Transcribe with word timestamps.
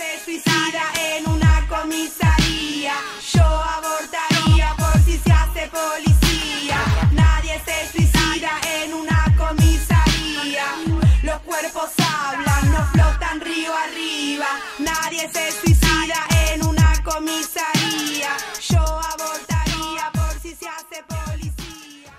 se 0.00 0.24
suicida 0.24 0.84
en 1.12 1.28
una 1.28 1.66
comisaría. 1.68 2.94
Yo 3.32 3.44
abortaría 3.44 4.74
por 4.78 4.98
si 5.04 5.18
se 5.18 5.30
hace 5.30 5.68
policía. 5.68 6.78
Nadie 7.12 7.60
se 7.66 7.92
suicida 7.92 8.52
en 8.78 8.94
una 8.94 9.20
comisaría. 9.36 10.64
Los 11.22 11.38
cuerpos 11.40 11.90
hablan, 11.98 12.72
no 12.72 12.82
flotan 12.92 13.40
río 13.40 13.72
arriba. 13.86 14.48
Nadie 14.78 15.28
se 15.28 15.52
suicida 15.52 16.20
en 16.50 16.64
una 16.66 16.92
comisaría. 17.04 18.30
Yo 18.70 18.80
abortaría 18.80 20.04
por 20.14 20.32
si 20.40 20.54
se 20.54 20.66
hace 20.66 21.04
policía. 21.08 22.10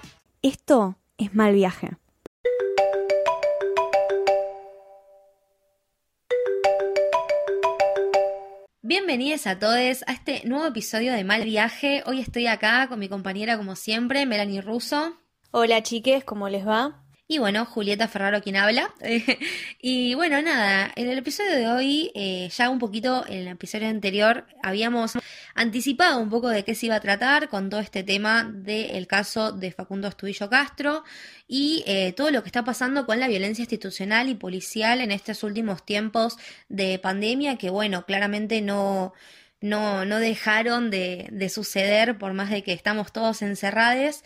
Esto 0.43 0.97
es 1.17 1.33
mal 1.33 1.53
viaje. 1.53 1.89
Bienvenidos 8.91 9.47
a 9.47 9.57
todos 9.57 10.03
a 10.05 10.11
este 10.11 10.41
nuevo 10.43 10.65
episodio 10.65 11.13
de 11.13 11.23
Mal 11.23 11.45
Viaje. 11.45 12.03
Hoy 12.07 12.19
estoy 12.19 12.47
acá 12.47 12.89
con 12.89 12.99
mi 12.99 13.07
compañera 13.07 13.55
como 13.55 13.77
siempre, 13.77 14.25
Melanie 14.25 14.59
Russo. 14.59 15.15
Hola 15.51 15.81
chiques, 15.81 16.25
¿cómo 16.25 16.49
les 16.49 16.67
va? 16.67 17.00
Y 17.31 17.37
bueno, 17.37 17.65
Julieta 17.65 18.09
Ferraro 18.09 18.41
quien 18.41 18.57
habla. 18.57 18.93
y 19.81 20.15
bueno, 20.15 20.41
nada, 20.41 20.91
en 20.97 21.07
el 21.07 21.17
episodio 21.17 21.51
de 21.51 21.65
hoy, 21.65 22.11
eh, 22.13 22.49
ya 22.53 22.69
un 22.69 22.77
poquito 22.77 23.25
en 23.25 23.35
el 23.35 23.47
episodio 23.47 23.87
anterior, 23.87 24.45
habíamos 24.61 25.13
anticipado 25.55 26.19
un 26.19 26.29
poco 26.29 26.49
de 26.49 26.65
qué 26.65 26.75
se 26.75 26.87
iba 26.87 26.95
a 26.95 26.99
tratar 26.99 27.47
con 27.47 27.69
todo 27.69 27.79
este 27.79 28.03
tema 28.03 28.51
del 28.53 29.07
caso 29.07 29.53
de 29.53 29.71
Facundo 29.71 30.09
Estudillo 30.09 30.49
Castro 30.49 31.05
y 31.47 31.85
eh, 31.87 32.11
todo 32.11 32.31
lo 32.31 32.43
que 32.43 32.49
está 32.49 32.65
pasando 32.65 33.05
con 33.05 33.21
la 33.21 33.29
violencia 33.29 33.61
institucional 33.61 34.27
y 34.27 34.35
policial 34.35 34.99
en 34.99 35.11
estos 35.11 35.43
últimos 35.43 35.85
tiempos 35.85 36.37
de 36.67 36.99
pandemia, 36.99 37.57
que 37.57 37.69
bueno, 37.69 38.05
claramente 38.05 38.59
no 38.59 39.13
no, 39.61 40.05
no 40.05 40.17
dejaron 40.17 40.89
de, 40.89 41.29
de, 41.31 41.47
suceder 41.47 42.17
por 42.17 42.33
más 42.33 42.49
de 42.49 42.63
que 42.63 42.73
estamos 42.73 43.13
todos 43.13 43.43
encerrados 43.43 44.23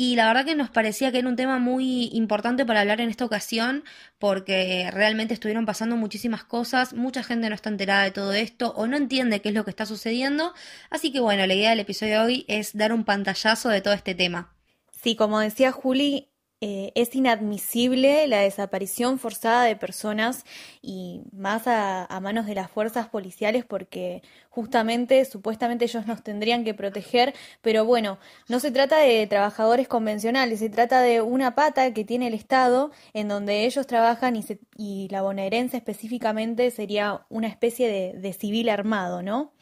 y 0.00 0.16
la 0.16 0.28
verdad 0.28 0.46
que 0.46 0.54
nos 0.54 0.70
parecía 0.70 1.12
que 1.12 1.18
era 1.18 1.28
un 1.28 1.36
tema 1.36 1.58
muy 1.58 2.08
importante 2.14 2.64
para 2.64 2.80
hablar 2.80 3.02
en 3.02 3.10
esta 3.10 3.26
ocasión 3.26 3.84
porque 4.18 4.90
realmente 4.90 5.34
estuvieron 5.34 5.66
pasando 5.66 5.94
muchísimas 5.94 6.42
cosas, 6.42 6.94
mucha 6.94 7.22
gente 7.22 7.50
no 7.50 7.54
está 7.54 7.68
enterada 7.68 8.04
de 8.04 8.10
todo 8.10 8.32
esto 8.32 8.72
o 8.76 8.86
no 8.86 8.96
entiende 8.96 9.42
qué 9.42 9.50
es 9.50 9.54
lo 9.54 9.62
que 9.62 9.70
está 9.70 9.84
sucediendo, 9.84 10.54
así 10.88 11.12
que 11.12 11.20
bueno, 11.20 11.46
la 11.46 11.52
idea 11.52 11.68
del 11.68 11.80
episodio 11.80 12.14
de 12.14 12.18
hoy 12.20 12.44
es 12.48 12.74
dar 12.74 12.94
un 12.94 13.04
pantallazo 13.04 13.68
de 13.68 13.82
todo 13.82 13.92
este 13.92 14.14
tema. 14.14 14.54
Sí, 14.90 15.16
como 15.16 15.38
decía 15.38 15.70
Juli, 15.70 16.29
eh, 16.62 16.92
es 16.94 17.14
inadmisible 17.14 18.26
la 18.26 18.40
desaparición 18.40 19.18
forzada 19.18 19.64
de 19.64 19.76
personas 19.76 20.44
y 20.82 21.22
más 21.32 21.62
a, 21.66 22.06
manos 22.20 22.44
de 22.44 22.54
las 22.54 22.70
fuerzas 22.70 23.08
policiales 23.08 23.64
porque 23.64 24.22
justamente 24.50 25.24
supuestamente 25.24 25.86
ellos 25.86 26.06
nos 26.06 26.22
tendrían 26.22 26.62
que 26.64 26.74
proteger, 26.74 27.34
pero 27.62 27.86
bueno, 27.86 28.18
no 28.48 28.60
se 28.60 28.70
trata 28.70 28.98
de 28.98 29.26
trabajadores 29.26 29.88
convencionales, 29.88 30.58
se 30.58 30.68
trata 30.68 31.00
de 31.00 31.22
una 31.22 31.54
pata 31.54 31.94
que 31.94 32.04
tiene 32.04 32.26
el 32.26 32.34
Estado 32.34 32.90
en 33.14 33.28
donde 33.28 33.64
ellos 33.64 33.86
trabajan 33.86 34.36
y, 34.36 34.44
y 34.76 35.08
la 35.08 35.22
bonaerense 35.22 35.78
específicamente 35.78 36.70
sería 36.70 37.24
una 37.30 37.48
especie 37.48 37.88
de, 37.88 38.20
de 38.20 38.32
civil 38.34 38.68
armado, 38.68 39.22
¿no? 39.22 39.52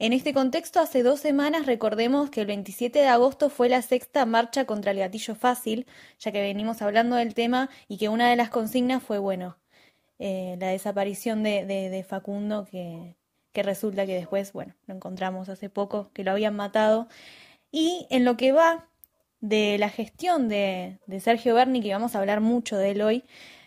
En 0.00 0.12
este 0.12 0.32
contexto, 0.32 0.78
hace 0.78 1.02
dos 1.02 1.18
semanas 1.18 1.66
recordemos 1.66 2.30
que 2.30 2.42
el 2.42 2.46
27 2.46 3.00
de 3.00 3.08
agosto 3.08 3.50
fue 3.50 3.68
la 3.68 3.82
sexta 3.82 4.24
marcha 4.26 4.64
contra 4.64 4.92
el 4.92 4.98
gatillo 4.98 5.34
fácil, 5.34 5.86
ya 6.20 6.30
que 6.30 6.40
venimos 6.40 6.82
hablando 6.82 7.16
del 7.16 7.34
tema 7.34 7.68
y 7.88 7.98
que 7.98 8.08
una 8.08 8.30
de 8.30 8.36
las 8.36 8.48
consignas 8.48 9.02
fue, 9.02 9.18
bueno, 9.18 9.58
eh, 10.20 10.56
la 10.60 10.68
desaparición 10.68 11.42
de, 11.42 11.66
de, 11.66 12.04
Facundo, 12.04 12.64
que, 12.70 13.16
que, 13.52 13.62
resulta 13.64 14.06
que 14.06 14.14
después, 14.14 14.52
bueno, 14.52 14.74
lo 14.86 14.94
encontramos 14.94 15.48
hace 15.48 15.68
poco, 15.68 16.12
que 16.12 16.22
lo 16.24 16.30
habían 16.30 16.54
matado. 16.54 17.08
Y 17.72 18.06
en 18.10 18.24
lo 18.24 18.36
que 18.36 18.52
va 18.52 18.88
de 19.40 19.78
la 19.78 19.90
gestión 19.90 20.48
de, 20.48 20.98
de 21.06 21.20
Sergio 21.20 21.54
Berni, 21.56 21.82
que 21.82 21.92
vamos 21.92 22.14
a 22.14 22.20
hablar 22.20 22.40
mucho 22.40 22.76
de 22.78 22.92
él 22.92 23.02
hoy, 23.02 23.24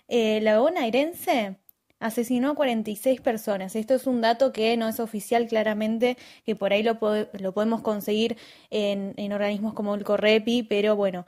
eh, 0.07 0.39
la 0.41 0.59
bonaerense 0.59 1.57
asesinó 2.01 2.51
a 2.51 2.55
46 2.55 3.21
personas. 3.21 3.75
Esto 3.75 3.95
es 3.95 4.07
un 4.07 4.19
dato 4.19 4.51
que 4.51 4.75
no 4.75 4.89
es 4.89 4.99
oficial 4.99 5.47
claramente, 5.47 6.17
que 6.45 6.55
por 6.55 6.73
ahí 6.73 6.83
lo, 6.83 6.99
lo 7.39 7.53
podemos 7.53 7.81
conseguir 7.81 8.37
en, 8.69 9.13
en, 9.17 9.31
organismos 9.31 9.73
como 9.73 9.95
el 9.95 10.03
Correpi, 10.03 10.63
pero 10.63 10.95
bueno, 10.97 11.25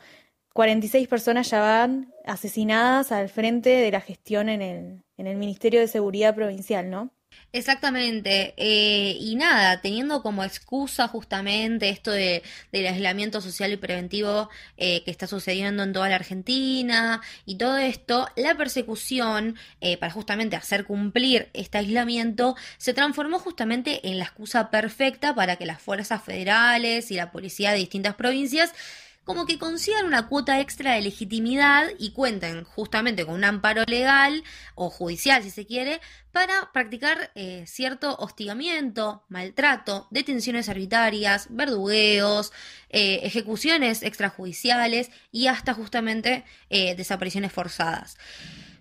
46 0.53 1.07
personas 1.07 1.49
ya 1.49 1.61
van 1.61 2.13
asesinadas 2.25 3.11
al 3.11 3.29
frente 3.29 3.69
de 3.69 3.91
la 3.91 4.01
gestión 4.01 4.49
en 4.49 4.61
el, 4.61 5.03
en 5.17 5.27
el 5.27 5.37
Ministerio 5.37 5.79
de 5.79 5.87
Seguridad 5.87 6.35
Provincial, 6.35 6.89
¿no? 6.89 7.11
Exactamente. 7.55 8.55
Eh, 8.57 9.15
y 9.19 9.35
nada, 9.35 9.79
teniendo 9.79 10.23
como 10.23 10.43
excusa 10.43 11.07
justamente 11.07 11.89
esto 11.89 12.09
de, 12.09 12.41
del 12.71 12.87
aislamiento 12.87 13.41
social 13.41 13.71
y 13.71 13.77
preventivo 13.77 14.49
eh, 14.77 15.03
que 15.03 15.11
está 15.11 15.27
sucediendo 15.27 15.83
en 15.83 15.93
toda 15.93 16.09
la 16.09 16.15
Argentina 16.15 17.21
y 17.45 17.57
todo 17.59 17.77
esto, 17.77 18.27
la 18.35 18.55
persecución 18.57 19.55
eh, 19.81 19.97
para 19.97 20.11
justamente 20.11 20.55
hacer 20.55 20.83
cumplir 20.85 21.51
este 21.53 21.77
aislamiento 21.77 22.55
se 22.79 22.95
transformó 22.95 23.37
justamente 23.37 24.07
en 24.09 24.17
la 24.17 24.23
excusa 24.23 24.71
perfecta 24.71 25.35
para 25.35 25.55
que 25.55 25.67
las 25.67 25.79
fuerzas 25.79 26.23
federales 26.23 27.11
y 27.11 27.15
la 27.15 27.31
policía 27.31 27.71
de 27.71 27.77
distintas 27.77 28.15
provincias 28.15 28.73
como 29.23 29.45
que 29.45 29.57
consigan 29.57 30.05
una 30.05 30.27
cuota 30.27 30.59
extra 30.59 30.93
de 30.93 31.01
legitimidad 31.01 31.87
y 31.97 32.11
cuenten 32.11 32.63
justamente 32.63 33.25
con 33.25 33.35
un 33.35 33.43
amparo 33.43 33.83
legal 33.87 34.43
o 34.75 34.89
judicial, 34.89 35.43
si 35.43 35.49
se 35.49 35.65
quiere, 35.65 36.01
para 36.31 36.71
practicar 36.73 37.31
eh, 37.35 37.63
cierto 37.67 38.15
hostigamiento, 38.17 39.23
maltrato, 39.29 40.07
detenciones 40.11 40.67
arbitrarias, 40.67 41.47
verdugueos, 41.49 42.51
eh, 42.89 43.21
ejecuciones 43.23 44.03
extrajudiciales 44.03 45.09
y 45.31 45.47
hasta 45.47 45.73
justamente 45.73 46.43
eh, 46.69 46.95
desapariciones 46.95 47.51
forzadas. 47.51 48.17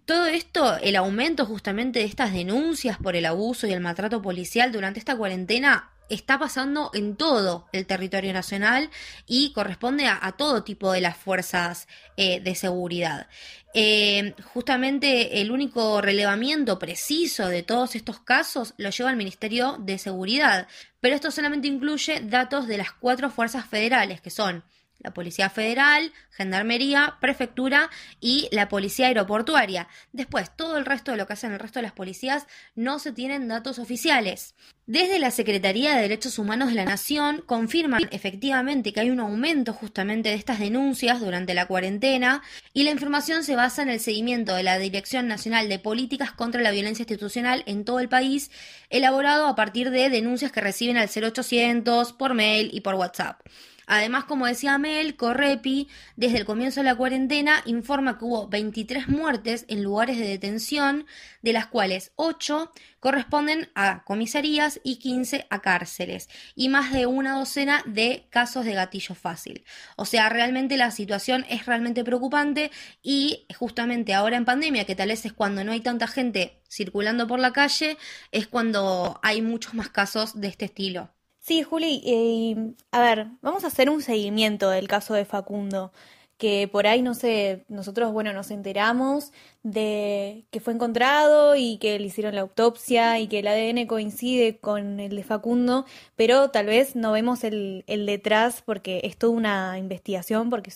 Todo 0.04 0.26
esto, 0.26 0.76
el 0.78 0.96
aumento 0.96 1.46
justamente 1.46 2.00
de 2.00 2.06
estas 2.06 2.32
denuncias 2.32 2.98
por 2.98 3.14
el 3.14 3.24
abuso 3.24 3.68
y 3.68 3.72
el 3.72 3.80
maltrato 3.80 4.20
policial 4.20 4.72
durante 4.72 4.98
esta 4.98 5.16
cuarentena 5.16 5.91
está 6.14 6.38
pasando 6.38 6.90
en 6.94 7.16
todo 7.16 7.66
el 7.72 7.86
territorio 7.86 8.32
nacional 8.32 8.90
y 9.26 9.52
corresponde 9.52 10.06
a, 10.06 10.32
todo 10.32 10.64
tipo 10.64 10.92
de 10.92 11.00
las 11.00 11.16
fuerzas 11.16 11.88
eh, 12.16 12.40
de 12.40 12.54
seguridad. 12.54 13.28
Eh, 13.74 14.34
justamente 14.52 15.40
el 15.40 15.50
único 15.50 16.00
relevamiento 16.02 16.78
preciso 16.78 17.48
de 17.48 17.62
todos 17.62 17.94
estos 17.96 18.20
casos 18.20 18.74
lo 18.76 18.90
lleva 18.90 19.10
el 19.10 19.16
Ministerio 19.16 19.78
de 19.80 19.98
Seguridad, 19.98 20.68
pero 21.00 21.14
esto 21.14 21.30
solamente 21.30 21.68
incluye 21.68 22.20
datos 22.20 22.66
de 22.68 22.76
las 22.76 22.92
cuatro 22.92 23.30
fuerzas 23.30 23.66
federales, 23.66 24.20
que 24.20 24.30
son 24.30 24.62
la 25.02 25.12
Policía 25.12 25.50
Federal, 25.50 26.12
Gendarmería, 26.30 27.16
Prefectura 27.20 27.90
y 28.20 28.48
la 28.52 28.68
Policía 28.68 29.08
Aeroportuaria. 29.08 29.88
Después, 30.12 30.54
todo 30.56 30.78
el 30.78 30.86
resto 30.86 31.10
de 31.10 31.16
lo 31.18 31.26
que 31.26 31.34
hacen 31.34 31.52
el 31.52 31.58
resto 31.58 31.78
de 31.78 31.84
las 31.84 31.92
policías 31.92 32.46
no 32.74 32.98
se 32.98 33.12
tienen 33.12 33.48
datos 33.48 33.78
oficiales. 33.78 34.54
Desde 34.86 35.20
la 35.20 35.30
Secretaría 35.30 35.94
de 35.94 36.02
Derechos 36.02 36.40
Humanos 36.40 36.68
de 36.68 36.74
la 36.74 36.84
Nación 36.84 37.42
confirman 37.46 38.08
efectivamente 38.10 38.92
que 38.92 38.98
hay 38.98 39.10
un 39.10 39.20
aumento 39.20 39.72
justamente 39.72 40.30
de 40.30 40.34
estas 40.34 40.58
denuncias 40.58 41.20
durante 41.20 41.54
la 41.54 41.66
cuarentena 41.66 42.42
y 42.72 42.82
la 42.82 42.90
información 42.90 43.44
se 43.44 43.54
basa 43.54 43.82
en 43.82 43.90
el 43.90 44.00
seguimiento 44.00 44.56
de 44.56 44.64
la 44.64 44.78
Dirección 44.78 45.28
Nacional 45.28 45.68
de 45.68 45.78
Políticas 45.78 46.32
contra 46.32 46.62
la 46.62 46.72
Violencia 46.72 47.02
Institucional 47.02 47.62
en 47.66 47.84
todo 47.84 48.00
el 48.00 48.08
país, 48.08 48.50
elaborado 48.90 49.46
a 49.46 49.54
partir 49.54 49.90
de 49.90 50.10
denuncias 50.10 50.50
que 50.50 50.60
reciben 50.60 50.96
al 50.96 51.08
0800 51.08 52.12
por 52.12 52.34
mail 52.34 52.70
y 52.72 52.80
por 52.80 52.96
WhatsApp. 52.96 53.40
Además, 53.86 54.24
como 54.24 54.46
decía 54.46 54.78
Mel, 54.78 55.16
Correpi, 55.16 55.88
desde 56.16 56.38
el 56.38 56.44
comienzo 56.44 56.80
de 56.80 56.84
la 56.84 56.94
cuarentena, 56.94 57.62
informa 57.66 58.18
que 58.18 58.24
hubo 58.24 58.48
23 58.48 59.08
muertes 59.08 59.64
en 59.68 59.82
lugares 59.82 60.18
de 60.18 60.26
detención, 60.26 61.06
de 61.42 61.52
las 61.52 61.66
cuales 61.66 62.12
8 62.16 62.72
corresponden 63.00 63.70
a 63.74 64.04
comisarías 64.04 64.80
y 64.84 64.96
15 64.96 65.46
a 65.50 65.60
cárceles, 65.60 66.28
y 66.54 66.68
más 66.68 66.92
de 66.92 67.06
una 67.06 67.38
docena 67.38 67.82
de 67.86 68.26
casos 68.30 68.64
de 68.64 68.74
gatillo 68.74 69.14
fácil. 69.14 69.64
O 69.96 70.04
sea, 70.04 70.28
realmente 70.28 70.76
la 70.76 70.90
situación 70.90 71.44
es 71.48 71.66
realmente 71.66 72.04
preocupante 72.04 72.70
y 73.02 73.46
justamente 73.56 74.14
ahora 74.14 74.36
en 74.36 74.44
pandemia, 74.44 74.84
que 74.84 74.94
tal 74.94 75.08
vez 75.08 75.24
es 75.26 75.32
cuando 75.32 75.64
no 75.64 75.72
hay 75.72 75.80
tanta 75.80 76.06
gente 76.06 76.60
circulando 76.70 77.26
por 77.26 77.38
la 77.38 77.52
calle, 77.52 77.98
es 78.30 78.46
cuando 78.46 79.20
hay 79.22 79.42
muchos 79.42 79.74
más 79.74 79.88
casos 79.88 80.40
de 80.40 80.48
este 80.48 80.66
estilo. 80.66 81.10
Sí, 81.44 81.62
Juli, 81.64 82.00
eh, 82.06 82.72
a 82.92 83.00
ver, 83.00 83.26
vamos 83.40 83.64
a 83.64 83.66
hacer 83.66 83.90
un 83.90 84.00
seguimiento 84.00 84.70
del 84.70 84.86
caso 84.86 85.12
de 85.14 85.24
Facundo, 85.24 85.92
que 86.38 86.68
por 86.70 86.86
ahí, 86.86 87.02
no 87.02 87.14
sé, 87.14 87.64
nosotros, 87.68 88.12
bueno, 88.12 88.32
nos 88.32 88.52
enteramos 88.52 89.32
de 89.64 90.46
que 90.52 90.60
fue 90.60 90.72
encontrado 90.72 91.56
y 91.56 91.78
que 91.78 91.98
le 91.98 92.06
hicieron 92.06 92.36
la 92.36 92.42
autopsia 92.42 93.18
y 93.18 93.26
que 93.26 93.40
el 93.40 93.48
ADN 93.48 93.86
coincide 93.88 94.58
con 94.60 95.00
el 95.00 95.16
de 95.16 95.24
Facundo, 95.24 95.84
pero 96.14 96.50
tal 96.50 96.66
vez 96.66 96.94
no 96.94 97.10
vemos 97.12 97.42
el, 97.42 97.82
el 97.88 98.06
detrás 98.06 98.62
porque 98.62 99.00
es 99.04 99.16
toda 99.18 99.32
una 99.32 99.78
investigación, 99.78 100.48
porque 100.48 100.72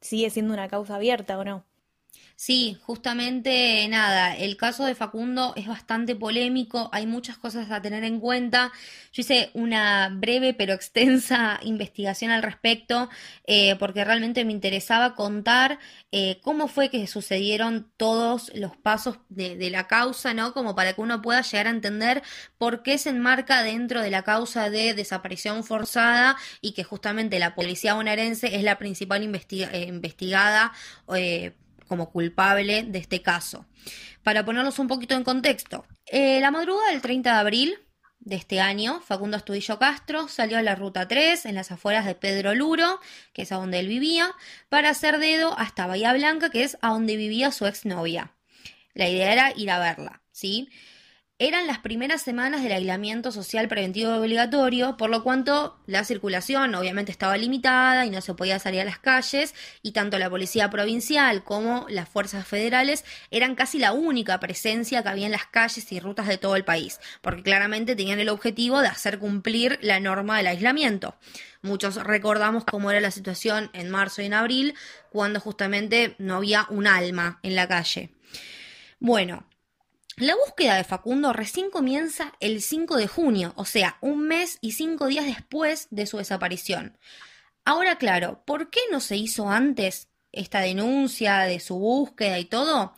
sigue 0.00 0.30
siendo 0.30 0.54
una 0.54 0.68
causa 0.68 0.96
abierta, 0.96 1.36
¿o 1.38 1.44
no? 1.44 1.64
Sí, 2.38 2.76
justamente 2.82 3.88
nada, 3.88 4.36
el 4.36 4.58
caso 4.58 4.84
de 4.84 4.94
Facundo 4.94 5.54
es 5.56 5.66
bastante 5.66 6.14
polémico, 6.14 6.90
hay 6.92 7.06
muchas 7.06 7.38
cosas 7.38 7.70
a 7.70 7.80
tener 7.80 8.04
en 8.04 8.20
cuenta. 8.20 8.72
Yo 9.10 9.22
hice 9.22 9.50
una 9.54 10.10
breve 10.12 10.52
pero 10.52 10.74
extensa 10.74 11.58
investigación 11.62 12.30
al 12.30 12.42
respecto 12.42 13.08
eh, 13.46 13.76
porque 13.76 14.04
realmente 14.04 14.44
me 14.44 14.52
interesaba 14.52 15.14
contar 15.14 15.78
eh, 16.12 16.38
cómo 16.42 16.68
fue 16.68 16.90
que 16.90 17.06
sucedieron 17.06 17.90
todos 17.96 18.52
los 18.54 18.76
pasos 18.76 19.18
de, 19.30 19.70
la 19.70 19.86
causa, 19.86 20.34
¿no? 20.34 20.52
Como 20.52 20.74
para 20.74 20.92
que 20.92 21.00
uno 21.00 21.22
pueda 21.22 21.40
llegar 21.40 21.68
a 21.68 21.70
entender 21.70 22.22
por 22.58 22.82
qué 22.82 22.98
se 22.98 23.08
enmarca 23.10 23.62
dentro 23.62 24.02
de 24.02 24.10
la 24.10 24.24
causa 24.24 24.68
de 24.68 24.92
desaparición 24.92 25.64
forzada 25.64 26.36
y 26.60 26.72
que 26.72 26.84
justamente 26.84 27.38
la 27.38 27.54
policía 27.54 27.94
bonaerense 27.94 28.56
es 28.56 28.62
la 28.62 28.76
principal 28.76 29.22
eh, 29.22 29.86
investigada 29.88 30.72
como 31.86 32.10
culpable 32.10 32.82
de 32.84 32.98
este 32.98 33.22
caso. 33.22 33.66
Para 34.22 34.44
ponerlos 34.44 34.78
un 34.78 34.88
poquito 34.88 35.14
en 35.14 35.24
contexto, 35.24 35.86
eh, 36.06 36.40
la 36.40 36.50
madrugada 36.50 36.90
del 36.90 37.00
30 37.00 37.32
de 37.32 37.38
abril 37.38 37.78
de 38.20 38.34
este 38.36 38.60
año, 38.60 39.00
Facundo 39.02 39.36
Astudillo 39.36 39.78
Castro 39.78 40.26
salió 40.26 40.58
a 40.58 40.62
la 40.62 40.74
ruta 40.74 41.06
3 41.06 41.46
en 41.46 41.54
las 41.54 41.70
afueras 41.70 42.04
de 42.04 42.16
Pedro 42.16 42.54
Luro, 42.54 43.00
que 43.32 43.42
es 43.42 43.52
a 43.52 43.56
donde 43.56 43.78
él 43.78 43.86
vivía, 43.86 44.34
para 44.68 44.90
hacer 44.90 45.18
dedo 45.18 45.56
hasta 45.58 45.86
Bahía 45.86 46.12
Blanca, 46.12 46.50
que 46.50 46.64
es 46.64 46.76
a 46.80 46.88
donde 46.88 47.16
vivía 47.16 47.52
su 47.52 47.66
exnovia. 47.66 48.32
La 48.94 49.08
idea 49.08 49.32
era 49.32 49.52
ir 49.54 49.70
a 49.70 49.78
verla, 49.78 50.22
¿sí? 50.32 50.68
Eran 51.38 51.66
las 51.66 51.80
primeras 51.80 52.22
semanas 52.22 52.62
del 52.62 52.72
aislamiento 52.72 53.30
social 53.30 53.68
preventivo 53.68 54.14
obligatorio, 54.14 54.96
por 54.96 55.10
lo 55.10 55.22
cuanto 55.22 55.78
la 55.84 56.02
circulación 56.02 56.74
obviamente 56.74 57.12
estaba 57.12 57.36
limitada 57.36 58.06
y 58.06 58.10
no 58.10 58.22
se 58.22 58.32
podía 58.32 58.58
salir 58.58 58.80
a 58.80 58.86
las 58.86 58.98
calles, 58.98 59.54
y 59.82 59.92
tanto 59.92 60.18
la 60.18 60.30
policía 60.30 60.70
provincial 60.70 61.44
como 61.44 61.84
las 61.90 62.08
fuerzas 62.08 62.48
federales 62.48 63.04
eran 63.30 63.54
casi 63.54 63.78
la 63.78 63.92
única 63.92 64.40
presencia 64.40 65.02
que 65.02 65.10
había 65.10 65.26
en 65.26 65.32
las 65.32 65.44
calles 65.44 65.92
y 65.92 66.00
rutas 66.00 66.26
de 66.26 66.38
todo 66.38 66.56
el 66.56 66.64
país, 66.64 67.00
porque 67.20 67.42
claramente 67.42 67.94
tenían 67.94 68.18
el 68.18 68.30
objetivo 68.30 68.80
de 68.80 68.88
hacer 68.88 69.18
cumplir 69.18 69.78
la 69.82 70.00
norma 70.00 70.38
del 70.38 70.46
aislamiento. 70.46 71.16
Muchos 71.60 71.96
recordamos 71.96 72.64
cómo 72.64 72.90
era 72.90 73.02
la 73.02 73.10
situación 73.10 73.68
en 73.74 73.90
marzo 73.90 74.22
y 74.22 74.24
en 74.24 74.32
abril, 74.32 74.74
cuando 75.10 75.38
justamente 75.38 76.16
no 76.16 76.36
había 76.36 76.66
un 76.70 76.86
alma 76.86 77.40
en 77.42 77.56
la 77.56 77.68
calle. 77.68 78.14
Bueno, 79.00 79.44
la 80.16 80.34
búsqueda 80.34 80.76
de 80.76 80.84
Facundo 80.84 81.32
recién 81.34 81.70
comienza 81.70 82.32
el 82.40 82.62
5 82.62 82.96
de 82.96 83.06
junio, 83.06 83.52
o 83.56 83.66
sea, 83.66 83.98
un 84.00 84.26
mes 84.26 84.58
y 84.62 84.72
cinco 84.72 85.08
días 85.08 85.26
después 85.26 85.88
de 85.90 86.06
su 86.06 86.16
desaparición. 86.16 86.98
Ahora, 87.66 87.98
claro, 87.98 88.42
¿por 88.46 88.70
qué 88.70 88.80
no 88.90 89.00
se 89.00 89.16
hizo 89.16 89.50
antes 89.50 90.08
esta 90.32 90.60
denuncia 90.60 91.40
de 91.40 91.60
su 91.60 91.78
búsqueda 91.78 92.38
y 92.38 92.46
todo? 92.46 92.94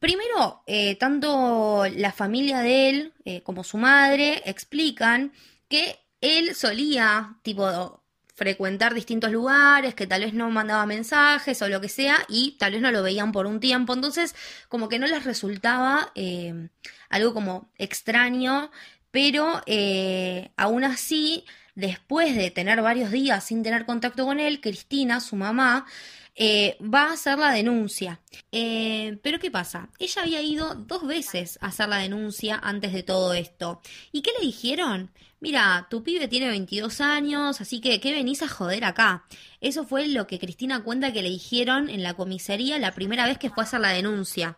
Primero, 0.00 0.62
eh, 0.66 0.96
tanto 0.96 1.86
la 1.86 2.12
familia 2.12 2.60
de 2.60 2.90
él 2.90 3.14
eh, 3.24 3.42
como 3.42 3.64
su 3.64 3.78
madre 3.78 4.42
explican 4.44 5.32
que 5.68 5.98
él 6.20 6.54
solía, 6.54 7.38
tipo, 7.42 8.03
frecuentar 8.34 8.94
distintos 8.94 9.30
lugares, 9.30 9.94
que 9.94 10.06
tal 10.06 10.22
vez 10.22 10.34
no 10.34 10.50
mandaba 10.50 10.86
mensajes 10.86 11.60
o 11.62 11.68
lo 11.68 11.80
que 11.80 11.88
sea, 11.88 12.24
y 12.28 12.56
tal 12.58 12.72
vez 12.72 12.82
no 12.82 12.90
lo 12.90 13.02
veían 13.02 13.32
por 13.32 13.46
un 13.46 13.60
tiempo. 13.60 13.94
Entonces, 13.94 14.34
como 14.68 14.88
que 14.88 14.98
no 14.98 15.06
les 15.06 15.24
resultaba 15.24 16.12
eh, 16.14 16.68
algo 17.08 17.32
como 17.32 17.70
extraño, 17.78 18.70
pero 19.10 19.62
eh, 19.66 20.50
aún 20.56 20.84
así, 20.84 21.44
después 21.76 22.34
de 22.34 22.50
tener 22.50 22.82
varios 22.82 23.10
días 23.12 23.44
sin 23.44 23.62
tener 23.62 23.86
contacto 23.86 24.24
con 24.26 24.40
él, 24.40 24.60
Cristina, 24.60 25.20
su 25.20 25.36
mamá, 25.36 25.86
eh, 26.34 26.76
va 26.80 27.04
a 27.08 27.12
hacer 27.12 27.38
la 27.38 27.52
denuncia. 27.52 28.20
pero 28.50 29.38
¿qué 29.38 29.50
pasa? 29.50 29.88
Ella 29.98 30.22
había 30.22 30.42
ido 30.42 30.74
dos 30.74 31.06
veces 31.06 31.58
a 31.60 31.68
hacer 31.68 31.88
la 31.88 31.98
denuncia 31.98 32.60
antes 32.62 32.92
de 32.92 33.02
todo 33.02 33.34
esto. 33.34 33.80
¿Y 34.12 34.22
qué 34.22 34.30
le 34.38 34.46
dijeron? 34.46 35.10
mira, 35.44 35.86
tu 35.90 36.02
pibe 36.02 36.26
tiene 36.26 36.48
22 36.48 37.02
años, 37.02 37.60
así 37.60 37.82
que 37.82 38.00
¿qué 38.00 38.12
venís 38.12 38.42
a 38.42 38.48
joder 38.48 38.82
acá? 38.86 39.26
Eso 39.60 39.84
fue 39.84 40.08
lo 40.08 40.26
que 40.26 40.38
Cristina 40.38 40.82
cuenta 40.82 41.12
que 41.12 41.20
le 41.20 41.28
dijeron 41.28 41.90
en 41.90 42.02
la 42.02 42.14
comisaría 42.14 42.78
la 42.78 42.92
primera 42.92 43.26
vez 43.26 43.36
que 43.36 43.50
fue 43.50 43.62
a 43.62 43.66
hacer 43.66 43.80
la 43.80 43.90
denuncia. 43.90 44.56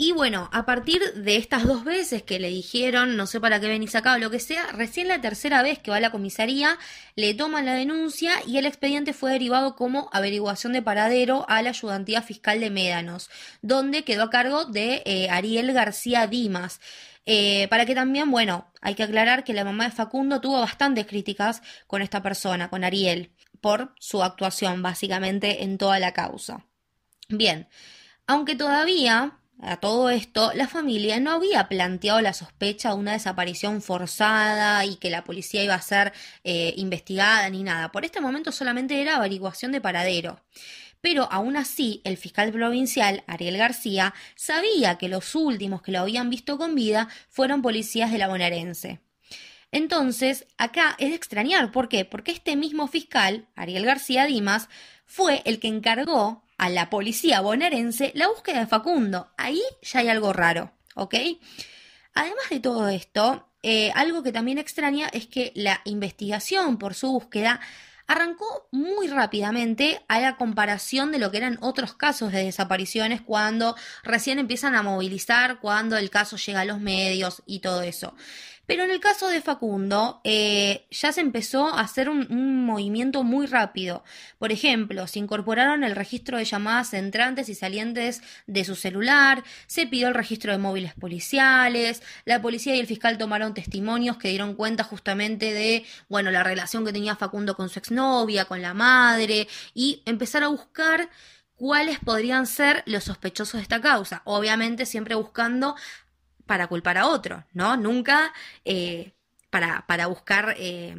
Y 0.00 0.12
bueno, 0.12 0.48
a 0.52 0.64
partir 0.64 1.02
de 1.14 1.34
estas 1.34 1.66
dos 1.66 1.82
veces 1.82 2.22
que 2.22 2.38
le 2.38 2.50
dijeron, 2.50 3.16
no 3.16 3.26
sé 3.26 3.40
para 3.40 3.58
qué 3.58 3.66
venís 3.66 3.96
acá 3.96 4.14
o 4.14 4.18
lo 4.18 4.30
que 4.30 4.38
sea, 4.38 4.68
recién 4.68 5.08
la 5.08 5.20
tercera 5.20 5.60
vez 5.60 5.80
que 5.80 5.90
va 5.90 5.96
a 5.96 6.00
la 6.00 6.12
comisaría, 6.12 6.78
le 7.16 7.34
toman 7.34 7.66
la 7.66 7.74
denuncia 7.74 8.34
y 8.46 8.58
el 8.58 8.66
expediente 8.66 9.12
fue 9.12 9.32
derivado 9.32 9.74
como 9.74 10.08
averiguación 10.12 10.72
de 10.72 10.82
paradero 10.82 11.44
a 11.48 11.62
la 11.62 11.70
ayudantía 11.70 12.22
fiscal 12.22 12.60
de 12.60 12.70
Médanos, 12.70 13.28
donde 13.60 14.04
quedó 14.04 14.22
a 14.22 14.30
cargo 14.30 14.66
de 14.66 15.02
eh, 15.04 15.30
Ariel 15.30 15.72
García 15.72 16.28
Dimas. 16.28 16.80
Eh, 17.26 17.66
para 17.68 17.84
que 17.84 17.96
también, 17.96 18.30
bueno, 18.30 18.72
hay 18.80 18.94
que 18.94 19.02
aclarar 19.02 19.42
que 19.42 19.52
la 19.52 19.64
mamá 19.64 19.86
de 19.86 19.90
Facundo 19.90 20.40
tuvo 20.40 20.60
bastantes 20.60 21.08
críticas 21.08 21.60
con 21.88 22.02
esta 22.02 22.22
persona, 22.22 22.70
con 22.70 22.84
Ariel, 22.84 23.32
por 23.60 23.96
su 23.98 24.22
actuación 24.22 24.80
básicamente 24.80 25.64
en 25.64 25.76
toda 25.76 25.98
la 25.98 26.12
causa. 26.12 26.64
Bien, 27.28 27.66
aunque 28.28 28.54
todavía 28.54 29.37
a 29.60 29.76
todo 29.78 30.08
esto, 30.10 30.52
la 30.54 30.68
familia 30.68 31.18
no 31.18 31.32
había 31.32 31.68
planteado 31.68 32.20
la 32.20 32.32
sospecha 32.32 32.90
de 32.90 32.94
una 32.94 33.12
desaparición 33.12 33.82
forzada 33.82 34.84
y 34.84 34.96
que 34.96 35.10
la 35.10 35.24
policía 35.24 35.64
iba 35.64 35.74
a 35.74 35.82
ser 35.82 36.12
eh, 36.44 36.74
investigada 36.76 37.48
ni 37.50 37.64
nada. 37.64 37.90
Por 37.90 38.04
este 38.04 38.20
momento 38.20 38.52
solamente 38.52 39.00
era 39.00 39.16
averiguación 39.16 39.72
de 39.72 39.80
paradero. 39.80 40.40
Pero 41.00 41.28
aún 41.30 41.56
así, 41.56 42.00
el 42.04 42.16
fiscal 42.16 42.52
provincial, 42.52 43.24
Ariel 43.26 43.56
García, 43.56 44.14
sabía 44.36 44.96
que 44.96 45.08
los 45.08 45.34
últimos 45.34 45.82
que 45.82 45.92
lo 45.92 46.00
habían 46.00 46.30
visto 46.30 46.56
con 46.56 46.74
vida 46.74 47.08
fueron 47.28 47.62
policías 47.62 48.12
de 48.12 48.18
la 48.18 48.28
bonaerense. 48.28 49.00
Entonces, 49.70 50.46
acá 50.56 50.94
es 50.98 51.10
de 51.10 51.16
extrañar. 51.16 51.72
¿Por 51.72 51.88
qué? 51.88 52.04
Porque 52.04 52.32
este 52.32 52.56
mismo 52.56 52.88
fiscal, 52.88 53.48
Ariel 53.54 53.84
García 53.84 54.26
Dimas, 54.26 54.68
fue 55.04 55.42
el 55.44 55.58
que 55.58 55.68
encargó 55.68 56.42
a 56.58 56.68
la 56.68 56.90
policía 56.90 57.40
bonaerense 57.40 58.12
la 58.14 58.28
búsqueda 58.28 58.60
de 58.60 58.66
Facundo. 58.66 59.32
Ahí 59.36 59.62
ya 59.80 60.00
hay 60.00 60.08
algo 60.08 60.32
raro, 60.32 60.72
¿ok? 60.94 61.14
Además 62.14 62.50
de 62.50 62.60
todo 62.60 62.88
esto, 62.88 63.48
eh, 63.62 63.92
algo 63.94 64.22
que 64.22 64.32
también 64.32 64.58
extraña 64.58 65.08
es 65.08 65.26
que 65.26 65.52
la 65.54 65.80
investigación 65.84 66.78
por 66.78 66.94
su 66.94 67.12
búsqueda 67.12 67.60
arrancó 68.08 68.66
muy 68.72 69.06
rápidamente 69.06 70.02
a 70.08 70.18
la 70.18 70.36
comparación 70.36 71.12
de 71.12 71.18
lo 71.18 71.30
que 71.30 71.36
eran 71.36 71.58
otros 71.60 71.94
casos 71.94 72.32
de 72.32 72.42
desapariciones 72.42 73.20
cuando 73.20 73.76
recién 74.02 74.38
empiezan 74.38 74.74
a 74.74 74.82
movilizar, 74.82 75.60
cuando 75.60 75.96
el 75.96 76.10
caso 76.10 76.36
llega 76.36 76.62
a 76.62 76.64
los 76.64 76.80
medios 76.80 77.42
y 77.46 77.60
todo 77.60 77.82
eso. 77.82 78.14
Pero 78.68 78.84
en 78.84 78.90
el 78.90 79.00
caso 79.00 79.28
de 79.28 79.40
Facundo, 79.40 80.20
eh, 80.24 80.86
ya 80.90 81.10
se 81.10 81.22
empezó 81.22 81.68
a 81.68 81.80
hacer 81.80 82.10
un, 82.10 82.66
movimiento 82.66 83.24
muy 83.24 83.46
rápido. 83.46 84.04
Por 84.38 84.52
ejemplo, 84.52 85.06
se 85.06 85.20
incorporaron 85.20 85.84
el 85.84 85.96
registro 85.96 86.36
de 86.36 86.44
llamadas 86.44 86.92
entrantes 86.92 87.48
y 87.48 87.54
salientes 87.54 88.20
de 88.46 88.64
su 88.66 88.74
celular, 88.76 89.42
se 89.66 89.86
pidió 89.86 90.08
el 90.08 90.14
registro 90.14 90.52
de 90.52 90.58
móviles 90.58 90.92
policiales, 90.92 92.02
la 92.26 92.42
policía 92.42 92.76
y 92.76 92.80
el 92.80 92.86
fiscal 92.86 93.16
tomaron 93.16 93.54
testimonios 93.54 94.18
que 94.18 94.28
dieron 94.28 94.54
cuenta 94.54 94.84
justamente 94.84 95.54
de, 95.54 95.86
bueno, 96.10 96.30
la 96.30 96.42
relación 96.42 96.84
que 96.84 96.92
tenía 96.92 97.16
Facundo 97.16 97.56
con 97.56 97.70
su 97.70 97.78
exnovia, 97.78 98.44
con 98.44 98.60
la 98.60 98.74
madre, 98.74 99.48
y 99.72 100.02
empezar 100.04 100.44
a 100.44 100.48
buscar 100.48 101.08
cuáles 101.54 102.00
podrían 102.00 102.46
ser 102.46 102.82
los 102.84 103.04
sospechosos 103.04 103.54
de 103.54 103.62
esta 103.62 103.80
causa. 103.80 104.20
Obviamente 104.26 104.84
siempre 104.84 105.14
buscando 105.14 105.74
para 106.48 106.66
culpar 106.66 106.98
a 106.98 107.06
otro, 107.06 107.44
¿no? 107.52 107.76
Nunca 107.76 108.32
eh, 108.64 109.12
para, 109.50 109.84
para, 109.86 110.06
buscar 110.08 110.56
eh, 110.58 110.96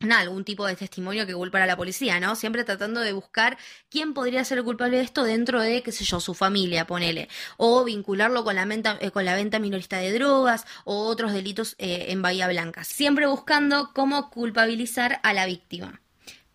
algún 0.00 0.44
tipo 0.44 0.64
de 0.64 0.76
testimonio 0.76 1.26
que 1.26 1.34
culpara 1.34 1.64
a 1.64 1.66
la 1.66 1.76
policía, 1.76 2.20
¿no? 2.20 2.36
Siempre 2.36 2.62
tratando 2.64 3.00
de 3.00 3.12
buscar 3.12 3.58
quién 3.90 4.14
podría 4.14 4.44
ser 4.44 4.62
culpable 4.62 4.98
de 4.98 5.02
esto 5.02 5.24
dentro 5.24 5.60
de, 5.60 5.82
qué 5.82 5.90
sé 5.90 6.04
yo, 6.04 6.20
su 6.20 6.34
familia, 6.34 6.86
ponele, 6.86 7.28
o 7.56 7.84
vincularlo 7.84 8.44
con 8.44 8.54
la 8.54 8.66
eh, 9.00 9.10
con 9.10 9.24
la 9.24 9.34
venta 9.34 9.58
minorista 9.58 9.98
de 9.98 10.12
drogas 10.12 10.64
o 10.84 11.06
otros 11.06 11.32
delitos 11.32 11.74
en 11.78 12.22
Bahía 12.22 12.48
Blanca, 12.48 12.84
siempre 12.84 13.26
buscando 13.26 13.90
cómo 13.92 14.30
culpabilizar 14.30 15.20
a 15.24 15.34
la 15.34 15.46
víctima. 15.46 16.00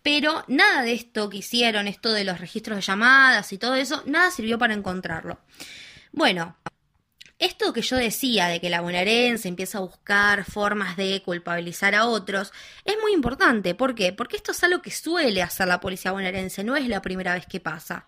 Pero 0.02 0.44
nada 0.48 0.82
de 0.82 0.94
esto 0.94 1.28
que 1.28 1.36
hicieron, 1.38 1.86
esto 1.86 2.12
de 2.12 2.24
los 2.24 2.40
registros 2.40 2.76
de 2.76 2.82
llamadas 2.82 3.52
y 3.52 3.58
todo 3.58 3.74
eso, 3.76 4.02
nada 4.06 4.30
sirvió 4.30 4.58
para 4.58 4.74
encontrarlo. 4.74 5.38
Bueno, 6.12 6.56
esto 7.42 7.72
que 7.72 7.82
yo 7.82 7.96
decía 7.96 8.46
de 8.46 8.60
que 8.60 8.70
la 8.70 8.82
bonaerense 8.82 9.48
empieza 9.48 9.78
a 9.78 9.80
buscar 9.80 10.44
formas 10.44 10.96
de 10.96 11.22
culpabilizar 11.24 11.92
a 11.96 12.06
otros 12.06 12.52
es 12.84 12.94
muy 13.02 13.12
importante. 13.12 13.74
¿Por 13.74 13.96
qué? 13.96 14.12
Porque 14.12 14.36
esto 14.36 14.52
es 14.52 14.62
algo 14.62 14.80
que 14.80 14.92
suele 14.92 15.42
hacer 15.42 15.66
la 15.66 15.80
policía 15.80 16.12
bonaerense, 16.12 16.62
no 16.62 16.76
es 16.76 16.86
la 16.86 17.02
primera 17.02 17.34
vez 17.34 17.46
que 17.46 17.58
pasa, 17.58 18.06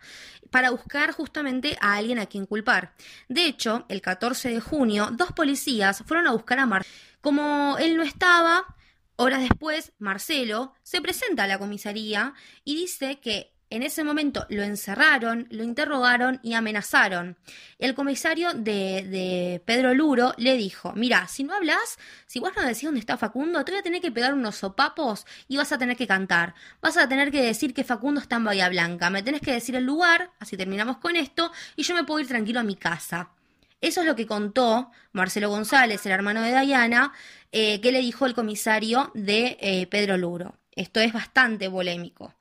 para 0.50 0.70
buscar 0.70 1.10
justamente 1.10 1.76
a 1.80 1.96
alguien 1.96 2.20
a 2.20 2.26
quien 2.26 2.46
culpar. 2.46 2.94
De 3.28 3.46
hecho, 3.46 3.86
el 3.88 4.00
14 4.00 4.50
de 4.50 4.60
junio, 4.60 5.08
dos 5.12 5.32
policías 5.32 6.04
fueron 6.06 6.28
a 6.28 6.32
buscar 6.32 6.60
a 6.60 6.66
Mar. 6.66 6.86
Como 7.20 7.76
él 7.80 7.96
no 7.96 8.04
estaba, 8.04 8.64
horas 9.16 9.40
después, 9.40 9.92
Marcelo 9.98 10.74
se 10.84 11.00
presenta 11.00 11.42
a 11.42 11.48
la 11.48 11.58
comisaría 11.58 12.34
y 12.62 12.76
dice 12.76 13.18
que 13.18 13.53
en 13.70 13.82
ese 13.82 14.04
momento 14.04 14.46
lo 14.50 14.62
encerraron, 14.62 15.46
lo 15.50 15.64
interrogaron 15.64 16.40
y 16.42 16.54
amenazaron. 16.54 17.36
El 17.78 17.94
comisario 17.94 18.52
de, 18.54 19.62
Pedro 19.64 19.94
Luro 19.94 20.34
le 20.36 20.56
dijo, 20.56 20.92
mira, 20.94 21.26
si 21.28 21.44
no 21.44 21.54
hablas, 21.54 21.98
si 22.26 22.40
vos 22.40 22.52
no 22.56 22.62
decís 22.62 22.84
dónde 22.84 23.00
está 23.00 23.16
Facundo, 23.16 23.64
te 23.64 23.72
voy 23.72 23.80
a 23.80 23.82
tener 23.82 24.00
que 24.00 24.12
pegar 24.12 24.34
unos 24.34 24.56
sopapos 24.56 25.26
y 25.48 25.56
vas 25.56 25.72
a 25.72 25.78
tener 25.78 25.96
que 25.96 26.06
cantar. 26.06 26.54
Vas 26.80 26.96
a 26.96 27.08
tener 27.08 27.30
que 27.30 27.42
decir 27.42 27.74
que 27.74 27.84
Facundo 27.84 28.20
está 28.20 28.36
en 28.36 28.44
Bahía 28.44 28.68
Blanca. 28.68 29.10
Me 29.10 29.22
tenés 29.22 29.40
que 29.40 29.52
decir 29.52 29.74
el 29.76 29.84
lugar, 29.84 30.30
así 30.38 30.56
terminamos 30.56 30.98
con 30.98 31.16
esto, 31.16 31.50
y 31.76 31.82
yo 31.82 31.94
me 31.94 32.04
puedo 32.04 32.20
ir 32.20 32.28
tranquilo 32.28 32.60
a 32.60 32.64
mi 32.64 32.76
casa. 32.76 33.30
Eso 33.80 34.00
es 34.00 34.06
lo 34.06 34.16
que 34.16 34.26
contó 34.26 34.90
Marcelo 35.12 35.50
González, 35.50 36.06
el 36.06 36.12
hermano 36.12 36.40
de 36.40 36.52
Dayana, 36.52 37.12
eh, 37.52 37.80
que 37.80 37.92
le 37.92 38.00
dijo 38.00 38.24
el 38.24 38.34
comisario 38.34 39.10
de 39.14 39.58
eh, 39.60 39.86
Pedro 39.88 40.16
Luro. 40.16 40.58
Esto 40.72 41.00
es 41.00 41.12
bastante 41.12 41.68
polémico. 41.70 42.34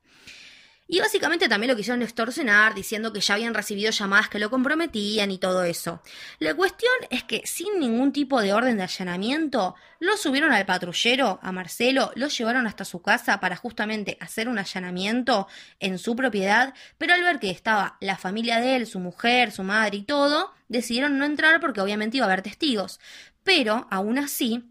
Y 0.85 0.99
básicamente 0.99 1.47
también 1.47 1.71
lo 1.71 1.77
quisieron 1.77 2.01
extorsionar 2.01 2.75
diciendo 2.75 3.13
que 3.13 3.21
ya 3.21 3.35
habían 3.35 3.53
recibido 3.53 3.89
llamadas 3.91 4.27
que 4.27 4.37
lo 4.37 4.49
comprometían 4.49 5.31
y 5.31 5.37
todo 5.37 5.63
eso. 5.63 6.01
La 6.39 6.53
cuestión 6.55 6.93
es 7.09 7.23
que 7.23 7.41
sin 7.45 7.79
ningún 7.79 8.11
tipo 8.11 8.41
de 8.41 8.53
orden 8.53 8.77
de 8.77 8.83
allanamiento, 8.83 9.75
lo 9.99 10.17
subieron 10.17 10.51
al 10.51 10.65
patrullero, 10.65 11.39
a 11.41 11.53
Marcelo, 11.53 12.11
lo 12.15 12.27
llevaron 12.27 12.67
hasta 12.67 12.83
su 12.83 13.01
casa 13.01 13.39
para 13.39 13.55
justamente 13.55 14.17
hacer 14.19 14.49
un 14.49 14.59
allanamiento 14.59 15.47
en 15.79 15.97
su 15.97 16.15
propiedad, 16.17 16.73
pero 16.97 17.13
al 17.13 17.23
ver 17.23 17.39
que 17.39 17.49
estaba 17.49 17.97
la 18.01 18.17
familia 18.17 18.59
de 18.59 18.75
él, 18.75 18.85
su 18.85 18.99
mujer, 18.99 19.51
su 19.51 19.63
madre 19.63 19.97
y 19.97 20.03
todo, 20.03 20.51
decidieron 20.67 21.17
no 21.17 21.23
entrar 21.23 21.61
porque 21.61 21.79
obviamente 21.79 22.17
iba 22.17 22.25
a 22.25 22.29
haber 22.29 22.41
testigos. 22.41 22.99
Pero 23.45 23.87
aún 23.89 24.19
así, 24.19 24.65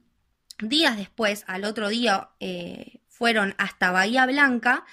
días 0.61 0.99
después, 0.99 1.45
al 1.47 1.64
otro 1.64 1.88
día, 1.88 2.28
eh, 2.38 3.00
fueron 3.09 3.54
hasta 3.57 3.90
Bahía 3.90 4.26
Blanca 4.26 4.85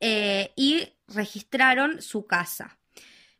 eh, 0.00 0.52
y 0.56 0.88
registraron 1.08 2.02
su 2.02 2.26
casa. 2.26 2.78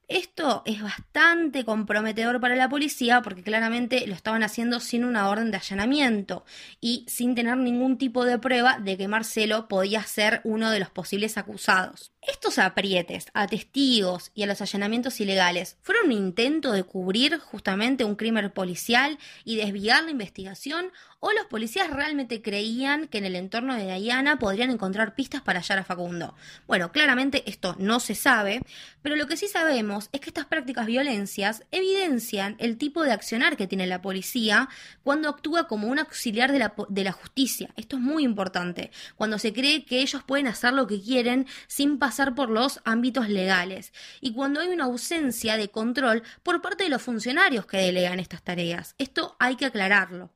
Esto 0.08 0.62
es 0.66 0.80
bastante 0.82 1.64
comprometedor 1.64 2.40
para 2.40 2.54
la 2.54 2.68
policía 2.68 3.22
porque 3.22 3.42
claramente 3.42 4.06
lo 4.06 4.14
estaban 4.14 4.44
haciendo 4.44 4.78
sin 4.78 5.04
una 5.04 5.28
orden 5.28 5.50
de 5.50 5.56
allanamiento 5.56 6.44
y 6.80 7.04
sin 7.08 7.34
tener 7.34 7.56
ningún 7.56 7.98
tipo 7.98 8.24
de 8.24 8.38
prueba 8.38 8.78
de 8.78 8.96
que 8.96 9.08
Marcelo 9.08 9.66
podía 9.66 10.04
ser 10.04 10.42
uno 10.44 10.70
de 10.70 10.78
los 10.78 10.90
posibles 10.90 11.36
acusados. 11.38 12.12
Estos 12.26 12.58
aprietes 12.58 13.26
a 13.34 13.46
testigos 13.46 14.32
y 14.34 14.42
a 14.42 14.46
los 14.46 14.60
allanamientos 14.60 15.20
ilegales 15.20 15.76
fueron 15.82 16.06
un 16.06 16.12
intento 16.12 16.72
de 16.72 16.82
cubrir 16.82 17.38
justamente 17.38 18.02
un 18.02 18.16
crimen 18.16 18.50
policial 18.50 19.18
y 19.44 19.54
desviar 19.54 20.02
la 20.02 20.10
investigación 20.10 20.90
o 21.20 21.32
los 21.32 21.46
policías 21.46 21.88
realmente 21.90 22.42
creían 22.42 23.06
que 23.06 23.18
en 23.18 23.26
el 23.26 23.36
entorno 23.36 23.74
de 23.76 23.94
Diana 23.98 24.38
podrían 24.38 24.70
encontrar 24.70 25.14
pistas 25.14 25.40
para 25.40 25.60
hallar 25.60 25.78
a 25.78 25.84
Facundo. 25.84 26.34
Bueno, 26.66 26.90
claramente 26.90 27.48
esto 27.48 27.76
no 27.78 28.00
se 28.00 28.14
sabe, 28.14 28.60
pero 29.02 29.16
lo 29.16 29.26
que 29.26 29.36
sí 29.36 29.46
sabemos 29.46 30.08
es 30.12 30.20
que 30.20 30.30
estas 30.30 30.46
prácticas 30.46 30.86
violencias 30.86 31.62
evidencian 31.70 32.56
el 32.58 32.76
tipo 32.76 33.04
de 33.04 33.12
accionar 33.12 33.56
que 33.56 33.68
tiene 33.68 33.86
la 33.86 34.02
policía 34.02 34.68
cuando 35.04 35.28
actúa 35.28 35.68
como 35.68 35.88
un 35.88 36.00
auxiliar 36.00 36.52
de 36.52 36.58
la, 36.58 36.74
de 36.88 37.04
la 37.04 37.12
justicia. 37.12 37.70
Esto 37.76 37.96
es 37.96 38.02
muy 38.02 38.24
importante, 38.24 38.90
cuando 39.14 39.38
se 39.38 39.52
cree 39.52 39.84
que 39.84 40.00
ellos 40.00 40.22
pueden 40.24 40.48
hacer 40.48 40.72
lo 40.72 40.86
que 40.86 41.00
quieren 41.00 41.46
sin 41.66 41.98
pasar 41.98 42.15
por 42.34 42.50
los 42.50 42.80
ámbitos 42.84 43.28
legales 43.28 43.92
y 44.20 44.32
cuando 44.32 44.60
hay 44.60 44.68
una 44.68 44.84
ausencia 44.84 45.56
de 45.56 45.68
control 45.68 46.22
por 46.42 46.62
parte 46.62 46.84
de 46.84 46.90
los 46.90 47.02
funcionarios 47.02 47.66
que 47.66 47.78
delegan 47.78 48.20
estas 48.20 48.42
tareas. 48.42 48.94
Esto 48.98 49.36
hay 49.38 49.56
que 49.56 49.66
aclararlo. 49.66 50.30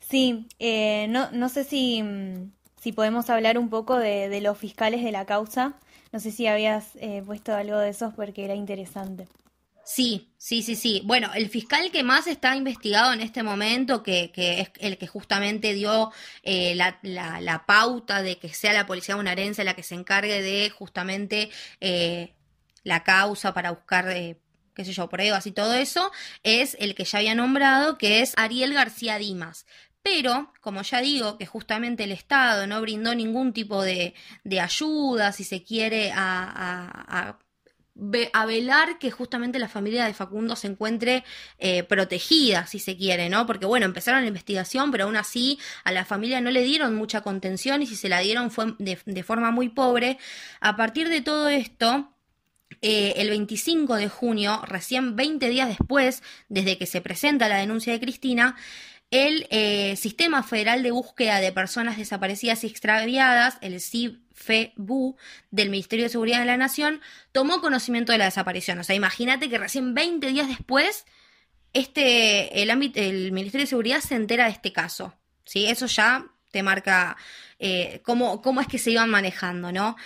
Sí, 0.00 0.48
eh, 0.58 1.06
no, 1.08 1.30
no 1.32 1.48
sé 1.48 1.64
si, 1.64 2.02
si 2.80 2.92
podemos 2.92 3.30
hablar 3.30 3.58
un 3.58 3.70
poco 3.70 3.98
de, 3.98 4.40
los 4.40 4.58
fiscales 4.58 5.02
de 5.02 5.12
la 5.12 5.24
causa. 5.24 5.74
No 6.12 6.20
sé 6.20 6.30
si 6.30 6.46
habías 6.46 6.96
eh, 6.96 7.22
puesto 7.24 7.54
algo 7.54 7.78
de 7.78 7.90
esos 7.90 8.12
porque 8.14 8.44
era 8.44 8.54
interesante. 8.54 9.28
Sí, 9.84 10.32
sí, 10.38 10.62
sí, 10.62 10.76
sí. 10.76 11.02
Bueno, 11.04 11.30
el 11.34 11.48
fiscal 11.48 11.90
que 11.90 12.04
más 12.04 12.26
está 12.28 12.54
investigado 12.56 13.12
en 13.12 13.20
este 13.20 13.42
momento, 13.42 14.02
que, 14.02 14.30
que 14.32 14.60
es 14.60 14.70
el 14.78 14.96
que 14.96 15.08
justamente 15.08 15.74
dio 15.74 16.12
eh, 16.42 16.74
la, 16.76 17.64
pauta 17.66 18.22
de 18.22 18.38
que 18.38 18.48
sea 18.50 18.72
la 18.72 18.86
policía 18.86 19.16
bonaerense 19.16 19.64
la 19.64 19.74
que 19.74 19.82
se 19.82 19.96
encargue 19.96 20.40
de 20.40 20.70
justamente 20.70 21.50
la 22.84 23.02
causa 23.02 23.52
para 23.52 23.72
buscar 23.72 24.06
qué 24.74 24.84
sé 24.84 24.92
yo, 24.92 25.08
pruebas 25.08 25.46
y 25.46 25.52
todo 25.52 25.74
eso, 25.74 26.10
es 26.42 26.76
el 26.80 26.94
que 26.94 27.04
ya 27.04 27.18
había 27.18 27.34
nombrado, 27.34 27.98
que 27.98 28.20
es 28.20 28.32
Ariel 28.36 28.74
García 28.74 29.18
Dimas. 29.18 29.66
Pero, 30.02 30.52
como 30.60 30.82
ya 30.82 31.00
digo, 31.00 31.38
que 31.38 31.46
justamente 31.46 32.04
el 32.04 32.12
Estado 32.12 32.66
no 32.66 32.80
brindó 32.80 33.14
ningún 33.14 33.52
tipo 33.52 33.82
de, 33.82 34.14
de 34.42 34.60
ayuda, 34.60 35.32
si 35.32 35.44
se 35.44 35.62
quiere, 35.62 36.10
a, 36.12 37.04
a, 37.06 37.38
velar 37.94 38.98
que 38.98 39.10
justamente 39.10 39.58
la 39.58 39.68
familia 39.68 40.04
de 40.04 40.14
Facundo 40.14 40.56
se 40.56 40.68
encuentre 40.68 41.24
eh, 41.58 41.82
protegida, 41.82 42.66
si 42.66 42.78
se 42.78 42.96
quiere, 42.96 43.28
¿no? 43.28 43.46
Porque, 43.46 43.66
bueno, 43.66 43.86
empezaron 43.86 44.22
la 44.22 44.28
investigación, 44.28 44.90
pero 44.90 45.04
aún 45.04 45.16
así 45.16 45.58
a 45.84 45.92
la 45.92 46.04
familia 46.04 46.40
no 46.40 46.50
le 46.50 46.62
dieron 46.62 46.94
mucha 46.94 47.20
contención 47.20 47.82
y 47.82 47.86
si 47.86 47.96
se 47.96 48.08
la 48.08 48.20
dieron 48.20 48.50
fue 48.50 48.74
de, 48.78 49.22
forma 49.22 49.50
muy 49.50 49.68
pobre. 49.68 50.18
A 50.60 50.76
partir 50.76 51.08
de 51.08 51.20
todo 51.20 51.48
esto, 51.48 52.12
eh, 52.80 53.14
el 53.16 53.28
25 53.28 53.96
de 53.96 54.08
junio, 54.08 54.62
recién 54.66 55.14
20 55.14 55.48
días 55.48 55.68
después, 55.68 56.22
desde 56.48 56.78
que 56.78 56.86
se 56.86 57.00
presenta 57.02 57.48
la 57.48 57.58
denuncia 57.58 57.92
de 57.92 58.00
Cristina, 58.00 58.56
el 59.10 59.46
eh, 59.50 59.94
Sistema 59.96 60.42
Federal 60.42 60.82
de 60.82 60.90
Búsqueda 60.90 61.38
de 61.38 61.52
Personas 61.52 61.98
Desaparecidas 61.98 62.64
y 62.64 62.68
Extraviadas, 62.68 63.58
el 63.60 63.78
CIFEBU, 64.34 65.16
del 65.50 65.70
Ministerio 65.70 66.04
de 66.04 66.10
Seguridad 66.10 66.40
de 66.40 66.46
la 66.46 66.56
Nación, 66.56 67.00
tomó 67.32 67.60
conocimiento 67.60 68.12
de 68.12 68.18
la 68.18 68.26
desaparición. 68.26 68.78
O 68.78 68.84
sea, 68.84 68.96
imagínate 68.96 69.48
que 69.48 69.58
recién 69.58 69.94
20 69.94 70.26
días 70.28 70.48
después, 70.48 71.06
este, 71.72 72.62
el, 72.62 72.70
ámbito, 72.70 73.00
el 73.00 73.32
Ministerio 73.32 73.64
de 73.64 73.70
Seguridad 73.70 74.00
se 74.00 74.14
entera 74.14 74.44
de 74.44 74.50
este 74.52 74.72
caso. 74.72 75.14
¿sí? 75.44 75.66
Eso 75.66 75.86
ya 75.86 76.26
te 76.50 76.62
marca 76.62 77.16
eh, 77.58 78.00
cómo, 78.04 78.42
cómo 78.42 78.60
es 78.60 78.66
que 78.66 78.78
se 78.78 78.90
iban 78.90 79.10
manejando, 79.10 79.72
¿no? 79.72 79.96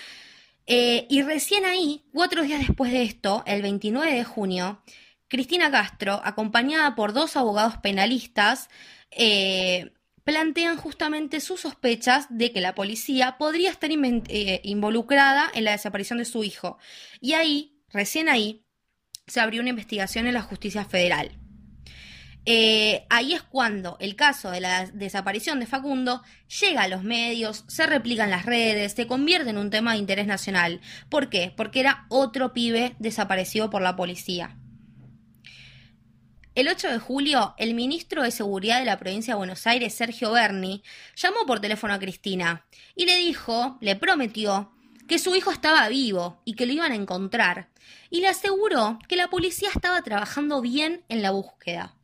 Eh, 0.67 1.07
y 1.09 1.23
recién 1.23 1.65
ahí, 1.65 2.05
cuatro 2.13 2.43
días 2.43 2.61
después 2.61 2.91
de 2.91 3.03
esto, 3.03 3.45
el 3.47 3.63
29 3.63 4.13
de 4.13 4.25
junio, 4.25 4.83
Cristina 5.29 5.71
Castro, 5.71 6.21
acompañada 6.25 6.95
por 6.95 7.13
dos 7.13 7.37
abogados 7.37 7.77
penalistas, 7.79 8.69
eh, 9.11 9.93
plantean 10.27 10.77
justamente 10.77 11.41
sus 11.41 11.61
sospechas 11.61 12.27
de 12.31 12.51
que 12.51 12.61
la 12.61 12.75
policía 12.75 13.39
podría 13.39 13.71
estar 13.71 13.89
eh, 13.93 14.61
involucrada 14.65 15.49
en 15.55 15.63
la 15.63 15.71
desaparición 15.71 16.19
de 16.19 16.25
su 16.25 16.43
hijo. 16.43 16.79
Y 17.21 17.35
ahí, 17.35 17.81
recién 17.91 18.29
ahí, 18.29 18.67
se 19.29 19.39
abrió 19.39 19.61
una 19.61 19.71
investigación 19.71 20.27
en 20.27 20.35
la 20.35 20.43
justicia 20.43 20.85
federal. 20.85 21.31
Eh, 22.45 23.07
ahí 23.09 23.35
es 23.35 23.43
cuando 23.43 23.97
el 24.01 24.17
caso 24.17 24.51
de 24.51 24.61
la 24.61 24.87
desaparición 24.87 25.61
de 25.61 25.67
Facundo 25.67 26.23
llega 26.61 26.83
a 26.83 26.89
los 26.89 27.05
medios, 27.05 27.65
se 27.69 27.87
replica 27.87 28.25
en 28.25 28.31
las 28.31 28.47
redes, 28.47 28.95
se 28.95 29.07
convierte 29.07 29.51
en 29.51 29.59
un 29.59 29.71
tema 29.71 29.93
de 29.93 29.99
interés 29.99 30.27
nacional. 30.27 30.81
¿Por 31.09 31.31
qué? 31.31 31.53
Porque 31.57 31.79
era 31.79 32.05
otro 32.09 32.53
pibe 32.53 32.97
desaparecido 32.99 33.71
por 33.71 33.81
la 33.81 33.95
policía. 33.95 34.57
El 36.57 36.69
8 36.69 36.89
de 36.89 36.99
julio, 36.99 37.55
el 37.59 37.75
ministro 37.75 38.23
de 38.23 38.31
Seguridad 38.31 38.79
de 38.79 38.87
la 38.87 38.99
provincia 38.99 39.35
de 39.35 39.39
Buenos 39.39 39.67
Aires, 39.67 39.93
Sergio 39.93 40.33
Berni, 40.33 40.83
llamó 41.15 41.45
por 41.47 41.61
teléfono 41.61 41.93
a 41.93 41.99
Cristina 41.99 42.65
y 42.95 43.05
le 43.05 43.15
dijo, 43.19 43.77
le 43.83 43.95
prometió, 43.95 44.73
que 45.07 45.19
su 45.19 45.35
hijo 45.35 45.51
estaba 45.51 45.87
vivo 45.91 46.41
y 46.47 46.55
que 46.55 46.65
lo 46.65 46.73
iban 46.73 46.93
a 46.93 46.95
encontrar, 46.95 47.69
y 48.09 48.23
le 48.23 48.29
aseguró 48.29 48.99
que 49.07 49.17
la 49.17 49.29
policía 49.29 49.69
estaba 49.69 50.01
trabajando 50.01 50.63
bien 50.63 51.05
en 51.11 51.21
la 51.21 51.31
búsqueda. 51.31 51.95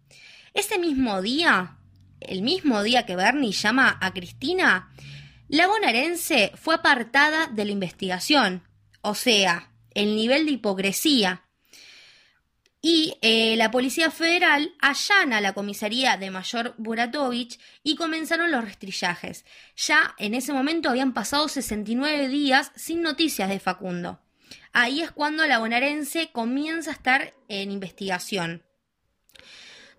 Ese 0.52 0.78
mismo 0.78 1.23
día, 1.23 1.78
el 2.21 2.42
mismo 2.42 2.82
día 2.82 3.06
que 3.06 3.16
Bernie 3.16 3.52
llama 3.52 3.97
a 4.02 4.12
Cristina, 4.12 4.92
la 5.49 5.66
bonaerense 5.66 6.52
fue 6.56 6.75
apartada 6.75 7.47
de 7.47 7.64
la 7.64 7.73
investigación, 7.73 8.68
o 9.00 9.14
sea, 9.14 9.71
el 9.94 10.14
nivel 10.14 10.44
de 10.44 10.52
hipocresía. 10.52 11.41
Y 12.85 13.17
eh, 13.23 13.55
la 13.57 13.71
Policía 13.71 14.11
Federal 14.11 14.75
allana 14.81 15.41
la 15.41 15.53
comisaría 15.53 16.17
de 16.17 16.33
Mayor 16.33 16.75
Buratovich 16.79 17.61
y 17.85 17.95
comenzaron 17.95 18.51
los 18.51 18.65
restrillajes. 18.65 19.45
Ya 19.77 20.17
en 20.19 20.35
ese 20.35 20.53
momento 20.53 20.91
habían 20.91 21.15
pasado 21.15 21.47
69 21.47 22.27
días 22.27 22.73
sin 22.75 23.03
noticias 23.03 23.49
de 23.49 23.61
Facundo. 23.61 24.21
Ahí 24.73 25.01
es 25.01 25.12
cuando 25.12 25.47
la 25.47 25.61
bonaerense 25.61 26.31
comienza 26.33 26.91
a 26.91 26.95
estar 26.95 27.35
en 27.47 27.71
investigación. 27.71 28.65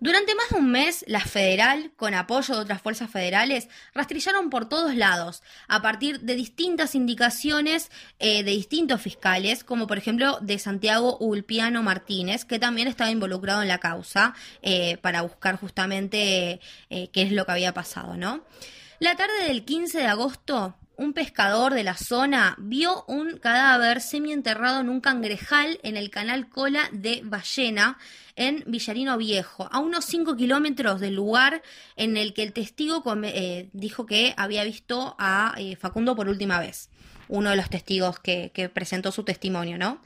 Durante 0.00 0.34
más 0.34 0.50
de 0.50 0.56
un 0.56 0.70
mes, 0.70 1.04
la 1.08 1.20
federal, 1.20 1.92
con 1.96 2.14
apoyo 2.14 2.54
de 2.54 2.60
otras 2.60 2.82
fuerzas 2.82 3.10
federales, 3.10 3.68
rastrillaron 3.94 4.50
por 4.50 4.68
todos 4.68 4.94
lados, 4.94 5.42
a 5.68 5.82
partir 5.82 6.20
de 6.20 6.34
distintas 6.34 6.94
indicaciones 6.94 7.90
eh, 8.18 8.42
de 8.42 8.50
distintos 8.50 9.00
fiscales, 9.00 9.64
como 9.64 9.86
por 9.86 9.98
ejemplo 9.98 10.38
de 10.40 10.58
Santiago 10.58 11.16
Ulpiano 11.18 11.82
Martínez, 11.82 12.44
que 12.44 12.58
también 12.58 12.88
estaba 12.88 13.10
involucrado 13.10 13.62
en 13.62 13.68
la 13.68 13.78
causa, 13.78 14.34
eh, 14.62 14.98
para 14.98 15.22
buscar 15.22 15.56
justamente 15.58 16.60
eh, 16.90 17.08
qué 17.12 17.22
es 17.22 17.32
lo 17.32 17.46
que 17.46 17.52
había 17.52 17.72
pasado, 17.72 18.16
¿no? 18.16 18.44
La 18.98 19.16
tarde 19.16 19.48
del 19.48 19.64
15 19.64 19.98
de 19.98 20.06
agosto, 20.06 20.76
un 20.96 21.12
pescador 21.12 21.74
de 21.74 21.84
la 21.84 21.96
zona 21.96 22.54
vio 22.58 23.04
un 23.08 23.38
cadáver 23.38 24.00
semienterrado 24.00 24.80
en 24.80 24.88
un 24.88 25.00
cangrejal 25.00 25.80
en 25.82 25.96
el 25.96 26.10
canal 26.10 26.48
Cola 26.48 26.88
de 26.92 27.20
Ballena, 27.24 27.98
en 28.36 28.64
Villarino 28.66 29.16
Viejo, 29.16 29.68
a 29.70 29.78
unos 29.78 30.04
5 30.06 30.36
kilómetros 30.36 31.00
del 31.00 31.14
lugar 31.14 31.62
en 31.96 32.16
el 32.16 32.34
que 32.34 32.42
el 32.42 32.52
testigo 32.52 33.02
eh, 33.24 33.68
dijo 33.72 34.06
que 34.06 34.34
había 34.36 34.64
visto 34.64 35.14
a 35.18 35.54
eh, 35.56 35.76
Facundo 35.76 36.16
por 36.16 36.28
última 36.28 36.58
vez. 36.58 36.90
Uno 37.28 37.50
de 37.50 37.56
los 37.56 37.70
testigos 37.70 38.18
que, 38.18 38.50
que 38.52 38.68
presentó 38.68 39.12
su 39.12 39.24
testimonio, 39.24 39.78
¿no? 39.78 40.00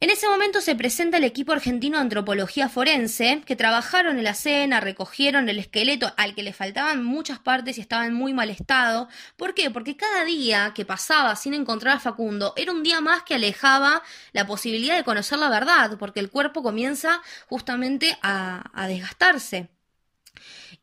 En 0.00 0.10
ese 0.10 0.28
momento 0.28 0.60
se 0.60 0.76
presenta 0.76 1.16
el 1.16 1.24
equipo 1.24 1.50
argentino 1.50 1.96
de 1.96 2.02
antropología 2.02 2.68
forense, 2.68 3.42
que 3.44 3.56
trabajaron 3.56 4.16
en 4.16 4.22
la 4.22 4.30
escena, 4.30 4.78
recogieron 4.78 5.48
el 5.48 5.58
esqueleto 5.58 6.12
al 6.16 6.36
que 6.36 6.44
le 6.44 6.52
faltaban 6.52 7.02
muchas 7.02 7.40
partes 7.40 7.78
y 7.78 7.80
estaba 7.80 8.06
en 8.06 8.14
muy 8.14 8.32
mal 8.32 8.48
estado. 8.48 9.08
¿Por 9.36 9.54
qué? 9.54 9.72
Porque 9.72 9.96
cada 9.96 10.24
día 10.24 10.72
que 10.72 10.84
pasaba 10.84 11.34
sin 11.34 11.52
encontrar 11.52 11.96
a 11.96 12.00
Facundo 12.00 12.54
era 12.56 12.70
un 12.70 12.84
día 12.84 13.00
más 13.00 13.24
que 13.24 13.34
alejaba 13.34 14.04
la 14.32 14.46
posibilidad 14.46 14.96
de 14.96 15.02
conocer 15.02 15.38
la 15.40 15.48
verdad, 15.48 15.98
porque 15.98 16.20
el 16.20 16.30
cuerpo 16.30 16.62
comienza 16.62 17.20
justamente 17.48 18.16
a, 18.22 18.70
a 18.72 18.86
desgastarse. 18.86 19.68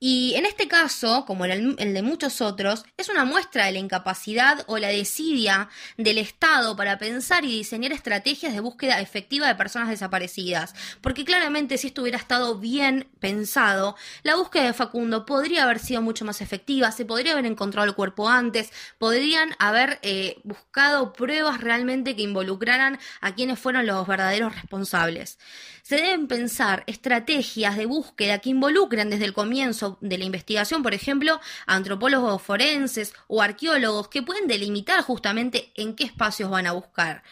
Y 0.07 0.35
en 0.35 0.45
este 0.45 0.67
caso, 0.67 1.25
como 1.25 1.45
el, 1.45 1.75
de 1.77 2.01
muchos 2.03 2.39
otros, 2.39 2.85
es 2.95 3.09
una 3.09 3.25
muestra 3.25 3.65
de 3.65 3.71
la 3.71 3.79
incapacidad 3.79 4.63
o 4.67 4.77
la 4.77 4.89
desidia 4.89 5.67
del 5.97 6.19
Estado 6.19 6.75
para 6.75 7.00
pensar 7.00 7.43
y 7.43 7.47
diseñar 7.47 7.91
estrategias 7.91 8.53
de 8.53 8.59
búsqueda 8.59 9.01
efectiva 9.01 9.47
de 9.47 9.55
personas 9.55 9.89
desaparecidas. 9.89 10.75
Porque 11.01 11.25
claramente 11.25 11.79
si 11.79 11.88
esto 11.88 12.03
hubiera 12.03 12.19
estado 12.19 12.59
bien 12.59 13.07
pensado, 13.19 13.95
la 14.21 14.35
búsqueda 14.35 14.65
de 14.65 14.74
Facundo 14.74 15.25
podría 15.25 15.63
haber 15.63 15.79
sido 15.79 16.03
mucho 16.03 16.24
más 16.24 16.39
efectiva, 16.39 16.91
se 16.91 17.05
podría 17.05 17.33
haber 17.33 17.47
encontrado 17.47 17.88
el 17.88 17.95
cuerpo 17.95 18.29
antes, 18.29 18.71
podrían 19.00 19.55
haber 19.57 19.97
eh, 20.03 20.39
buscado 20.43 21.13
pruebas 21.13 21.62
realmente 21.62 22.15
que 22.15 22.21
involucraran 22.21 23.00
a 23.21 23.33
quienes 23.33 23.57
fueron 23.57 23.88
los 23.88 24.05
verdaderos 24.05 24.53
responsables. 24.53 25.39
Se 25.81 25.97
deben 25.97 26.27
pensar 26.27 26.83
estrategias 26.88 27.75
de 27.77 27.85
búsqueda 27.85 28.39
que 28.39 28.50
involucren 28.50 29.09
desde 29.09 29.25
el 29.25 29.33
comienzo 29.33 29.94
de 30.01 30.17
la 30.17 30.25
investigación, 30.25 30.83
por 30.83 30.93
ejemplo, 30.93 31.39
antropólogos 31.65 32.41
forenses 32.41 33.13
o 33.27 33.41
arqueólogos 33.41 34.09
que 34.09 34.23
pueden 34.23 34.47
delimitar 34.47 35.01
justamente 35.01 35.71
en 35.75 35.95
qué 35.95 36.05
espacios 36.05 36.49
van 36.49 36.67
a 36.67 36.73
buscar. 36.73 37.23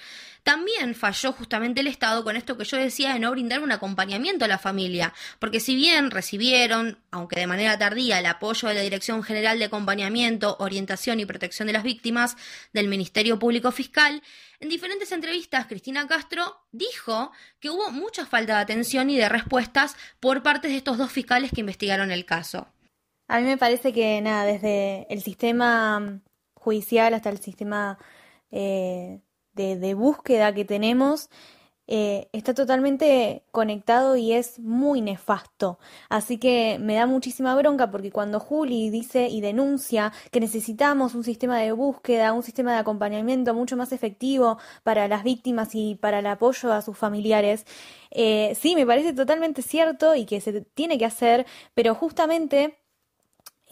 También 0.43 0.93
falló 0.93 1.31
justamente 1.31 1.79
el 1.79 1.87
Estado 1.87 2.23
con 2.25 2.35
esto 2.35 2.57
que 2.57 2.65
yo 2.65 2.75
decía 2.75 3.13
de 3.13 3.19
no 3.19 3.31
brindar 3.31 3.61
un 3.61 3.71
acompañamiento 3.71 4.43
a 4.43 4.49
la 4.49 4.57
familia, 4.57 5.13
porque 5.39 5.61
si 5.61 5.73
bien 5.73 6.11
recibieron, 6.11 6.99
aunque 7.11 7.39
de 7.39 7.47
manera 7.47 7.77
tardía, 7.79 8.19
el 8.19 8.25
apoyo 8.25 8.67
de 8.67 8.73
la 8.73 8.81
Dirección 8.81 9.23
General 9.23 9.57
de 9.57 9.65
Acompañamiento, 9.65 10.57
Orientación 10.59 11.21
y 11.21 11.25
Protección 11.25 11.67
de 11.67 11.73
las 11.73 11.83
Víctimas 11.83 12.35
del 12.73 12.89
Ministerio 12.89 13.39
Público 13.39 13.71
Fiscal, 13.71 14.21
en 14.63 14.69
diferentes 14.69 15.11
entrevistas 15.11 15.67
Cristina 15.67 16.07
Castro 16.07 16.55
dijo 16.71 17.31
que 17.59 17.69
hubo 17.69 17.91
mucha 17.91 18.25
falta 18.25 18.55
de 18.55 18.61
atención 18.61 19.09
y 19.09 19.17
de 19.17 19.27
respuestas 19.27 19.97
por 20.21 20.41
parte 20.41 20.69
de 20.69 20.77
estos 20.77 20.97
dos 20.97 21.11
fiscales 21.11 21.51
que 21.51 21.59
investigaron 21.59 22.11
el 22.11 22.25
caso. 22.25 22.67
A 23.27 23.39
mí 23.41 23.45
me 23.45 23.57
parece 23.57 23.91
que 23.91 24.21
nada, 24.21 24.45
desde 24.45 25.05
el 25.09 25.21
sistema 25.21 26.21
judicial 26.53 27.13
hasta 27.13 27.29
el 27.29 27.39
sistema 27.39 27.97
eh, 28.51 29.19
de, 29.51 29.93
búsqueda 29.95 30.53
que 30.53 30.63
tenemos 30.63 31.29
eh, 31.85 32.29
está 32.31 32.53
totalmente 32.53 33.43
conectado 33.51 34.15
y 34.15 34.31
es 34.33 34.57
muy 34.59 35.01
nefasto. 35.01 35.79
Así 36.09 36.37
que 36.37 36.77
me 36.79 36.95
da 36.95 37.05
muchísima 37.05 37.55
bronca 37.55 37.91
porque 37.91 38.11
cuando 38.11 38.39
Juli 38.39 38.89
dice 38.89 39.27
y 39.27 39.41
denuncia 39.41 40.13
que 40.31 40.39
necesitamos 40.39 41.13
un 41.13 41.25
sistema 41.25 41.57
de 41.59 41.73
búsqueda, 41.73 42.31
un 42.33 42.43
sistema 42.43 42.73
de 42.73 42.79
acompañamiento 42.79 43.53
mucho 43.53 43.75
más 43.75 43.91
efectivo 43.91 44.57
para 44.83 45.07
las 45.09 45.23
víctimas 45.23 45.75
y 45.75 45.95
para 45.95 46.19
el 46.19 46.27
apoyo 46.27 46.71
a 46.71 46.81
sus 46.81 46.97
familiares, 46.97 47.65
eh, 48.11 48.55
sí, 48.59 48.75
me 48.75 48.85
parece 48.85 49.13
totalmente 49.13 49.61
cierto 49.61 50.15
y 50.15 50.25
que 50.25 50.39
se 50.41 50.61
tiene 50.61 50.97
que 50.97 51.05
hacer, 51.05 51.45
pero 51.73 51.95
justamente... 51.95 52.79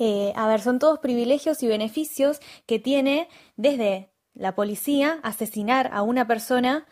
Eh, 0.03 0.33
a 0.35 0.47
ver, 0.47 0.61
son 0.61 0.79
todos 0.79 0.97
privilegios 0.97 1.61
y 1.61 1.67
beneficios 1.67 2.39
que 2.65 2.79
tiene 2.79 3.27
desde 3.55 4.09
la 4.33 4.55
policía 4.55 5.19
asesinar 5.21 5.91
a 5.93 6.01
una 6.01 6.25
persona 6.25 6.87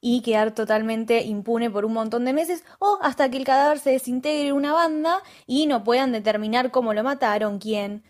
y 0.00 0.22
quedar 0.22 0.52
totalmente 0.52 1.22
impune 1.22 1.70
por 1.70 1.84
un 1.84 1.92
montón 1.92 2.24
de 2.24 2.32
meses 2.32 2.64
o 2.78 2.98
hasta 3.02 3.30
que 3.30 3.36
el 3.36 3.44
cadáver 3.44 3.78
se 3.78 3.90
desintegre 3.90 4.48
en 4.48 4.54
una 4.54 4.72
banda 4.72 5.22
y 5.46 5.66
no 5.66 5.84
puedan 5.84 6.12
determinar 6.12 6.70
cómo 6.70 6.94
lo 6.94 7.02
mataron, 7.04 7.58
quién. 7.58 8.02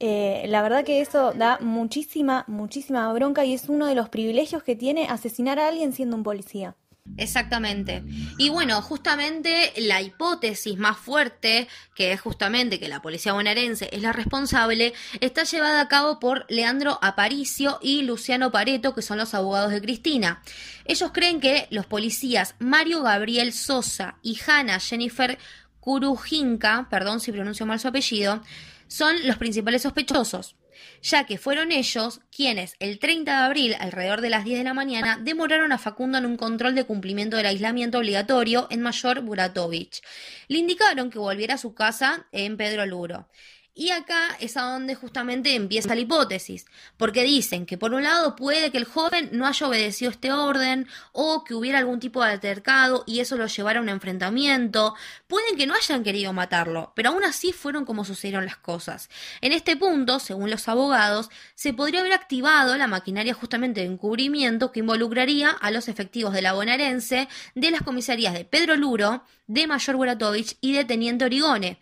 Eh, 0.00 0.44
la 0.48 0.62
verdad 0.62 0.84
que 0.84 1.00
eso 1.00 1.32
da 1.32 1.58
muchísima, 1.60 2.44
muchísima 2.48 3.12
bronca 3.12 3.44
y 3.44 3.54
es 3.54 3.68
uno 3.68 3.86
de 3.86 3.94
los 3.94 4.08
privilegios 4.08 4.62
que 4.62 4.76
tiene 4.76 5.06
asesinar 5.08 5.58
a 5.58 5.68
alguien 5.68 5.92
siendo 5.92 6.16
un 6.16 6.22
policía. 6.22 6.76
Exactamente. 7.16 8.02
Y 8.38 8.48
bueno, 8.48 8.80
justamente 8.80 9.72
la 9.76 10.00
hipótesis 10.00 10.78
más 10.78 10.96
fuerte, 10.96 11.68
que 11.94 12.12
es 12.12 12.20
justamente 12.20 12.80
que 12.80 12.88
la 12.88 13.02
policía 13.02 13.34
bonaerense 13.34 13.88
es 13.92 14.02
la 14.02 14.12
responsable, 14.12 14.94
está 15.20 15.44
llevada 15.44 15.82
a 15.82 15.88
cabo 15.88 16.18
por 16.18 16.46
Leandro 16.48 16.98
Aparicio 17.02 17.78
y 17.82 18.02
Luciano 18.02 18.50
Pareto, 18.50 18.94
que 18.94 19.02
son 19.02 19.18
los 19.18 19.34
abogados 19.34 19.70
de 19.70 19.82
Cristina. 19.82 20.42
Ellos 20.86 21.10
creen 21.12 21.40
que 21.40 21.68
los 21.70 21.86
policías 21.86 22.56
Mario 22.58 23.02
Gabriel 23.02 23.52
Sosa 23.52 24.16
y 24.22 24.38
Hannah 24.44 24.80
Jennifer 24.80 25.38
Kurujinka, 25.80 26.88
perdón 26.90 27.20
si 27.20 27.32
pronuncio 27.32 27.66
mal 27.66 27.78
su 27.78 27.88
apellido, 27.88 28.40
son 28.88 29.14
los 29.26 29.36
principales 29.36 29.82
sospechosos 29.82 30.56
ya 31.02 31.24
que 31.24 31.38
fueron 31.38 31.72
ellos 31.72 32.20
quienes 32.34 32.76
el 32.78 32.98
30 32.98 33.30
de 33.30 33.44
abril, 33.44 33.76
alrededor 33.78 34.20
de 34.20 34.30
las 34.30 34.44
10 34.44 34.58
de 34.58 34.64
la 34.64 34.74
mañana, 34.74 35.18
demoraron 35.20 35.72
a 35.72 35.78
Facundo 35.78 36.18
en 36.18 36.26
un 36.26 36.36
control 36.36 36.74
de 36.74 36.84
cumplimiento 36.84 37.36
del 37.36 37.46
aislamiento 37.46 37.98
obligatorio 37.98 38.66
en 38.70 38.82
Mayor 38.82 39.20
Buratovich. 39.20 40.02
Le 40.48 40.58
indicaron 40.58 41.10
que 41.10 41.18
volviera 41.18 41.54
a 41.54 41.58
su 41.58 41.74
casa 41.74 42.26
en 42.32 42.56
Pedro 42.56 42.86
Luro. 42.86 43.28
Y 43.76 43.90
acá 43.90 44.36
es 44.38 44.56
a 44.56 44.62
donde 44.62 44.94
justamente 44.94 45.56
empieza 45.56 45.96
la 45.96 46.00
hipótesis, 46.00 46.64
porque 46.96 47.24
dicen 47.24 47.66
que 47.66 47.76
por 47.76 47.92
un 47.92 48.04
lado 48.04 48.36
puede 48.36 48.70
que 48.70 48.78
el 48.78 48.84
joven 48.84 49.30
no 49.32 49.48
haya 49.48 49.66
obedecido 49.66 50.12
este 50.12 50.30
orden 50.30 50.86
o 51.10 51.42
que 51.42 51.54
hubiera 51.54 51.78
algún 51.78 51.98
tipo 51.98 52.22
de 52.22 52.30
altercado 52.30 53.02
y 53.04 53.18
eso 53.18 53.36
lo 53.36 53.48
llevara 53.48 53.80
a 53.80 53.82
un 53.82 53.88
enfrentamiento, 53.88 54.94
pueden 55.26 55.56
que 55.56 55.66
no 55.66 55.74
hayan 55.74 56.04
querido 56.04 56.32
matarlo, 56.32 56.92
pero 56.94 57.10
aún 57.10 57.24
así 57.24 57.52
fueron 57.52 57.84
como 57.84 58.04
sucedieron 58.04 58.46
las 58.46 58.58
cosas. 58.58 59.10
En 59.40 59.50
este 59.50 59.76
punto, 59.76 60.20
según 60.20 60.50
los 60.50 60.68
abogados, 60.68 61.28
se 61.56 61.72
podría 61.72 61.98
haber 61.98 62.12
activado 62.12 62.76
la 62.76 62.86
maquinaria 62.86 63.34
justamente 63.34 63.80
de 63.80 63.88
encubrimiento 63.88 64.70
que 64.70 64.80
involucraría 64.80 65.50
a 65.50 65.72
los 65.72 65.88
efectivos 65.88 66.32
de 66.32 66.42
la 66.42 66.52
bonaerense 66.52 67.28
de 67.56 67.70
las 67.72 67.82
comisarías 67.82 68.34
de 68.34 68.44
Pedro 68.44 68.76
Luro, 68.76 69.24
de 69.48 69.66
Mayor 69.66 69.96
Buratovich 69.96 70.56
y 70.60 70.74
de 70.74 70.84
Teniente 70.84 71.24
Origone. 71.24 71.80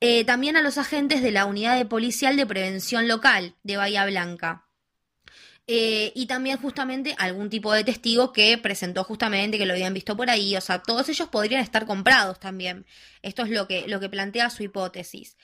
Eh, 0.00 0.24
también 0.24 0.56
a 0.56 0.62
los 0.62 0.78
agentes 0.78 1.22
de 1.22 1.30
la 1.30 1.46
Unidad 1.46 1.76
de 1.76 1.86
Policial 1.86 2.36
de 2.36 2.46
Prevención 2.46 3.08
Local 3.08 3.54
de 3.62 3.76
Bahía 3.76 4.04
Blanca. 4.06 4.66
Eh, 5.66 6.12
y 6.14 6.26
también 6.26 6.58
justamente 6.58 7.14
algún 7.16 7.48
tipo 7.48 7.72
de 7.72 7.84
testigo 7.84 8.34
que 8.34 8.58
presentó 8.58 9.02
justamente 9.02 9.56
que 9.56 9.64
lo 9.64 9.72
habían 9.72 9.94
visto 9.94 10.14
por 10.14 10.28
ahí, 10.28 10.54
o 10.56 10.60
sea, 10.60 10.82
todos 10.82 11.08
ellos 11.08 11.28
podrían 11.30 11.62
estar 11.62 11.86
comprados 11.86 12.38
también. 12.38 12.84
Esto 13.22 13.42
es 13.44 13.50
lo 13.50 13.66
que, 13.66 13.88
lo 13.88 13.98
que 13.98 14.10
plantea 14.10 14.50
su 14.50 14.62
hipótesis. 14.62 15.38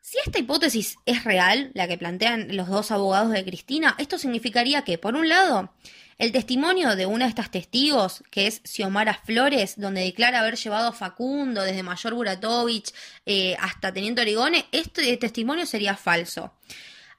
Si 0.00 0.16
esta 0.24 0.38
hipótesis 0.38 0.96
es 1.06 1.22
real, 1.22 1.70
la 1.74 1.86
que 1.86 1.98
plantean 1.98 2.56
los 2.56 2.68
dos 2.68 2.90
abogados 2.90 3.30
de 3.30 3.44
Cristina, 3.44 3.94
esto 3.98 4.18
significaría 4.18 4.82
que, 4.82 4.98
por 4.98 5.14
un 5.14 5.28
lado, 5.28 5.72
el 6.18 6.32
testimonio 6.32 6.96
de 6.96 7.06
una 7.06 7.26
de 7.26 7.30
estas 7.30 7.50
testigos, 7.50 8.24
que 8.30 8.48
es 8.48 8.60
Xiomara 8.64 9.14
Flores, 9.24 9.74
donde 9.76 10.02
declara 10.02 10.40
haber 10.40 10.56
llevado 10.56 10.88
a 10.88 10.92
Facundo 10.92 11.62
desde 11.62 11.84
Mayor 11.84 12.14
Buratovich 12.14 12.92
eh, 13.24 13.56
hasta 13.60 13.92
Teniente 13.92 14.22
Origone, 14.22 14.66
este 14.72 15.16
testimonio 15.16 15.64
sería 15.64 15.96
falso. 15.96 16.52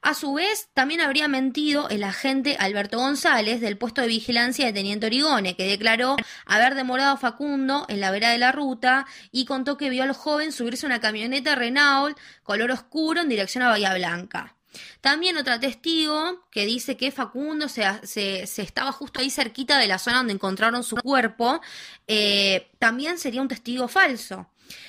A 0.02 0.14
su 0.14 0.32
vez, 0.34 0.68
también 0.72 1.00
habría 1.00 1.28
mentido 1.28 1.88
el 1.90 2.04
agente 2.04 2.56
Alberto 2.58 2.98
González 2.98 3.60
del 3.60 3.76
puesto 3.76 4.00
de 4.00 4.06
vigilancia 4.06 4.64
de 4.66 4.72
Teniente 4.72 5.06
Origone, 5.06 5.56
que 5.56 5.66
declaró 5.66 6.16
haber 6.46 6.74
demorado 6.74 7.14
a 7.14 7.18
Facundo 7.18 7.84
en 7.88 8.00
la 8.00 8.10
vera 8.10 8.30
de 8.30 8.38
la 8.38 8.52
ruta 8.52 9.06
y 9.30 9.44
contó 9.44 9.76
que 9.76 9.90
vio 9.90 10.02
al 10.02 10.12
joven 10.12 10.52
subirse 10.52 10.86
a 10.86 10.88
una 10.88 11.00
camioneta 11.00 11.54
Renault 11.54 12.18
color 12.42 12.70
oscuro 12.70 13.20
en 13.20 13.28
dirección 13.28 13.62
a 13.62 13.68
Bahía 13.68 13.94
Blanca. 13.94 14.56
También 15.00 15.36
otra 15.36 15.58
testigo 15.58 16.46
que 16.50 16.66
dice 16.66 16.96
que 16.96 17.10
Facundo 17.10 17.68
se, 17.68 17.84
se, 18.06 18.42
estaba 18.62 18.92
justo 18.92 19.20
ahí 19.20 19.30
cerquita 19.30 19.78
de 19.78 19.86
la 19.86 19.98
zona 19.98 20.18
donde 20.18 20.32
encontraron 20.32 20.84
su 20.84 20.96
cuerpo, 20.96 21.60
eh, 22.06 22.70
también 22.78 23.18
sería 23.18 23.42
un 23.42 23.48
testigo 23.48 23.88
falso. 23.88 24.48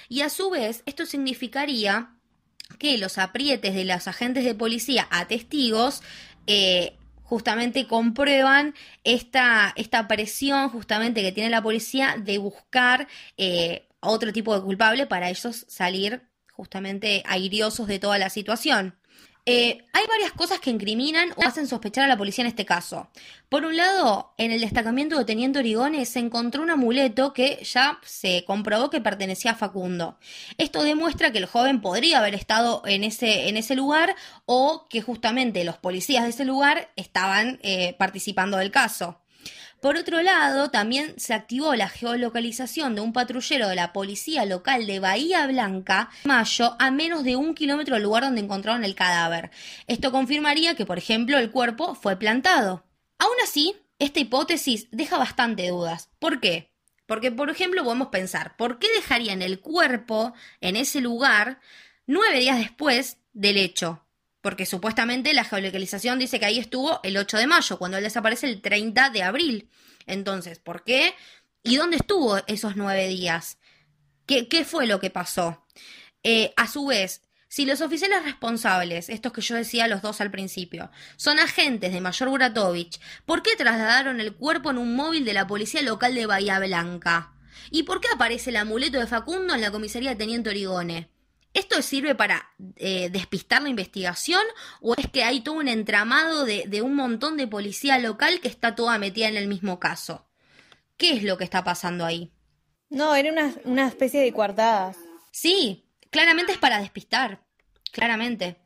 Y 0.10 0.22
a 0.22 0.30
su 0.30 0.50
vez, 0.50 0.84
esto 0.86 1.06
significaría 1.06 2.12
que 2.78 2.98
los 2.98 3.17
aprietes 3.17 3.74
de 3.74 3.86
los 3.86 4.08
agentes 4.08 4.44
de 4.44 4.56
policía 4.56 5.08
a 5.12 5.28
testigos 5.28 6.02
eh, 6.48 6.98
justamente 7.24 7.88
comprueban 7.88 8.76
esta, 9.04 9.74
esta 9.76 10.08
presión 10.08 10.70
justamente 10.70 11.22
que 11.22 11.32
tiene 11.32 11.50
la 11.50 11.63
policía 11.63 12.15
de 12.17 12.38
buscar 12.38 13.08
eh, 13.38 13.88
otro 14.02 14.34
tipo 14.34 14.54
de 14.54 14.62
culpable 14.62 15.06
para 15.06 15.30
ellos 15.30 15.65
salir 15.67 16.24
justamente 16.52 17.24
airiosos 17.26 17.88
de 17.88 18.00
toda 18.00 18.17
la 18.17 18.30
situación. 18.30 18.96
Eh, 19.46 19.86
hay 19.94 20.04
varias 20.08 20.34
cosas 20.34 20.60
que 20.60 20.70
incriminan 20.70 21.32
o 21.36 21.44
hacen 21.44 21.68
sospechar 21.68 22.06
a 22.06 22.08
la 22.08 22.18
policía 22.18 22.44
en 22.44 22.50
este 22.50 22.66
caso. 22.66 23.10
Por 23.50 23.66
un 23.66 23.76
lado, 23.76 24.34
en 24.38 24.52
el 24.52 24.62
destacamento 24.62 25.18
de 25.18 25.26
Teniente 25.26 25.60
Origones 25.60 26.10
se 26.10 26.20
encontró 26.20 26.62
un 26.62 26.70
amuleto 26.70 27.34
que 27.34 27.64
ya 27.64 28.00
se 28.04 28.46
comprobó 28.46 28.92
que 28.92 29.02
pertenecía 29.02 29.52
a 29.52 29.56
Facundo. 29.56 30.20
Esto 30.58 30.84
demuestra 30.84 31.32
que 31.32 31.40
el 31.40 31.48
joven 31.48 31.82
podría 31.82 32.20
haber 32.20 32.36
estado 32.36 32.84
en 32.86 33.04
ese, 33.04 33.50
en 33.50 33.58
ese 33.58 33.76
lugar 33.76 34.16
o 34.46 34.88
que 34.90 35.02
justamente 35.02 35.64
los 35.64 35.78
policías 35.78 36.24
de 36.24 36.30
ese 36.30 36.46
lugar 36.46 36.92
estaban 36.96 37.60
eh, 37.64 37.96
participando 37.98 38.58
del 38.58 38.70
caso. 38.70 39.21
Por 39.82 39.98
otro 39.98 40.22
lado, 40.22 40.70
también 40.70 41.20
se 41.20 41.34
activó 41.34 41.74
la 41.74 41.89
geolocalización 41.89 42.94
de 42.94 43.02
un 43.02 43.13
patrullero 43.13 43.67
de 43.67 43.76
la 43.76 43.94
policía 43.94 44.46
local 44.46 44.86
de 44.86 45.00
Bahía 45.00 45.48
Blanca 45.48 46.12
mayo 46.24 46.76
a 46.78 46.91
menos 46.91 47.24
de 47.24 47.36
un 47.36 47.56
kilómetro 47.56 47.96
del 47.96 48.04
lugar 48.04 48.22
donde 48.22 48.41
encontraron 48.41 48.84
el 48.84 48.94
cadáver. 48.94 49.50
Esto 49.88 50.12
confirmaría 50.12 50.76
que, 50.76 50.86
por 50.86 51.00
ejemplo, 51.00 51.39
el 51.39 51.50
cuerpo 51.50 51.96
fue 51.96 52.15
plantado. 52.15 52.86
Aún 53.17 53.34
así, 53.44 53.76
esta 53.98 54.20
hipótesis 54.20 54.88
deja 54.91 55.17
bastante 55.17 55.67
dudas. 55.70 56.12
¿Por 56.20 56.39
qué? 56.39 56.72
Porque, 57.08 57.32
por 57.32 57.50
ejemplo, 57.50 57.84
podemos 57.84 58.10
pensar, 58.10 58.56
¿por 58.58 58.78
qué 58.78 58.88
dejarían 58.96 59.41
el 59.41 59.62
cuerpo 59.62 60.34
en 60.60 60.76
ese 60.76 61.02
lugar 61.02 61.60
nueve 62.06 62.39
días 62.39 62.60
después 62.60 63.17
del 63.34 63.58
hecho? 63.58 64.06
Porque 64.42 64.66
supuestamente 64.66 65.34
la 65.34 65.44
geolocalización 65.44 66.20
dice 66.20 66.40
que 66.40 66.46
ahí 66.46 66.60
estuvo 66.60 67.00
el 67.04 67.18
8 67.18 67.38
de 67.38 67.48
mayo, 67.48 67.78
cuando 67.78 67.98
él 67.98 68.04
desaparece 68.04 68.48
el 68.48 68.62
30 68.62 69.12
de 69.12 69.24
abril. 69.24 69.70
Entonces, 70.08 70.60
¿por 70.60 70.84
qué? 70.84 71.14
¿Y 71.64 71.78
dónde 71.78 71.98
estuvo 71.98 72.38
esos 72.48 72.76
nueve 72.76 73.08
días? 73.08 73.60
¿Qué, 74.26 74.48
qué 74.48 74.66
fue 74.66 74.88
lo 74.88 75.00
que 75.00 75.10
pasó? 75.12 75.66
Eh, 76.24 76.54
a 76.58 76.68
su 76.68 76.88
vez, 76.88 77.22
si 77.48 77.66
los 77.66 77.82
oficiales 77.82 78.24
responsables, 78.24 79.10
estos 79.10 79.34
que 79.34 79.42
yo 79.42 79.56
decía 79.56 79.90
los 79.90 80.02
dos 80.02 80.22
al 80.22 80.32
principio, 80.32 80.90
son 81.18 81.38
agentes 81.38 81.92
de 81.92 82.00
Mayor 82.00 82.30
Buratovich, 82.30 83.00
¿por 83.26 83.44
qué 83.44 83.58
trasladaron 83.58 84.22
el 84.22 84.34
cuerpo 84.34 84.72
en 84.72 84.78
un 84.78 84.96
móvil 84.96 85.26
de 85.26 85.34
la 85.34 85.48
policía 85.48 85.82
local 85.82 86.16
de 86.16 86.26
Bahía 86.26 86.60
Blanca? 86.60 87.34
¿Y 87.70 87.84
por 87.84 88.00
qué 88.00 88.08
aparece 88.08 88.52
el 88.52 88.56
amuleto 88.56 89.00
de 89.00 89.06
Facundo 89.06 89.54
en 89.54 89.62
la 89.62 89.70
comisaría 89.72 90.12
de 90.12 90.16
Teniente 90.16 90.50
Origone? 90.50 91.11
¿Esto 91.54 91.82
sirve 91.82 92.16
para 92.16 92.50
eh, 92.78 93.10
despistar 93.10 93.62
la 93.62 93.70
investigación 93.70 94.42
o 94.80 94.96
es 94.98 95.08
que 95.10 95.24
hay 95.24 95.42
todo 95.42 95.56
un 95.56 95.68
entramado 95.68 96.46
de, 96.46 96.82
un 96.82 96.96
montón 96.96 97.36
de 97.36 97.48
policía 97.48 98.00
local 98.00 98.40
que 98.40 98.48
está 98.48 98.74
toda 98.76 98.98
metida 98.98 99.28
en 99.28 99.36
el 99.36 99.48
mismo 99.48 99.80
caso? 99.80 100.26
¿Qué 100.96 101.14
es 101.14 101.24
lo 101.24 101.38
que 101.38 101.44
está 101.44 101.64
pasando 101.64 102.06
ahí? 102.06 102.32
No, 102.90 103.16
era 103.16 103.34
una, 103.66 103.88
especie 103.88 104.22
de 104.22 104.32
coartadas. 104.32 104.98
Sí, 105.32 105.86
claramente 106.10 106.54
es 106.54 106.58
para 106.58 106.80
despistar, 106.80 107.42
claramente. 107.92 108.58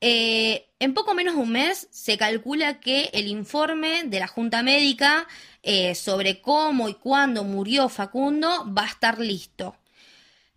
Eh, 0.00 0.68
en 0.78 0.94
poco 0.94 1.14
menos 1.14 1.34
de 1.34 1.40
un 1.40 1.50
mes 1.50 1.88
se 1.90 2.16
calcula 2.16 2.78
que 2.78 3.10
el 3.14 3.26
informe 3.26 4.04
de 4.04 4.20
la 4.20 4.28
Junta 4.28 4.62
Médica 4.62 5.26
eh, 5.64 5.96
sobre 5.96 6.40
cómo 6.40 6.88
y 6.88 6.94
cuándo 6.94 7.42
murió 7.42 7.88
Facundo 7.88 8.72
va 8.72 8.84
a 8.84 8.88
estar 8.88 9.18
listo. 9.18 9.76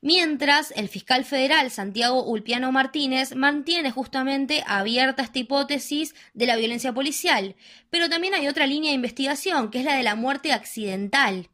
Mientras, 0.04 0.74
el 0.76 0.90
fiscal 0.90 1.26
federal 1.26 1.70
Santiago 1.70 2.24
Ulpiano 2.24 2.72
Martínez 2.72 3.36
mantiene 3.36 3.92
justamente 3.92 4.64
abierta 4.66 5.22
esta 5.22 5.38
hipótesis 5.38 6.16
de 6.34 6.48
la 6.48 6.56
violencia 6.56 6.92
policial, 6.92 7.56
pero 7.92 8.10
también 8.10 8.34
hay 8.34 8.48
otra 8.48 8.66
línea 8.66 8.90
de 8.90 8.96
investigación, 8.96 9.70
que 9.70 9.80
es 9.80 9.86
la 9.86 9.96
de 9.96 10.04
la 10.04 10.16
muerte 10.16 10.54
accidental 10.54 11.50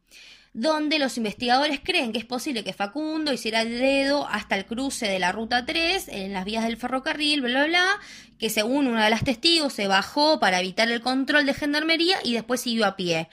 donde 0.54 0.98
los 0.98 1.16
investigadores 1.18 1.78
creen 1.80 2.10
que 2.10 2.18
es 2.18 2.24
posible 2.24 2.64
que 2.64 2.72
Facundo 2.72 3.32
hiciera 3.32 3.62
el 3.62 3.78
dedo 3.78 4.26
hasta 4.26 4.56
el 4.56 4.66
cruce 4.66 5.06
de 5.06 5.20
la 5.20 5.30
ruta 5.30 5.64
3 5.64 6.08
en 6.08 6.32
las 6.32 6.44
vías 6.44 6.64
del 6.64 6.76
ferrocarril, 6.76 7.42
bla, 7.42 7.66
bla, 7.66 7.66
bla, 7.66 8.00
que 8.38 8.50
según 8.50 8.86
una 8.86 9.04
de 9.04 9.10
las 9.10 9.24
testigos 9.24 9.72
se 9.72 9.86
bajó 9.86 10.40
para 10.40 10.60
evitar 10.60 10.90
el 10.90 11.00
control 11.00 11.46
de 11.46 11.54
gendarmería 11.54 12.18
y 12.24 12.34
después 12.34 12.60
siguió 12.60 12.86
a 12.86 12.96
pie. 12.96 13.28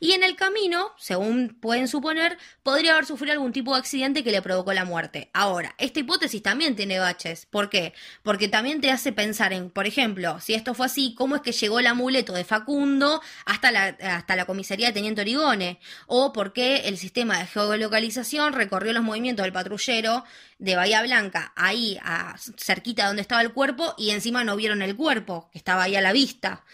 Y 0.00 0.12
en 0.12 0.22
el 0.22 0.36
camino, 0.36 0.92
según 0.96 1.56
pueden 1.60 1.88
suponer, 1.88 2.38
podría 2.62 2.92
haber 2.92 3.06
sufrido 3.06 3.32
algún 3.32 3.52
tipo 3.52 3.74
de 3.74 3.80
accidente 3.80 4.22
que 4.22 4.30
le 4.30 4.42
provocó 4.42 4.72
la 4.72 4.84
muerte. 4.84 5.30
Ahora, 5.32 5.74
esta 5.78 6.00
hipótesis 6.00 6.42
también 6.42 6.76
tiene 6.76 6.98
baches. 7.00 7.46
¿Por 7.46 7.68
qué? 7.68 7.94
Porque 8.22 8.48
también 8.48 8.80
te 8.80 8.90
hace 8.90 9.12
pensar 9.12 9.52
en, 9.52 9.70
por 9.70 9.86
ejemplo, 9.86 10.38
si 10.40 10.54
esto 10.54 10.74
fue 10.74 10.86
así, 10.86 11.14
¿cómo 11.16 11.36
es 11.36 11.42
que 11.42 11.52
llegó 11.52 11.80
el 11.80 11.86
amuleto 11.86 12.32
de 12.32 12.44
Facundo 12.44 13.20
hasta 13.44 13.72
la, 13.72 13.86
hasta 14.00 14.36
la 14.36 14.44
comisaría 14.44 14.88
de 14.88 14.92
Teniente 14.92 15.22
Origone? 15.22 15.80
¿O 16.06 16.32
por 16.32 16.52
qué 16.52 16.88
el 16.88 16.96
sistema 16.96 17.38
de 17.38 17.46
geolocalización 17.46 18.52
recorrió 18.52 18.92
los 18.92 19.02
movimientos 19.02 19.44
del 19.44 19.52
patrullero 19.52 20.24
de 20.58 20.76
Bahía 20.76 21.02
Blanca, 21.02 21.52
ahí 21.56 21.98
a, 22.02 22.36
cerquita 22.56 23.06
donde 23.06 23.22
estaba 23.22 23.42
el 23.42 23.52
cuerpo, 23.52 23.94
y 23.96 24.10
encima 24.10 24.44
no 24.44 24.56
vieron 24.56 24.82
el 24.82 24.96
cuerpo, 24.96 25.48
que 25.52 25.58
estaba 25.58 25.84
ahí 25.84 25.96
a 25.96 26.00
la 26.00 26.12
vista. 26.12 26.64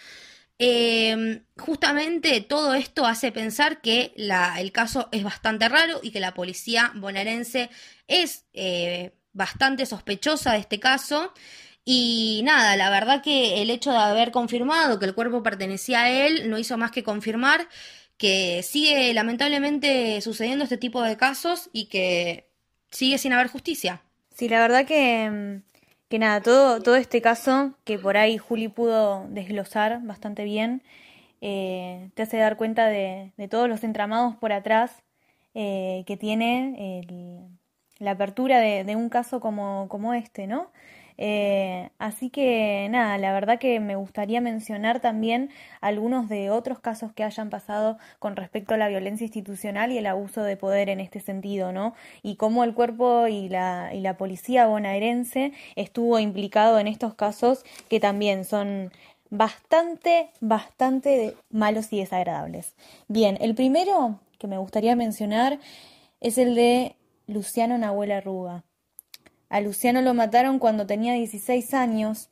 Em, 0.59 1.45
justamente 1.59 2.41
todo 2.41 2.75
esto 2.75 3.07
hace 3.07 3.33
pensar 3.33 3.81
que 3.81 4.15
el 4.17 4.73
caso 4.73 5.09
es 5.13 5.25
bastante 5.25 5.69
raro 5.69 6.01
y 6.03 6.13
que 6.13 6.21
la 6.21 6.33
policía 6.33 6.93
bonaerense 6.95 7.71
es 8.07 8.47
eh, 8.53 9.13
bastante 9.33 9.85
sospechosa 9.87 10.53
de 10.53 10.59
este 10.61 10.81
caso. 10.81 11.33
Y 11.85 12.43
nada, 12.45 12.77
la 12.77 12.89
verdad 12.91 13.23
que 13.23 13.63
el 13.63 13.71
hecho 13.71 13.91
de 13.93 13.99
haber 13.99 14.31
confirmado 14.31 14.99
que 14.99 15.07
el 15.07 15.15
cuerpo 15.15 15.43
pertenecía 15.43 16.05
a 16.05 16.11
él 16.11 16.49
no 16.51 16.59
hizo 16.59 16.79
más 16.79 16.91
que 16.93 17.03
confirmar 17.05 17.69
que 18.17 18.63
sigue 18.63 19.13
lamentablemente 19.15 20.21
sucediendo 20.21 20.65
este 20.65 20.79
tipo 20.79 21.03
de 21.03 21.17
casos 21.17 21.71
y 21.73 21.87
que 21.87 22.54
sigue 22.95 23.19
sin 23.19 23.33
haber 23.33 23.49
justicia. 23.49 24.01
Sí, 24.31 24.49
la 24.49 24.61
verdad 24.61 24.87
que, 24.87 25.31
mm, 25.31 25.63
que 26.09 26.19
nada, 26.19 26.41
todo, 26.41 26.81
todo 26.81 26.97
este 26.97 27.21
caso 27.21 27.75
que 27.85 27.99
por 27.99 28.17
ahí 28.17 28.39
Juli 28.39 28.69
pudo 28.69 29.27
desglosar 29.29 30.01
bastante 30.03 30.45
bien, 30.45 30.83
eh, 31.41 32.11
te 32.15 32.23
hace 32.23 32.39
dar 32.39 32.57
cuenta 32.57 32.87
de, 32.87 33.33
todos 33.51 33.69
los 33.69 33.85
entramados 33.85 34.37
por 34.37 34.53
atrás 34.53 35.03
eh, 35.55 36.05
que 36.07 36.17
tiene 36.17 37.05
la 37.99 38.13
apertura 38.13 38.59
de, 38.61 38.85
de, 38.85 38.97
un 38.97 39.09
caso 39.09 39.41
como, 39.41 39.89
como 39.89 40.15
este, 40.15 40.47
¿no? 40.47 40.71
Eh, 41.17 41.91
así 41.99 42.31
que 42.31 42.89
nada, 42.91 43.19
la 43.19 43.33
verdad 43.33 43.59
que 43.59 43.79
me 43.81 43.97
gustaría 43.97 44.41
mencionar 44.41 45.01
también 45.01 45.51
algunos 45.81 46.29
de 46.29 46.51
otros 46.51 46.81
casos 46.81 47.13
que 47.13 47.25
hayan 47.25 47.51
pasado 47.51 47.99
con 48.19 48.37
respecto 48.37 48.75
a 48.75 48.77
la 48.77 48.89
violencia 48.89 49.25
institucional 49.25 49.93
y 49.93 49.99
el 49.99 50.07
abuso 50.07 50.43
de 50.43 50.57
poder 50.57 50.89
en 50.89 51.01
este 51.01 51.21
sentido, 51.21 51.73
¿no? 51.73 51.95
Y 52.23 52.37
cómo 52.37 52.65
el 52.65 52.75
cuerpo 52.75 53.27
y 53.29 53.49
la, 53.49 53.91
y 53.95 54.01
la 54.01 54.17
policía 54.17 54.67
bonaerense 54.67 55.53
estuvo 55.77 56.19
implicado 56.19 56.79
en 56.79 56.89
estos 56.89 57.15
casos 57.15 57.65
que 57.89 58.01
también 58.01 58.45
son 58.45 58.91
bastante, 59.31 60.31
bastante 60.41 61.37
malos 61.51 61.93
y 61.93 61.99
desagradables. 61.99 62.75
Bien, 63.09 63.39
el 63.41 63.55
primero 63.55 64.21
que 64.39 64.47
me 64.47 64.59
gustaría 64.59 64.97
mencionar 64.97 65.59
es 66.21 66.39
el 66.39 66.55
de 66.55 66.97
Luciano 67.27 67.79
Nahuel 67.79 68.13
Arruga. 68.13 68.65
A 69.55 69.61
Luciano 69.61 70.03
lo 70.03 70.15
mataron 70.15 70.59
cuando 70.59 70.85
tenía 70.85 71.13
16 71.13 71.75
años. 71.75 72.29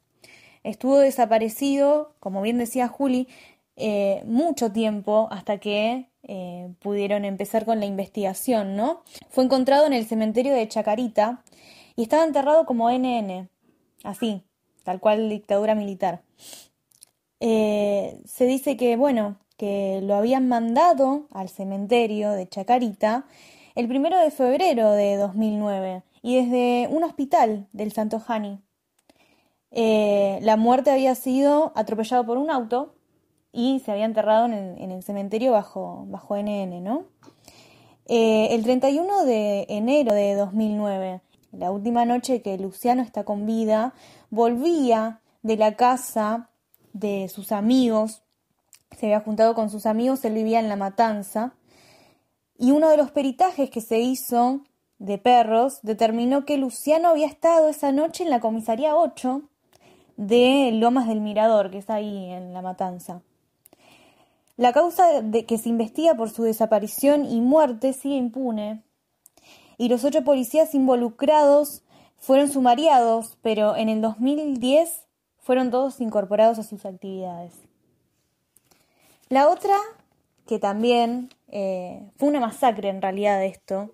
Estuvo 0.65 0.99
desaparecido, 0.99 2.17
como 2.19 2.43
bien 2.43 2.59
decía 2.59 2.89
Juli, 2.89 3.29
eh, 3.77 4.25
mucho 4.27 4.73
tiempo 4.73 5.29
hasta 5.31 5.59
que 5.59 6.09
eh, 6.25 6.75
pudieron 6.81 7.25
empezar 7.25 7.65
con 7.65 7.79
la 7.79 7.87
investigación, 7.87 8.75
¿no? 8.75 9.05
Fue 9.29 9.45
encontrado 9.45 9.87
en 9.87 9.93
el 9.93 10.05
cementerio 10.05 10.53
de 10.53 10.67
Chacarita 10.67 11.45
y 11.95 12.03
estaba 12.03 12.25
enterrado 12.25 12.67
como 12.67 12.91
NN, 12.91 13.49
así, 14.03 14.43
tal 14.83 14.99
cual 14.99 15.29
dictadura 15.29 15.77
militar. 15.77 16.23
Eh, 17.39 18.19
se 18.25 18.47
dice 18.47 18.77
que, 18.77 18.97
bueno, 18.97 19.37
que 19.57 20.01
lo 20.03 20.17
habían 20.17 20.49
mandado 20.49 21.29
al 21.31 21.49
cementerio 21.49 22.33
de 22.33 22.49
Chacarita 22.49 23.27
el 23.77 23.87
primero 23.87 24.19
de 24.19 24.33
febrero 24.33 24.91
de 24.91 25.15
2009 25.19 26.03
y 26.23 26.37
desde 26.37 26.89
un 26.95 27.05
hospital 27.05 27.69
del 27.73 27.93
Santo 27.93 28.21
Jani. 28.21 28.61
Eh, 29.73 30.39
la 30.43 30.57
muerte 30.57 30.91
había 30.91 31.15
sido 31.15 31.73
atropellado 31.75 32.25
por 32.25 32.39
un 32.39 32.51
auto 32.51 32.95
y 33.53 33.81
se 33.81 33.91
había 33.91 34.05
enterrado 34.05 34.47
en 34.47 34.91
el, 34.91 35.03
cementerio 35.03 35.53
bajo, 35.53 36.05
bajo 36.09 36.37
NN, 36.37 36.83
¿no? 36.83 37.05
Eh, 38.07 38.49
el 38.55 38.63
31 38.63 39.25
de 39.25 39.67
enero 39.69 40.15
de 40.15 40.35
2009, 40.35 41.21
la 41.53 41.71
última 41.71 42.05
noche 42.05 42.43
que 42.43 42.57
Luciano 42.59 43.03
está 43.03 43.25
con 43.25 43.47
vida, 43.47 43.95
volvía 44.31 45.21
de 45.43 45.57
la 45.57 45.77
casa 45.77 46.51
de 46.93 47.29
sus 47.29 47.53
amigos, 47.53 48.23
se 48.97 49.07
había 49.07 49.21
juntado 49.21 49.55
con 49.55 49.71
sus 49.71 49.87
amigos, 49.87 50.25
él 50.25 50.35
vivía 50.35 50.61
en 50.61 50.69
La 50.69 50.77
Matanza, 50.77 51.55
y 52.59 52.71
uno 52.71 52.91
de 52.91 52.97
los 52.97 53.11
peritajes 53.11 53.71
que 53.71 53.81
se 53.81 54.01
hizo 54.01 54.61
de 55.03 55.19
perros 55.19 55.81
determinó 55.83 56.45
que 56.45 56.57
Luciano 56.57 57.09
había 57.09 57.27
estado 57.27 57.69
esa 57.69 57.91
noche 57.91 58.23
en 58.23 58.31
la 58.31 58.39
comisaría 58.39 58.95
8 58.95 59.43
de 60.17 60.71
Lomas 60.73 61.09
del 61.09 61.21
Mirador, 61.21 61.73
que 61.73 61.79
está 61.79 61.95
ahí 61.95 62.31
en 62.31 62.55
La 62.55 62.63
Matanza. 62.63 63.21
La 64.57 64.73
causa 64.73 65.21
de 65.21 65.45
que 65.45 65.59
se 65.59 65.69
investiga 65.69 66.15
por 66.15 66.31
su 66.31 66.45
desaparición 66.45 67.25
y 67.25 67.41
muerte 67.41 67.95
sigue 67.95 68.15
impune, 68.15 68.83
y 69.77 69.89
los 69.89 70.05
ocho 70.05 70.23
policías 70.23 70.73
involucrados 70.73 71.83
fueron 72.19 72.49
sumariados, 72.49 73.37
pero 73.43 73.75
en 73.75 73.89
el 73.89 74.01
2010 74.01 75.05
fueron 75.41 75.73
todos 75.73 76.01
incorporados 76.01 76.61
a 76.61 76.63
sus 76.63 76.87
actividades. 76.87 77.55
La 79.29 79.49
otra, 79.49 79.77
que 80.47 80.61
también 80.61 81.31
eh, 81.49 82.09
fue 82.19 82.29
una 82.29 82.39
masacre 82.39 82.89
en 82.89 83.03
realidad 83.03 83.45
esto, 83.45 83.91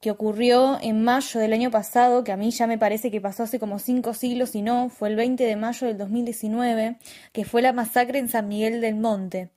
que 0.00 0.10
ocurrió 0.10 0.78
en 0.80 1.04
mayo 1.04 1.40
del 1.40 1.52
año 1.52 1.70
pasado, 1.70 2.24
que 2.24 2.32
a 2.32 2.36
mí 2.36 2.50
ya 2.50 2.66
me 2.66 2.78
parece 2.78 3.10
que 3.10 3.20
pasó 3.20 3.42
hace 3.42 3.58
como 3.58 3.78
cinco 3.78 4.14
siglos 4.14 4.54
y 4.54 4.62
no, 4.62 4.88
fue 4.88 5.10
el 5.10 5.16
20 5.16 5.44
de 5.44 5.56
mayo 5.56 5.86
del 5.86 5.98
2019, 5.98 6.96
que 7.32 7.44
fue 7.44 7.60
la 7.60 7.74
masacre 7.74 8.18
en 8.18 8.28
San 8.28 8.48
Miguel 8.48 8.80
del 8.80 8.96
Monte. 8.96 9.50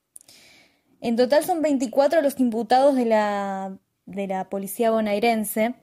En 0.99 1.15
total 1.15 1.45
son 1.45 1.61
24 1.61 2.21
los 2.21 2.39
imputados 2.39 2.95
de 2.95 3.05
la, 3.05 3.77
de 4.05 4.27
la 4.27 4.49
policía 4.49 4.91
bonaerense 4.91 5.75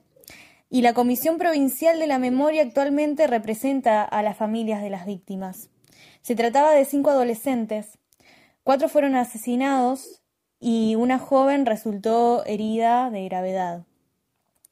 y 0.69 0.83
la 0.83 0.93
Comisión 0.93 1.37
Provincial 1.37 1.99
de 1.99 2.07
la 2.07 2.19
Memoria 2.19 2.61
actualmente 2.61 3.27
representa 3.27 4.03
a 4.03 4.21
las 4.21 4.37
familias 4.37 4.81
de 4.81 4.89
las 4.89 5.05
víctimas. 5.05 5.69
Se 6.21 6.35
trataba 6.35 6.71
de 6.71 6.85
cinco 6.85 7.09
adolescentes, 7.09 7.97
cuatro 8.63 8.89
fueron 8.89 9.15
asesinados 9.15 10.21
y 10.59 10.95
una 10.95 11.17
joven 11.17 11.65
resultó 11.65 12.45
herida 12.45 13.09
de 13.09 13.25
gravedad. 13.25 13.85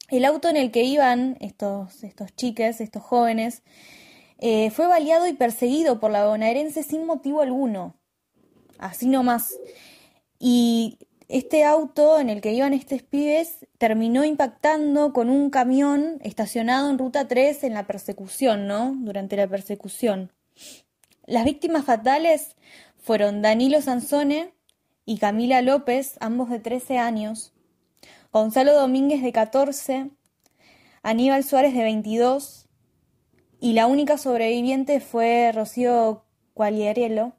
El 0.10 0.26
auto 0.26 0.50
en 0.50 0.58
el 0.58 0.72
que 0.72 0.84
iban 0.84 1.38
estos, 1.40 2.04
estos 2.04 2.36
chiques, 2.36 2.82
estos 2.82 3.04
jóvenes, 3.04 3.62
eh, 4.40 4.72
fue 4.72 4.88
baleado 4.88 5.28
y 5.28 5.34
perseguido 5.34 6.00
por 6.00 6.12
la 6.12 6.26
bonaerense 6.26 6.84
sin 6.84 7.06
motivo 7.06 7.42
alguno. 7.42 7.96
Así 8.80 9.08
nomás. 9.08 9.58
Y 10.40 10.98
este 11.28 11.64
auto 11.64 12.20
en 12.20 12.30
el 12.30 12.42
que 12.42 12.54
iban 12.54 12.74
estos 12.74 13.04
pibes 13.04 13.68
terminó 13.78 14.24
impactando 14.24 15.14
con 15.14 15.30
un 15.30 15.52
camión 15.52 16.18
estacionado 16.24 16.90
en 16.90 16.98
ruta 16.98 17.28
3 17.28 17.66
en 17.66 17.76
la 17.76 17.86
persecución, 17.86 18.66
¿no? 18.66 18.96
Durante 18.98 19.36
la 19.36 19.48
persecución. 19.48 20.32
Las 21.28 21.46
víctimas 21.46 21.86
fatales 21.86 22.56
fueron 22.98 23.44
Danilo 23.44 23.82
Sansone 23.82 24.56
y 25.06 25.20
Camila 25.20 25.62
López, 25.62 26.16
ambos 26.20 26.50
de 26.50 26.60
13 26.60 26.98
años, 26.98 27.54
Gonzalo 28.32 28.76
Domínguez 28.76 29.24
de 29.24 29.32
14, 29.32 30.12
Aníbal 31.02 31.44
Suárez 31.44 31.74
de 31.74 31.82
22 31.82 32.68
y 33.60 33.74
la 33.74 33.88
única 33.88 34.20
sobreviviente 34.20 35.00
fue 35.00 35.52
Rocío 35.52 36.26
Cualiarello, 36.54 37.34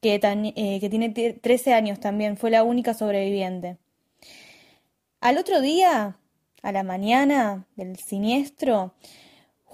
que, 0.00 0.14
eh, 0.16 0.80
que 0.80 0.90
tiene 0.90 1.10
13 1.10 1.74
años 1.74 2.00
también, 2.00 2.36
fue 2.36 2.50
la 2.50 2.64
única 2.64 2.94
sobreviviente. 2.94 3.78
Al 5.20 5.38
otro 5.38 5.60
día, 5.60 6.16
a 6.62 6.72
la 6.72 6.82
mañana 6.82 7.68
del 7.76 7.96
siniestro, 7.96 8.94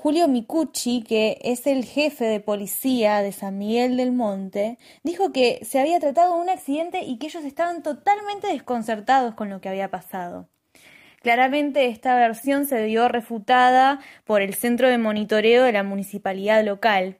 Julio 0.01 0.29
Micucci, 0.29 1.03
que 1.03 1.41
es 1.43 1.67
el 1.67 1.85
jefe 1.85 2.25
de 2.25 2.39
policía 2.39 3.21
de 3.21 3.33
San 3.33 3.59
Miguel 3.59 3.97
del 3.97 4.13
Monte, 4.13 4.79
dijo 5.03 5.33
que 5.33 5.59
se 5.65 5.81
había 5.81 5.99
tratado 5.99 6.37
de 6.37 6.41
un 6.41 6.49
accidente 6.49 7.03
y 7.03 7.19
que 7.19 7.27
ellos 7.27 7.45
estaban 7.45 7.83
totalmente 7.83 8.47
desconcertados 8.47 9.35
con 9.35 9.51
lo 9.51 9.61
que 9.61 9.69
había 9.69 9.91
pasado. 9.91 10.49
Claramente 11.21 11.87
esta 11.87 12.15
versión 12.15 12.67
se 12.67 12.87
vio 12.87 13.09
refutada 13.09 13.99
por 14.25 14.41
el 14.41 14.55
centro 14.55 14.89
de 14.89 14.99
monitoreo 14.99 15.65
de 15.65 15.73
la 15.73 15.83
municipalidad 15.83 16.65
local, 16.65 17.19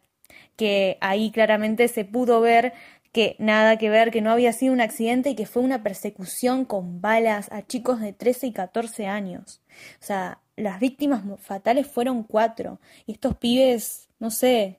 que 0.55 0.99
ahí 1.01 1.33
claramente 1.33 1.89
se 1.89 2.05
pudo 2.05 2.41
ver 2.41 2.75
que 3.11 3.35
nada 3.41 3.77
que 3.77 3.91
ver, 3.91 4.13
que 4.13 4.21
no 4.21 4.31
había 4.31 4.53
sido 4.53 4.73
un 4.73 4.81
accidente 4.81 5.31
y 5.31 5.35
que 5.35 5.47
fue 5.47 5.65
una 5.65 5.83
persecución 5.83 6.65
con 6.65 7.01
balas 7.01 7.51
a 7.51 7.67
chicos 7.67 7.99
de 8.01 8.13
13 8.13 8.47
y 8.47 8.53
14 8.53 9.09
años. 9.09 9.63
O 10.01 10.05
sea, 10.05 10.39
las 10.59 10.81
víctimas 10.81 11.23
fatales 11.41 11.87
fueron 11.87 12.23
cuatro. 12.23 12.79
Y 13.07 13.13
estos 13.13 13.37
pibes, 13.37 14.09
no 14.19 14.31
sé, 14.31 14.79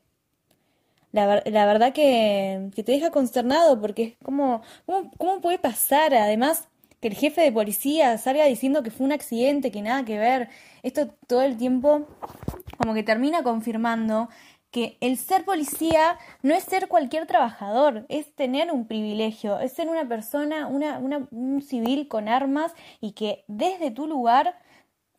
la, 1.12 1.26
verdad 1.66 1.94
que, 1.94 2.70
que, 2.76 2.84
te 2.84 2.92
deja 2.92 3.10
consternado 3.10 3.82
porque 3.82 4.04
es 4.04 4.14
como, 4.24 4.62
¿cómo, 4.86 5.12
¿cómo 5.18 5.42
puede 5.42 5.58
pasar? 5.58 6.14
Además, 6.14 6.68
que 7.02 7.08
el 7.08 7.16
jefe 7.16 7.42
de 7.42 7.52
policía 7.52 8.18
salga 8.18 8.46
diciendo 8.46 8.84
que 8.84 8.92
fue 8.92 9.06
un 9.06 9.12
accidente, 9.14 9.72
que 9.72 9.82
nada 9.82 10.06
que 10.06 10.20
ver. 10.20 10.50
Esto 10.84 11.08
todo 11.28 11.42
el 11.42 11.58
tiempo 11.58 12.08
como 12.78 12.94
que 12.94 13.04
termina 13.04 13.44
confirmando 13.44 14.30
que 14.72 14.98
el 15.02 15.18
ser 15.18 15.46
policía 15.46 16.18
no 16.44 16.54
es 16.54 16.64
ser 16.64 16.88
cualquier 16.88 17.26
trabajador, 17.26 18.06
es 18.08 18.32
tener 18.36 18.72
un 18.72 18.86
privilegio, 18.86 19.60
es 19.60 19.74
ser 19.74 19.90
una 19.90 20.08
persona, 20.08 20.68
una, 20.68 21.00
una, 21.00 21.28
un 21.32 21.62
civil 21.62 22.08
con 22.08 22.28
armas 22.28 22.74
y 23.02 23.14
que 23.14 23.44
desde 23.48 23.90
tu 23.90 24.06
lugar 24.08 24.56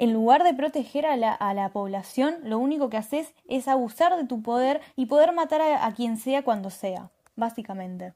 en 0.01 0.15
lugar 0.15 0.45
de 0.45 0.55
proteger 0.55 1.05
a 1.05 1.15
la, 1.19 1.31
a 1.35 1.53
la, 1.53 1.69
población, 1.69 2.37
lo 2.43 2.59
único 2.59 2.89
que 2.89 2.97
haces 2.97 3.35
es 3.47 3.69
abusar 3.69 4.17
de 4.17 4.27
tu 4.27 4.41
poder 4.41 4.81
y 4.97 5.07
poder 5.07 5.33
matar 5.33 5.61
a, 5.61 5.93
quien 5.93 6.17
sea 6.17 6.43
cuando 6.43 6.71
sea, 6.71 7.11
básicamente. 7.37 8.15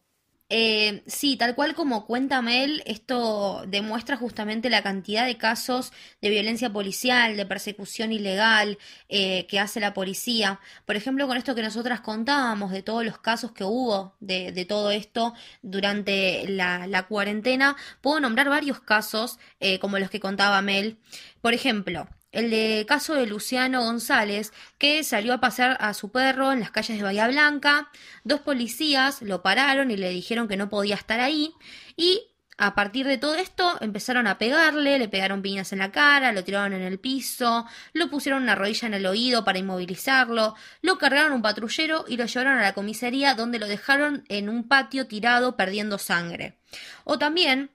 Eh, 0.51 1.03
sí, 1.07 1.37
tal 1.37 1.55
cual 1.55 1.75
como 1.75 2.07
cuenta 2.07 2.43
Mel, 2.43 2.83
esto 2.87 3.65
demuestra 3.67 4.17
justamente 4.17 4.69
la 4.69 4.83
cantidad 4.83 5.25
de 5.27 5.39
casos 5.39 5.93
de 6.21 6.29
violencia 6.31 6.71
policial, 6.71 7.37
de 7.37 7.47
persecución 7.47 8.13
ilegal 8.13 8.79
eh, 9.09 9.47
que 9.47 9.59
hace 9.59 9.81
la 9.81 9.95
policía. 9.95 10.61
Por 10.85 10.97
ejemplo, 10.97 11.27
con 11.27 11.39
esto 11.39 11.55
que 11.55 11.63
nosotras 11.63 12.03
contábamos, 12.03 12.73
de 12.73 12.83
todos 12.83 13.05
los 13.05 13.19
casos 13.19 13.53
que 13.53 13.65
hubo 13.65 14.17
de, 14.21 14.67
todo 14.69 14.91
esto 14.91 15.35
durante 15.63 16.47
la, 16.49 16.87
la, 16.87 17.05
cuarentena, 17.07 17.77
puedo 18.03 18.21
nombrar 18.21 18.49
varios 18.49 18.81
casos 18.81 19.39
eh, 19.61 19.79
como 19.79 19.99
los 19.99 20.11
que 20.11 20.21
contaba 20.21 20.61
Mel. 20.63 20.99
Por 21.41 21.55
ejemplo, 21.55 22.07
el 22.35 22.51
de 22.51 22.85
caso 22.87 23.15
de 23.15 23.27
Luciano 23.27 23.83
González, 23.83 24.53
que 24.79 25.03
salió 25.05 25.33
a 25.33 25.41
pasear 25.41 25.77
a 25.81 25.95
su 25.95 26.11
perro 26.11 26.53
en 26.53 26.61
las 26.61 26.71
calles 26.71 26.99
de 26.99 27.03
Bahía 27.03 27.29
Blanca. 27.29 27.91
Dos 28.25 28.41
policías 28.41 29.23
lo 29.23 29.43
pararon 29.43 29.91
y 29.91 29.97
le 29.97 30.11
dijeron 30.11 30.49
que 30.49 30.57
no 30.57 30.69
podía 30.69 30.97
estar 30.97 31.21
ahí. 31.21 31.55
Y 31.97 32.35
a 32.57 32.75
partir 32.75 33.07
de 33.07 33.19
todo 33.19 33.35
esto 33.35 33.77
empezaron 33.81 34.27
a 34.29 34.39
pegarle, 34.39 34.99
le 34.99 35.09
pegaron 35.09 35.43
piñas 35.43 35.73
en 35.73 35.81
la 35.81 35.91
cara, 35.91 36.33
lo 36.33 36.45
tiraron 36.45 36.73
en 36.73 36.83
el 36.83 37.01
piso, 37.01 37.67
lo 37.93 38.09
pusieron 38.11 38.45
una 38.45 38.55
rodilla 38.55 38.87
en 38.87 38.95
el 38.95 39.07
oído 39.07 39.45
para 39.45 39.59
inmovilizarlo, 39.59 40.55
lo 40.81 40.99
cargaron 40.99 41.33
un 41.33 41.43
patrullero 41.43 42.05
y 42.07 42.17
lo 42.17 42.27
llevaron 42.27 42.59
a 42.59 42.63
la 42.63 42.73
comisaría 42.73 43.35
donde 43.35 43.59
lo 43.59 43.67
dejaron 43.67 44.25
en 44.29 44.49
un 44.49 44.69
patio 44.69 45.09
tirado 45.09 45.57
perdiendo 45.57 45.99
sangre. 45.99 46.59
O 47.03 47.19
también 47.19 47.71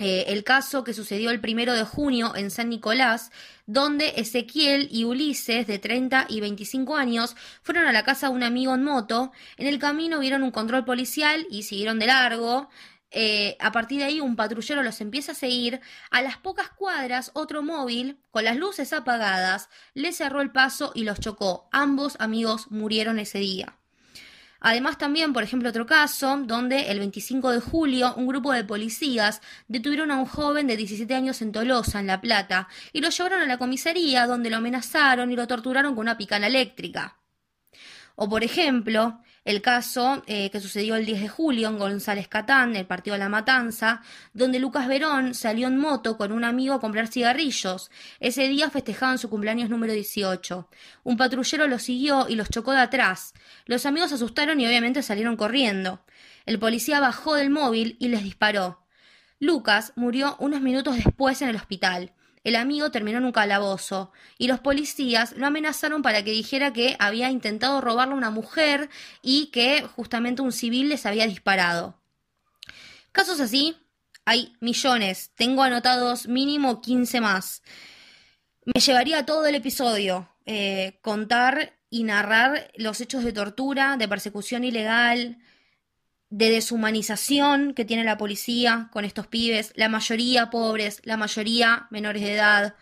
eh, 0.00 0.24
el 0.28 0.44
caso 0.44 0.84
que 0.84 0.94
sucedió 0.94 1.30
el 1.30 1.40
primero 1.40 1.74
de 1.74 1.84
junio 1.84 2.34
en 2.34 2.50
San 2.50 2.70
Nicolás, 2.70 3.30
donde 3.66 4.14
Ezequiel 4.16 4.88
y 4.90 5.04
Ulises, 5.04 5.66
de 5.66 5.78
30 5.78 6.26
y 6.28 6.40
25 6.40 6.96
años, 6.96 7.36
fueron 7.62 7.86
a 7.86 7.92
la 7.92 8.04
casa 8.04 8.28
de 8.28 8.34
un 8.34 8.42
amigo 8.42 8.74
en 8.74 8.84
moto. 8.84 9.32
En 9.56 9.66
el 9.66 9.78
camino 9.78 10.18
vieron 10.18 10.42
un 10.42 10.50
control 10.50 10.84
policial 10.84 11.46
y 11.50 11.64
siguieron 11.64 11.98
de 11.98 12.06
largo. 12.06 12.68
Eh, 13.10 13.56
a 13.58 13.72
partir 13.72 13.98
de 13.98 14.04
ahí 14.04 14.20
un 14.20 14.36
patrullero 14.36 14.82
los 14.82 15.00
empieza 15.00 15.32
a 15.32 15.34
seguir. 15.34 15.80
A 16.10 16.22
las 16.22 16.38
pocas 16.38 16.70
cuadras, 16.70 17.30
otro 17.34 17.62
móvil, 17.62 18.20
con 18.30 18.44
las 18.44 18.56
luces 18.56 18.92
apagadas, 18.92 19.68
le 19.94 20.12
cerró 20.12 20.40
el 20.40 20.52
paso 20.52 20.92
y 20.94 21.04
los 21.04 21.20
chocó. 21.20 21.68
Ambos 21.72 22.16
amigos 22.20 22.70
murieron 22.70 23.18
ese 23.18 23.38
día. 23.38 23.79
Además 24.60 24.98
también, 24.98 25.32
por 25.32 25.42
ejemplo, 25.42 25.70
otro 25.70 25.86
caso 25.86 26.36
donde 26.44 26.90
el 26.90 26.98
25 26.98 27.50
de 27.50 27.60
julio 27.60 28.14
un 28.16 28.26
grupo 28.26 28.52
de 28.52 28.62
policías 28.62 29.40
detuvieron 29.68 30.10
a 30.10 30.18
un 30.18 30.26
joven 30.26 30.66
de 30.66 30.76
17 30.76 31.14
años 31.14 31.40
en 31.40 31.52
Tolosa, 31.52 31.98
en 32.00 32.06
La 32.06 32.20
Plata, 32.20 32.68
y 32.92 33.00
lo 33.00 33.08
llevaron 33.08 33.40
a 33.40 33.46
la 33.46 33.58
comisaría 33.58 34.26
donde 34.26 34.50
lo 34.50 34.58
amenazaron 34.58 35.32
y 35.32 35.36
lo 35.36 35.46
torturaron 35.46 35.94
con 35.94 36.02
una 36.02 36.18
picana 36.18 36.46
eléctrica. 36.46 37.16
O 38.16 38.28
por 38.28 38.44
ejemplo, 38.44 39.22
el 39.44 39.62
caso 39.62 40.22
eh, 40.26 40.50
que 40.50 40.60
sucedió 40.60 40.96
el 40.96 41.06
10 41.06 41.22
de 41.22 41.28
julio 41.28 41.68
en 41.68 41.78
González 41.78 42.28
Catán, 42.28 42.76
el 42.76 42.86
partido 42.86 43.14
de 43.14 43.20
La 43.20 43.28
Matanza, 43.28 44.02
donde 44.34 44.58
Lucas 44.58 44.86
Verón 44.86 45.34
salió 45.34 45.68
en 45.68 45.78
moto 45.78 46.18
con 46.18 46.32
un 46.32 46.44
amigo 46.44 46.74
a 46.74 46.80
comprar 46.80 47.08
cigarrillos. 47.08 47.90
Ese 48.20 48.48
día 48.48 48.68
festejaban 48.70 49.18
su 49.18 49.30
cumpleaños 49.30 49.70
número 49.70 49.94
18. 49.94 50.68
Un 51.04 51.16
patrullero 51.16 51.66
los 51.68 51.82
siguió 51.82 52.28
y 52.28 52.36
los 52.36 52.50
chocó 52.50 52.72
de 52.72 52.80
atrás. 52.80 53.32
Los 53.64 53.86
amigos 53.86 54.12
asustaron 54.12 54.60
y 54.60 54.66
obviamente 54.66 55.02
salieron 55.02 55.36
corriendo. 55.36 56.04
El 56.44 56.58
policía 56.58 57.00
bajó 57.00 57.34
del 57.34 57.50
móvil 57.50 57.96
y 57.98 58.08
les 58.08 58.22
disparó. 58.22 58.84
Lucas 59.38 59.94
murió 59.96 60.36
unos 60.38 60.60
minutos 60.60 60.96
después 60.96 61.40
en 61.40 61.48
el 61.48 61.56
hospital. 61.56 62.12
El 62.42 62.56
amigo 62.56 62.90
terminó 62.90 63.18
en 63.18 63.24
un 63.24 63.32
calabozo 63.32 64.12
y 64.38 64.48
los 64.48 64.60
policías 64.60 65.32
lo 65.36 65.46
amenazaron 65.46 66.02
para 66.02 66.24
que 66.24 66.30
dijera 66.30 66.72
que 66.72 66.96
había 66.98 67.30
intentado 67.30 67.80
robarle 67.80 68.14
a 68.14 68.16
una 68.16 68.30
mujer 68.30 68.88
y 69.22 69.46
que 69.46 69.82
justamente 69.82 70.40
un 70.40 70.52
civil 70.52 70.88
les 70.88 71.04
había 71.04 71.26
disparado. 71.26 72.00
Casos 73.12 73.40
así 73.40 73.76
hay 74.24 74.54
millones, 74.60 75.32
tengo 75.34 75.62
anotados 75.62 76.28
mínimo 76.28 76.80
15 76.80 77.20
más. 77.20 77.62
Me 78.64 78.80
llevaría 78.80 79.26
todo 79.26 79.46
el 79.46 79.54
episodio 79.54 80.28
eh, 80.46 80.98
contar 81.02 81.74
y 81.90 82.04
narrar 82.04 82.70
los 82.76 83.00
hechos 83.00 83.24
de 83.24 83.32
tortura, 83.32 83.96
de 83.96 84.08
persecución 84.08 84.64
ilegal, 84.64 85.38
de 86.30 86.50
deshumanización 86.50 87.74
que 87.74 87.84
tiene 87.84 88.04
la 88.04 88.16
policía 88.16 88.88
con 88.92 89.04
estos 89.04 89.26
pibes, 89.26 89.72
la 89.74 89.88
mayoría 89.88 90.50
pobres, 90.50 91.00
la 91.04 91.16
mayoría 91.16 91.88
menores 91.90 92.22
de 92.22 92.34
edad. 92.34 92.74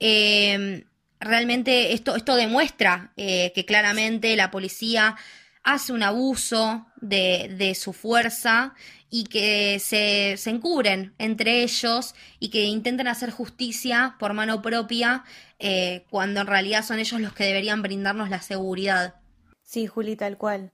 Em, 0.00 0.84
realmente 1.20 1.92
esto, 1.92 2.16
esto 2.16 2.34
demuestra 2.34 3.12
eh, 3.16 3.52
que 3.54 3.64
claramente 3.66 4.34
la 4.36 4.50
policía 4.50 5.16
hace 5.62 5.92
un 5.92 6.02
abuso 6.02 6.86
de, 6.96 7.54
de 7.58 7.74
su 7.74 7.92
fuerza 7.92 8.74
y 9.10 9.24
que 9.24 9.78
se, 9.80 10.36
se, 10.38 10.50
encubren 10.50 11.14
entre 11.18 11.62
ellos 11.62 12.14
y 12.38 12.48
que 12.48 12.64
intenten 12.64 13.08
hacer 13.08 13.30
justicia 13.30 14.16
por 14.18 14.32
mano 14.32 14.62
propia 14.62 15.24
eh, 15.58 16.04
cuando 16.10 16.40
en 16.40 16.46
realidad 16.46 16.84
son 16.84 16.98
ellos 16.98 17.20
los 17.20 17.32
que 17.32 17.44
deberían 17.44 17.82
brindarnos 17.82 18.30
la 18.30 18.40
seguridad. 18.40 19.16
Sí, 19.62 19.86
Juli, 19.86 20.16
tal 20.16 20.38
cual. 20.38 20.72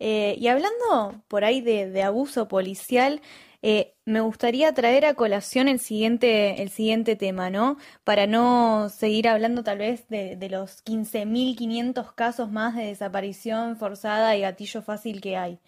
Eh, 0.00 0.36
y 0.38 0.48
hablando 0.48 1.22
por 1.28 1.44
ahí 1.44 1.60
de, 1.60 2.02
abuso 2.02 2.48
policial, 2.48 3.20
eh, 3.62 3.94
me 4.04 4.20
gustaría 4.20 4.72
traer 4.72 5.04
a 5.06 5.14
colación 5.14 5.68
el 5.68 5.80
siguiente, 5.80 6.62
el 6.62 6.70
siguiente 6.70 7.16
tema, 7.16 7.50
¿no? 7.50 7.76
Para 8.04 8.26
no 8.26 8.88
seguir 8.90 9.28
hablando 9.28 9.64
tal 9.64 9.78
vez 9.78 10.08
de, 10.08 10.36
de 10.36 10.48
los 10.48 10.84
15.500 10.84 12.14
casos 12.14 12.50
más 12.50 12.76
de 12.76 12.84
desaparición 12.86 13.76
forzada 13.76 14.36
y 14.36 14.42
gatillo 14.42 14.82
fácil 14.82 15.20
que 15.20 15.36
hay, 15.36 15.58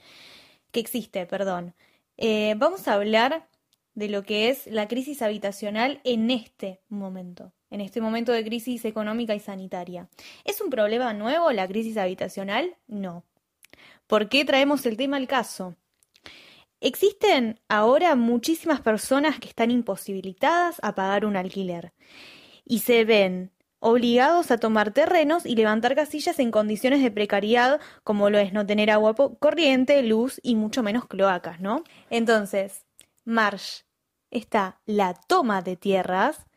que 0.73 0.81
existe, 0.81 1.27
perdón. 1.27 1.75
Eh, 2.23 2.55
vamos 2.59 2.87
a 2.87 2.95
hablar 2.95 3.49
de 3.95 4.09
lo 4.09 4.23
que 4.25 4.51
es 4.51 4.67
la 4.67 4.89
crisis 4.89 5.23
habitacional 5.23 6.01
en 6.05 6.31
este 6.31 6.81
momento, 6.89 7.53
en 7.71 7.81
este 7.81 8.01
momento 8.03 8.33
de 8.33 8.45
crisis 8.45 8.85
económica 8.85 9.35
y 9.35 9.41
sanitaria. 9.41 10.09
¿Es 10.45 10.61
un 10.61 10.71
problema 10.71 11.15
nuevo 11.15 11.51
la 11.53 11.67
crisis 11.67 11.97
habitacional? 11.97 12.77
No. 12.87 13.25
¿Por 14.11 14.29
qué 14.29 14.45
traemos 14.45 14.85
el 14.87 14.97
tema 14.97 15.19
al 15.19 15.29
caso? 15.29 15.77
Existen 16.81 17.61
ahora 17.69 18.17
muchísimas 18.17 18.81
personas 18.81 19.39
que 19.39 19.47
están 19.47 19.71
imposibilitadas 19.71 20.81
a 20.83 20.97
pagar 20.97 21.25
un 21.25 21.37
alquiler 21.37 21.93
y 22.65 22.81
se 22.81 23.05
ven 23.05 23.53
obligados 23.79 24.51
a 24.51 24.59
tomar 24.59 24.93
terrenos 24.93 25.47
y 25.47 25.55
levantar 25.55 25.95
casillas 25.95 26.41
en 26.41 26.51
condiciones 26.51 27.05
de 27.05 27.13
precariedad 27.13 27.81
como 28.03 28.31
lo 28.31 28.39
es 28.39 28.53
no 28.53 28.67
tener 28.67 28.91
agua 28.91 29.15
corriente, 29.39 30.03
luz 30.03 30.41
y 30.43 30.57
mucho 30.57 30.83
menos 30.83 31.07
cloacas, 31.07 31.61
¿no? 31.61 31.85
Entonces, 32.11 32.85
Marsh 33.25 33.83
está 34.33 34.81
la 34.87 35.15
toma 35.15 35.63
de 35.63 35.77
tierras 35.77 36.49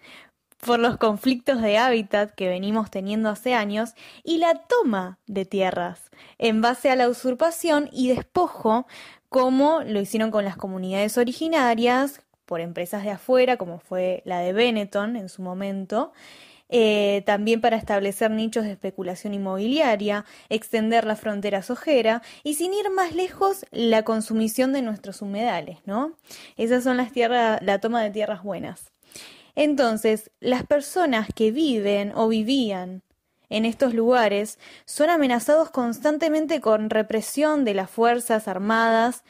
por 0.65 0.80
los 0.80 0.97
conflictos 0.97 1.62
de 1.62 1.78
hábitat 1.78 2.32
que 2.32 2.47
venimos 2.47 2.89
teniendo 2.89 3.30
hace 3.30 3.54
años 3.54 3.93
y 4.23 4.38
la 4.38 4.56
toma 4.56 5.19
de 5.28 5.45
tierras 5.45 6.10
en 6.38 6.62
base 6.62 6.89
a 6.89 6.95
la 6.95 7.10
usurpación 7.10 7.89
y 7.91 8.10
despojo 8.10 8.88
como 9.30 9.82
lo 9.82 9.99
hicieron 9.99 10.32
con 10.32 10.45
las 10.45 10.58
comunidades 10.58 11.17
originarias, 11.17 12.21
por 12.45 12.62
empresas 12.62 13.04
de 13.04 13.12
afuera, 13.12 13.58
como 13.58 13.80
fue 13.80 14.21
la 14.26 14.39
de 14.39 14.54
Benetton 14.54 15.15
en 15.15 15.30
su 15.30 15.41
momento, 15.41 16.13
eh, 16.69 17.23
también 17.26 17.62
para 17.62 17.78
establecer 17.78 18.32
nichos 18.32 18.65
de 18.65 18.71
especulación 18.71 19.34
inmobiliaria, 19.34 20.26
extender 20.49 21.06
la 21.06 21.15
frontera 21.15 21.63
sojera 21.63 22.21
y 22.43 22.56
sin 22.56 22.73
ir 22.73 22.89
más 22.89 23.15
lejos, 23.15 23.65
la 23.71 24.04
consumición 24.04 24.73
de 24.73 24.82
nuestros 24.82 25.21
humedales, 25.21 25.80
¿no? 25.86 26.15
Esas 26.58 26.84
son 26.84 26.97
las 26.97 27.12
tierras, 27.12 27.60
la 27.62 27.80
toma 27.80 28.04
de 28.04 28.12
tierras 28.12 28.43
buenas. 28.43 28.92
Entonces, 29.56 30.32
las 30.39 30.66
personas 30.66 31.28
que 31.34 31.52
viven 31.52 32.12
o 32.16 32.28
vivían 32.28 33.04
en 33.50 33.66
estos 33.66 33.94
lugares 33.94 34.58
son 34.86 35.10
amenazados 35.10 35.70
constantemente 35.70 36.60
con 36.60 36.89
represión 36.89 37.66
de 37.66 37.76
las 37.76 37.89
Fuerzas 37.89 38.48
Armadas, 38.48 39.24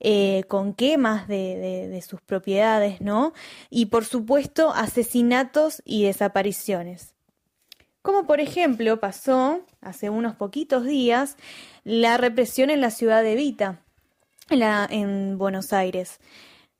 eh, 0.00 0.44
con 0.48 0.74
quemas 0.74 1.28
de, 1.28 1.88
de, 1.90 2.02
sus 2.02 2.20
propiedades, 2.22 3.00
¿no? 3.00 3.32
Y 3.68 3.86
por 3.86 4.04
supuesto 4.04 4.72
asesinatos 4.72 5.82
y 5.84 6.04
desapariciones. 6.04 7.14
Como 8.00 8.24
por 8.24 8.40
ejemplo 8.40 9.00
pasó 9.00 9.60
hace 9.80 10.08
unos 10.08 10.36
poquitos 10.36 10.84
días 10.84 11.36
la 11.82 12.16
represión 12.16 12.70
en 12.70 12.80
la 12.80 12.90
ciudad 12.90 13.22
de 13.24 13.34
Vita, 13.34 13.82
en 14.50 15.36
Buenos 15.36 15.72
Aires. 15.72 16.20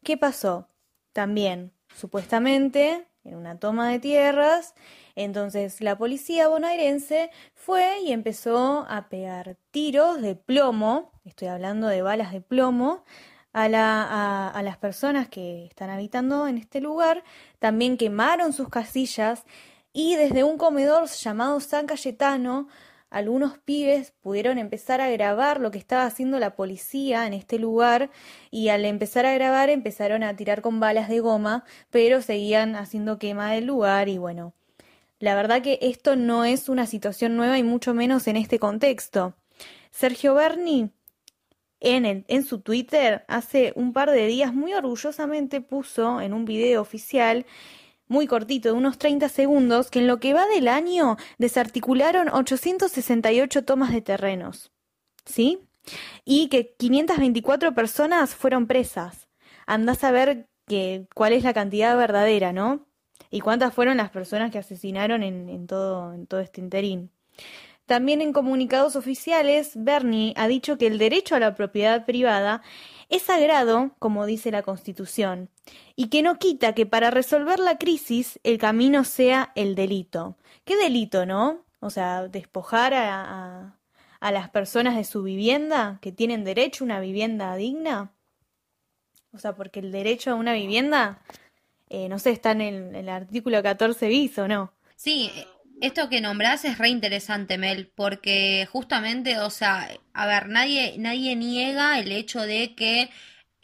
¿Qué 0.05 0.17
pasó? 0.17 0.69
También, 1.13 1.73
supuestamente, 1.99 3.07
en 3.25 3.35
una 3.35 3.59
toma 3.59 3.91
de 3.91 3.99
tierras, 3.99 4.75
entonces 5.17 5.81
la 5.81 5.99
policía 5.99 6.49
bonaerense 6.49 7.31
fue 7.55 8.01
y 8.01 8.13
empezó 8.13 8.87
a 8.89 9.09
pegar 9.09 9.57
tiros 9.71 10.23
de 10.23 10.37
plomo, 10.37 11.13
estoy 11.25 11.49
hablando 11.49 11.89
de 11.89 12.03
balas 12.03 12.33
de 12.33 12.41
plomo, 12.41 13.05
a, 13.53 14.53
a, 14.55 14.63
las 14.63 14.77
personas 14.77 15.29
que 15.29 15.67
están 15.67 15.91
habitando 15.91 16.47
en 16.47 16.59
este 16.59 16.81
lugar, 16.81 17.25
también 17.59 17.97
quemaron 17.97 18.53
sus 18.53 18.69
casillas 18.69 19.45
y 19.93 20.15
desde 20.15 20.45
un 20.45 20.59
comedor 20.59 21.09
llamado 21.09 21.59
San 21.59 21.87
Cayetano, 21.87 22.69
algunos 23.11 23.59
pibes 23.59 24.13
pudieron 24.21 24.59
empezar 24.59 25.01
a 25.01 25.11
grabar 25.11 25.61
lo 25.61 25.71
que 25.71 25.79
estaba 25.79 26.05
haciendo 26.05 26.39
la 26.39 26.55
policía 26.55 27.27
en 27.27 27.33
este 27.33 27.59
lugar 27.59 28.11
y 28.51 28.69
al 28.69 28.85
empezar 28.85 29.25
a 29.25 29.35
grabar 29.35 29.71
empezaron 29.71 30.23
a 30.23 30.37
tirar 30.37 30.61
con 30.61 30.79
balas 30.81 31.09
de 31.09 31.21
goma, 31.21 31.65
pero 31.91 32.21
seguían 32.21 32.77
haciendo 32.77 33.19
quema 33.19 33.53
del 33.53 33.65
lugar 33.65 34.09
y 34.09 34.19
bueno, 34.19 34.53
la 35.21 35.35
verdad 35.35 35.63
que 35.63 35.79
esto 35.81 36.17
no 36.17 36.45
es 36.45 36.69
una 36.69 36.87
situación 36.87 37.37
nueva 37.37 37.59
y 37.59 37.63
mucho 37.63 37.95
menos 37.95 38.29
en 38.29 38.37
este 38.37 38.59
contexto. 38.59 39.35
Sergio 39.91 40.35
Berni 40.35 40.91
en, 41.81 42.25
en 42.29 42.45
su 42.45 42.61
Twitter 42.61 43.25
hace 43.29 43.73
un 43.75 43.93
par 43.93 44.11
de 44.11 44.27
días 44.27 44.53
muy 44.53 44.75
orgullosamente 44.75 45.61
puso 45.61 46.21
en 46.21 46.33
un 46.33 46.45
video 46.45 46.83
oficial 46.83 47.47
muy 48.09 48.27
cortito, 48.27 48.71
de 48.71 48.75
unos 48.75 48.99
30 48.99 49.29
segundos, 49.29 49.91
que 49.91 50.01
en 50.01 50.07
lo 50.07 50.19
que 50.21 50.35
va 50.35 50.47
del 50.47 50.69
año 50.69 51.17
desarticularon 51.39 52.29
868 52.29 53.65
tomas 53.65 53.93
de 53.93 54.03
terrenos. 54.03 54.73
¿Sí? 55.25 55.61
Y 56.25 56.49
que 56.49 56.75
524 56.79 57.75
personas 57.75 58.35
fueron 58.35 58.67
presas. 58.67 59.29
Andás 59.67 60.05
a 60.05 60.11
ver 60.11 60.49
que, 60.67 61.07
cuál 61.15 61.33
es 61.33 61.45
la 61.45 61.55
cantidad 61.55 61.97
verdadera, 61.97 62.53
¿no? 62.53 62.89
y 63.31 63.41
cuántas 63.41 63.75
fueron 63.75 63.97
las 63.99 64.11
personas 64.11 64.51
que 64.51 64.59
asesinaron 64.59 65.23
en, 65.23 65.49
en, 65.49 65.67
todo, 65.67 66.13
en 66.15 66.27
todo 66.27 66.41
este 66.41 66.61
interín. 66.61 67.11
También 67.87 68.21
en 68.21 68.33
comunicados 68.33 68.97
oficiales, 68.97 69.73
Bernie 69.75 70.35
ha 70.37 70.47
dicho 70.47 70.77
que 70.77 70.87
el 70.87 70.99
derecho 70.99 71.35
a 71.35 71.41
la 71.41 71.55
propiedad 71.55 72.05
privada 72.05 72.63
es 73.09 73.23
sagrado, 73.23 73.93
como 73.99 74.27
dice 74.27 74.51
la 74.51 74.63
Constitución, 74.63 75.49
y 75.97 76.09
que 76.09 76.23
no 76.23 76.39
quita 76.39 76.75
que 76.75 76.87
para 76.87 77.11
resolver 77.11 77.59
la 77.59 77.79
crisis 77.79 78.39
el 78.45 78.59
camino 78.59 79.05
sea 79.05 79.53
el 79.55 79.75
delito. 79.75 80.37
¿Qué 80.65 80.77
delito, 80.77 81.27
no? 81.27 81.65
O 81.81 81.91
sea, 81.91 82.29
despojar 82.29 82.95
a, 82.95 83.23
a, 83.23 83.79
a 84.21 84.33
las 84.33 84.51
personas 84.51 84.97
de 84.97 85.05
su 85.05 85.23
vivienda, 85.23 85.99
que 86.01 86.13
tienen 86.13 86.45
derecho 86.45 86.85
a 86.85 86.87
una 86.87 87.01
vivienda 87.01 87.55
digna. 87.57 88.13
O 89.33 89.39
sea, 89.39 89.55
porque 89.55 89.81
el 89.81 89.93
derecho 89.93 90.31
a 90.31 90.35
una 90.35 90.53
vivienda 90.53 91.23
eh, 91.91 92.09
no 92.09 92.19
sé, 92.19 92.31
está 92.31 92.53
en 92.53 92.61
el, 92.95 93.09
artículo 93.09 93.63
14 93.63 94.09
bis 94.09 94.39
o 94.39 94.49
no. 94.49 94.73
Sí, 94.97 95.31
esto 95.81 96.09
que 96.09 96.21
nombrás 96.21 96.65
es 96.65 96.79
re 96.79 96.89
interesante, 96.89 97.57
Mel, 97.57 97.91
porque 97.95 98.69
justamente, 98.71 99.39
o 99.39 99.51
sea, 99.51 99.89
a 100.13 100.27
ver, 100.27 100.49
nadie, 100.49 100.97
nadie 100.99 101.35
niega 101.37 101.99
el 101.99 102.13
hecho 102.13 102.41
de 102.41 102.75
que 102.75 103.11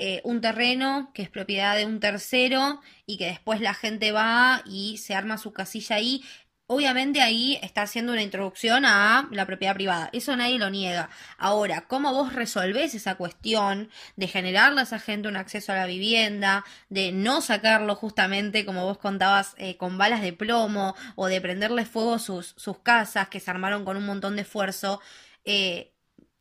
eh, 0.06 0.20
un 0.22 0.42
terreno 0.42 1.10
que 1.14 1.22
es 1.22 1.30
propiedad 1.30 1.76
de 1.78 1.86
un 1.86 1.98
tercero 1.98 2.82
y 3.06 3.16
que 3.16 3.24
después 3.24 3.62
la 3.62 3.72
gente 3.72 4.12
va 4.12 4.60
y 4.66 4.98
se 4.98 5.14
arma 5.14 5.38
su 5.38 5.54
casilla 5.54 5.96
ahí, 5.96 6.22
Obviamente 6.66 7.22
ahí 7.22 7.58
está 7.62 7.82
haciendo 7.82 8.12
una 8.12 8.22
introducción 8.22 8.86
a 8.86 9.28
la 9.30 9.46
propiedad 9.46 9.74
privada, 9.74 10.10
eso 10.14 10.34
nadie 10.34 10.58
lo 10.58 10.70
niega. 10.70 11.10
Ahora, 11.38 11.86
¿cómo 11.88 12.12
vos 12.12 12.34
resolvés 12.34 12.94
esa 12.94 13.16
cuestión 13.16 13.90
de 14.16 14.28
generarle 14.28 14.80
a 14.80 14.84
esa 14.84 14.98
gente 14.98 15.28
un 15.28 15.36
acceso 15.36 15.72
a 15.72 15.76
la 15.76 15.86
vivienda, 15.86 16.64
de 16.90 17.12
no 17.12 17.40
sacarlo 17.40 17.94
justamente, 17.96 18.66
como 18.66 18.84
vos 18.84 18.98
contabas, 18.98 19.54
eh, 19.58 19.76
con 19.76 19.98
balas 19.98 20.22
de 20.22 20.32
plomo 20.32 20.94
o 21.16 21.26
de 21.28 21.40
prenderle 21.40 21.86
fuego 21.86 22.18
sus, 22.18 22.54
sus 22.56 22.78
casas 22.78 23.28
que 23.28 23.40
se 23.40 23.50
armaron 23.50 23.84
con 23.84 23.96
un 23.96 24.06
montón 24.06 24.36
de 24.36 24.42
esfuerzo? 24.42 25.00
Eh, 25.44 25.93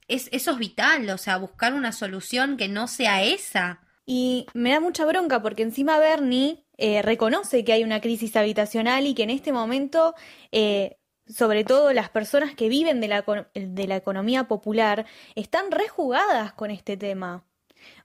es, 0.07 0.29
eso 0.31 0.51
es 0.51 0.57
vital, 0.57 1.09
o 1.09 1.17
sea, 1.17 1.37
buscar 1.37 1.73
una 1.73 1.91
solución 1.91 2.57
que 2.57 2.67
no 2.67 2.87
sea 2.87 3.23
esa. 3.23 3.81
Y 4.05 4.47
me 4.53 4.71
da 4.71 4.79
mucha 4.79 5.05
bronca 5.05 5.41
porque 5.41 5.63
encima 5.63 5.97
Bernie 5.99 6.65
eh, 6.77 7.01
reconoce 7.01 7.63
que 7.63 7.73
hay 7.73 7.83
una 7.83 8.01
crisis 8.01 8.35
habitacional 8.35 9.05
y 9.07 9.13
que 9.13 9.23
en 9.23 9.29
este 9.29 9.53
momento, 9.53 10.15
eh, 10.51 10.97
sobre 11.27 11.63
todo 11.63 11.93
las 11.93 12.09
personas 12.09 12.55
que 12.55 12.67
viven 12.67 12.99
de 12.99 13.07
la, 13.07 13.47
de 13.53 13.87
la 13.87 13.95
economía 13.95 14.45
popular, 14.47 15.05
están 15.35 15.71
rejugadas 15.71 16.53
con 16.53 16.71
este 16.71 16.97
tema. 16.97 17.45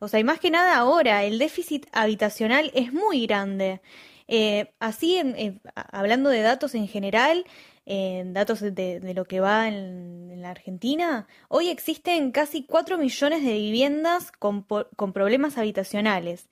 O 0.01 0.09
sea, 0.09 0.21
y 0.21 0.25
más 0.25 0.41
que 0.41 0.51
nada 0.51 0.77
ahora, 0.77 1.25
el 1.25 1.39
déficit 1.39 1.87
habitacional 1.93 2.71
es 2.75 2.93
muy 2.93 3.27
grande. 3.27 3.81
Eh, 4.29 4.75
así, 4.79 5.17
en, 5.17 5.61
hablando 5.75 6.29
de 6.31 6.43
datos 6.43 6.75
en 6.75 6.87
general, 6.87 7.45
en 7.91 8.35
datos 8.35 8.61
de, 8.61 9.01
lo 9.15 9.25
que 9.25 9.41
va 9.41 9.67
en, 9.67 10.43
la 10.43 10.51
Argentina, 10.51 11.27
hoy 11.49 11.69
existen 11.69 12.31
casi 12.31 12.63
4 12.63 12.97
millones 12.97 13.43
de 13.43 13.55
viviendas 13.55 14.31
con, 14.31 14.65
con 14.95 15.13
problemas 15.13 15.59
habitacionales 15.59 16.49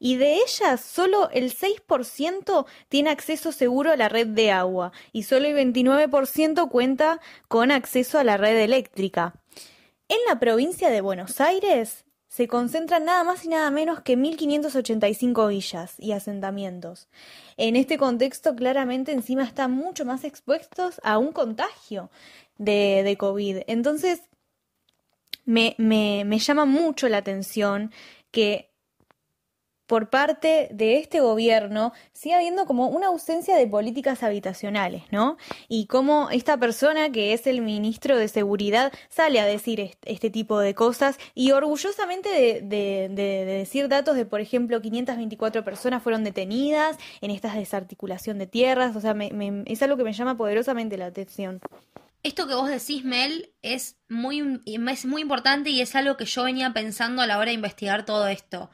y 0.00 0.16
de 0.16 0.36
ellas 0.36 0.80
solo 0.80 1.30
el 1.30 1.54
6% 1.54 2.66
tiene 2.88 3.10
acceso 3.10 3.52
seguro 3.52 3.92
a 3.92 3.96
la 3.96 4.08
red 4.08 4.26
de 4.26 4.50
agua 4.50 4.90
y 5.12 5.22
solo 5.22 5.46
el 5.46 5.72
29% 5.72 6.68
cuenta 6.68 7.20
con 7.46 7.70
acceso 7.70 8.18
a 8.18 8.24
la 8.24 8.38
red 8.38 8.56
eléctrica. 8.56 9.34
En 10.08 10.18
la 10.26 10.40
provincia 10.40 10.90
de 10.90 11.00
Buenos 11.00 11.40
Aires 11.40 12.06
se 12.28 12.46
concentran 12.46 13.06
nada 13.06 13.24
más 13.24 13.44
y 13.44 13.48
nada 13.48 13.70
menos 13.70 14.02
que 14.02 14.16
1.585 14.16 15.48
villas 15.48 15.94
y 15.98 16.12
asentamientos. 16.12 17.08
En 17.56 17.74
este 17.74 17.96
contexto, 17.96 18.54
claramente, 18.54 19.12
encima 19.12 19.44
están 19.44 19.72
mucho 19.72 20.04
más 20.04 20.24
expuestos 20.24 21.00
a 21.02 21.18
un 21.18 21.32
contagio 21.32 22.10
de, 22.58 23.02
de 23.02 23.16
COVID. 23.16 23.62
Entonces, 23.66 24.22
me, 25.46 25.74
me, 25.78 26.24
me 26.26 26.38
llama 26.38 26.66
mucho 26.66 27.08
la 27.08 27.18
atención 27.18 27.90
que 28.30 28.70
por 29.88 30.10
parte 30.10 30.68
de 30.70 30.98
este 30.98 31.20
gobierno 31.20 31.92
sigue 32.12 32.34
habiendo 32.34 32.66
como 32.66 32.88
una 32.88 33.06
ausencia 33.06 33.56
de 33.56 33.66
políticas 33.66 34.22
habitacionales, 34.22 35.02
¿no? 35.10 35.38
Y 35.66 35.86
cómo 35.86 36.28
esta 36.30 36.58
persona 36.58 37.10
que 37.10 37.32
es 37.32 37.46
el 37.46 37.62
ministro 37.62 38.18
de 38.18 38.28
Seguridad 38.28 38.92
sale 39.08 39.40
a 39.40 39.46
decir 39.46 39.96
este, 40.04 40.30
tipo 40.30 40.60
de 40.60 40.74
cosas 40.74 41.18
y 41.34 41.52
orgullosamente 41.52 42.28
de, 42.62 43.08
decir 43.58 43.88
datos 43.88 44.14
de, 44.14 44.26
por 44.26 44.42
ejemplo, 44.42 44.80
524 44.82 45.64
personas 45.64 46.02
fueron 46.02 46.22
detenidas 46.22 46.98
en 47.22 47.30
esta 47.30 47.52
desarticulación 47.54 48.38
de 48.38 48.46
tierras, 48.46 48.94
o 48.94 49.00
sea, 49.00 49.16
es 49.64 49.82
algo 49.82 49.96
que 49.96 50.04
me 50.04 50.12
llama 50.12 50.36
poderosamente 50.36 50.98
la 50.98 51.06
atención. 51.06 51.60
Esto 52.22 52.46
que 52.46 52.54
vos 52.54 52.68
decís, 52.68 53.04
Mel, 53.04 53.52
es 53.62 53.96
muy, 54.10 54.60
es 54.66 55.06
muy 55.06 55.22
importante 55.22 55.70
y 55.70 55.80
es 55.80 55.94
algo 55.94 56.18
que 56.18 56.26
yo 56.26 56.44
venía 56.44 56.74
pensando 56.74 57.22
a 57.22 57.26
la 57.26 57.38
hora 57.38 57.46
de 57.46 57.54
investigar 57.54 58.04
todo 58.04 58.28
esto 58.28 58.68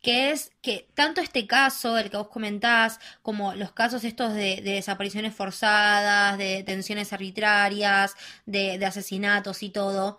que 0.00 0.30
es 0.30 0.52
que 0.62 0.88
tanto 0.94 1.20
este 1.20 1.46
caso, 1.46 1.98
el 1.98 2.10
que 2.10 2.16
vos 2.16 2.28
comentás, 2.28 2.98
como 3.22 3.54
los 3.54 3.72
casos 3.72 4.04
estos 4.04 4.34
de, 4.34 4.60
desapariciones 4.62 5.34
forzadas, 5.34 6.38
de 6.38 6.56
detenciones 6.56 7.12
arbitrarias, 7.12 8.14
de, 8.46 8.84
asesinatos 8.84 9.62
y 9.62 9.70
todo, 9.70 10.18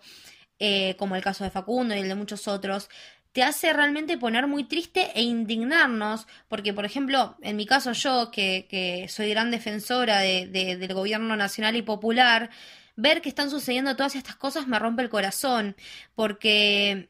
eh, 0.58 0.96
como 0.98 1.16
el 1.16 1.22
caso 1.22 1.44
de 1.44 1.50
Facundo 1.50 1.94
y 1.94 1.98
el 1.98 2.08
de 2.08 2.14
muchos 2.14 2.46
otros, 2.48 2.88
te 3.32 3.42
hace 3.42 3.72
realmente 3.72 4.18
poner 4.18 4.46
muy 4.46 4.64
triste 4.64 5.10
e 5.14 5.22
indignarnos, 5.22 6.26
porque 6.48 6.72
por 6.74 6.84
ejemplo, 6.84 7.36
en 7.42 7.56
mi 7.56 7.66
caso 7.66 7.92
yo, 7.92 8.30
que, 8.30 8.66
que 8.68 9.08
soy 9.08 9.30
gran 9.30 9.50
defensora 9.50 10.20
de, 10.20 10.46
del 10.46 10.94
gobierno 10.94 11.34
nacional 11.36 11.76
y 11.76 11.82
popular, 11.82 12.50
ver 12.94 13.22
que 13.22 13.30
están 13.30 13.50
sucediendo 13.50 13.96
todas 13.96 14.16
estas 14.16 14.36
cosas 14.36 14.66
me 14.66 14.78
rompe 14.78 15.02
el 15.02 15.08
corazón, 15.08 15.76
porque 16.14 17.08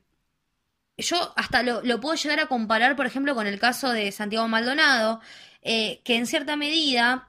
yo 0.99 1.33
hasta 1.37 1.63
lo, 1.63 2.01
puedo 2.01 2.15
llegar 2.15 2.41
a 2.41 2.47
comparar, 2.47 2.97
por 2.97 3.07
ejemplo, 3.07 3.35
con 3.35 3.47
el 3.47 3.59
caso 3.59 3.91
de 3.91 4.13
Santiago 4.13 4.49
Maldonado, 4.49 5.21
eh, 5.63 6.01
que 6.05 6.17
en 6.17 6.27
cierta 6.27 6.57
medida, 6.57 7.29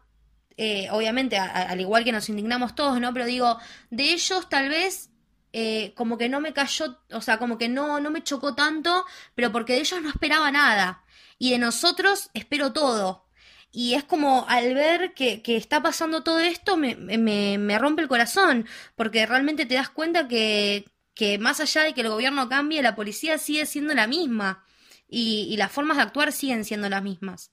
eh, 0.57 0.87
obviamente, 0.91 1.37
al 1.37 1.79
igual 1.79 2.03
que 2.03 2.11
nos 2.11 2.29
indignamos 2.29 2.75
todos, 2.75 2.99
¿no? 2.99 3.13
Pero 3.13 3.25
digo, 3.25 3.59
de 3.89 4.13
ellos 4.13 4.49
tal 4.49 4.69
vez 4.69 5.09
eh, 5.53 5.93
como 5.95 6.17
que 6.17 6.29
no 6.29 6.41
me 6.41 6.53
cayó, 6.53 6.97
o 7.11 7.21
sea, 7.21 7.37
como 7.37 7.57
que 7.57 7.69
no, 7.69 7.99
no 7.99 8.09
me 8.11 8.23
chocó 8.23 8.55
tanto, 8.55 9.05
pero 9.35 9.51
porque 9.51 9.73
de 9.73 9.79
ellos 9.79 10.01
no 10.01 10.09
esperaba 10.09 10.51
nada. 10.51 11.03
Y 11.37 11.51
de 11.51 11.59
nosotros 11.59 12.29
espero 12.33 12.73
todo. 12.73 13.25
Y 13.71 13.95
es 13.95 14.03
como 14.03 14.45
al 14.49 14.73
ver 14.75 15.13
que, 15.13 15.41
que 15.41 15.57
está 15.57 15.81
pasando 15.81 16.23
todo 16.23 16.39
esto, 16.39 16.77
me, 16.77 16.95
me, 16.95 17.57
me 17.57 17.79
rompe 17.79 18.01
el 18.01 18.07
corazón, 18.07 18.67
porque 18.95 19.25
realmente 19.25 19.65
te 19.65 19.75
das 19.75 19.89
cuenta 19.89 20.27
que, 20.27 20.85
que 21.13 21.37
más 21.37 21.59
allá 21.59 21.83
de 21.83 21.93
que 21.93 22.01
el 22.01 22.09
gobierno 22.09 22.49
cambie, 22.49 22.81
la 22.81 22.95
policía 22.95 23.37
sigue 23.37 23.65
siendo 23.65 23.93
la 23.93 24.07
misma 24.07 24.65
y, 25.07 25.55
las 25.57 25.71
formas 25.71 25.97
de 25.97 26.03
actuar 26.03 26.31
siguen 26.31 26.65
siendo 26.65 26.89
las 26.89 27.03
mismas. 27.03 27.51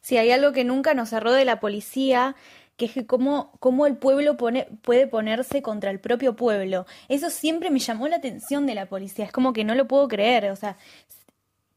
Si 0.00 0.16
hay 0.16 0.30
algo 0.30 0.52
que 0.52 0.64
nunca 0.64 0.94
nos 0.94 1.08
cerró 1.08 1.32
de 1.32 1.44
la 1.44 1.58
policía, 1.58 2.36
que 2.76 2.84
es 2.86 2.92
que 2.92 3.06
cómo, 3.06 3.52
cómo 3.60 3.86
el 3.86 3.96
pueblo 3.96 4.36
pone, 4.36 4.68
puede 4.82 5.06
ponerse 5.06 5.62
contra 5.62 5.90
el 5.90 6.00
propio 6.00 6.36
pueblo. 6.36 6.86
Eso 7.08 7.30
siempre 7.30 7.70
me 7.70 7.78
llamó 7.78 8.08
la 8.08 8.16
atención 8.16 8.66
de 8.66 8.74
la 8.74 8.86
policía, 8.86 9.24
es 9.24 9.32
como 9.32 9.52
que 9.52 9.64
no 9.64 9.74
lo 9.74 9.88
puedo 9.88 10.06
creer, 10.08 10.50
o 10.50 10.56
sea, 10.56 10.76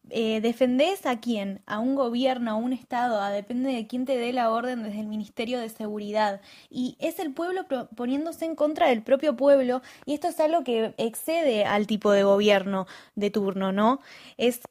eh, 0.10 0.42
defendés 0.42 1.06
a 1.06 1.20
quién, 1.20 1.62
a 1.66 1.80
un 1.80 1.96
gobierno, 1.96 2.52
a 2.52 2.56
un 2.56 2.74
Estado, 2.74 3.22
a, 3.22 3.30
depende 3.32 3.72
de 3.72 3.88
quién 3.88 4.06
te 4.06 4.18
dé 4.18 4.34
la 4.34 4.52
orden 4.52 4.84
desde 4.84 5.00
el 5.00 5.08
Ministerio 5.08 5.60
de 5.60 5.70
Seguridad. 5.70 6.42
Y 6.70 6.98
es 7.00 7.20
el 7.20 7.34
pueblo 7.34 7.66
poniéndose 7.96 8.46
en 8.46 8.56
contra 8.56 8.88
del 8.90 9.04
propio 9.04 9.36
pueblo, 9.36 9.82
y 10.06 10.14
esto 10.14 10.28
es 10.28 10.40
algo 10.40 10.64
que 10.64 10.94
excede 10.98 11.66
al 11.66 11.88
tipo 11.88 12.12
de 12.12 12.24
gobierno 12.24 12.88
de 13.16 13.30
turno, 13.30 13.72
¿no? 13.72 14.00
Es 14.38 14.62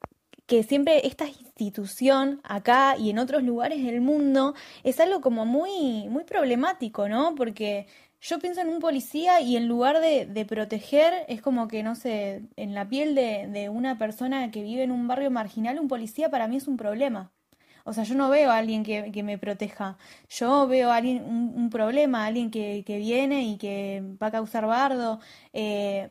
que 0.47 0.62
siempre 0.62 1.07
esta 1.07 1.26
institución 1.26 2.41
acá 2.45 2.97
y 2.99 3.11
en 3.11 3.18
otros 3.18 3.43
lugares 3.43 3.82
del 3.85 4.01
mundo 4.01 4.55
es 4.82 5.01
algo 5.01 5.20
como 5.20 5.47
muy 5.47 6.09
muy 6.09 6.24
problemático, 6.24 7.09
¿no? 7.09 7.35
Porque 7.35 7.87
yo 8.25 8.39
pienso 8.39 8.62
en 8.62 8.68
un 8.68 8.81
policía 8.81 9.41
y 9.43 9.57
en 9.57 9.68
lugar 9.68 10.01
de, 10.01 10.47
proteger, 10.49 11.12
es 11.29 11.43
como 11.43 11.68
que, 11.68 11.83
no 11.83 11.95
sé, 11.95 12.43
en 12.57 12.75
la 12.75 12.89
piel 12.89 13.14
de, 13.14 13.68
una 13.68 13.99
persona 13.99 14.51
que 14.51 14.62
vive 14.62 14.83
en 14.83 14.93
un 14.93 15.07
barrio 15.07 15.31
marginal, 15.31 15.79
un 15.79 15.89
policía 15.89 16.31
para 16.31 16.49
mí 16.49 16.57
es 16.57 16.66
un 16.66 16.79
problema. 16.79 17.33
O 17.85 17.93
sea, 17.93 18.05
yo 18.05 18.14
no 18.14 18.31
veo 18.31 18.51
a 18.51 18.57
alguien 18.57 18.83
que, 18.83 19.12
que 19.12 19.22
me 19.22 19.37
proteja. 19.39 19.99
Yo 20.31 20.66
veo 20.66 20.91
a 20.91 20.97
alguien, 20.97 21.22
un, 21.25 21.68
problema, 21.70 22.25
alguien 22.25 22.51
que, 22.51 22.83
que, 22.87 22.97
viene 22.99 23.43
y 23.45 23.59
que 23.59 24.03
va 24.22 24.29
a 24.29 24.31
causar 24.31 24.66
bardo. 24.66 25.20
Eh, 25.53 26.09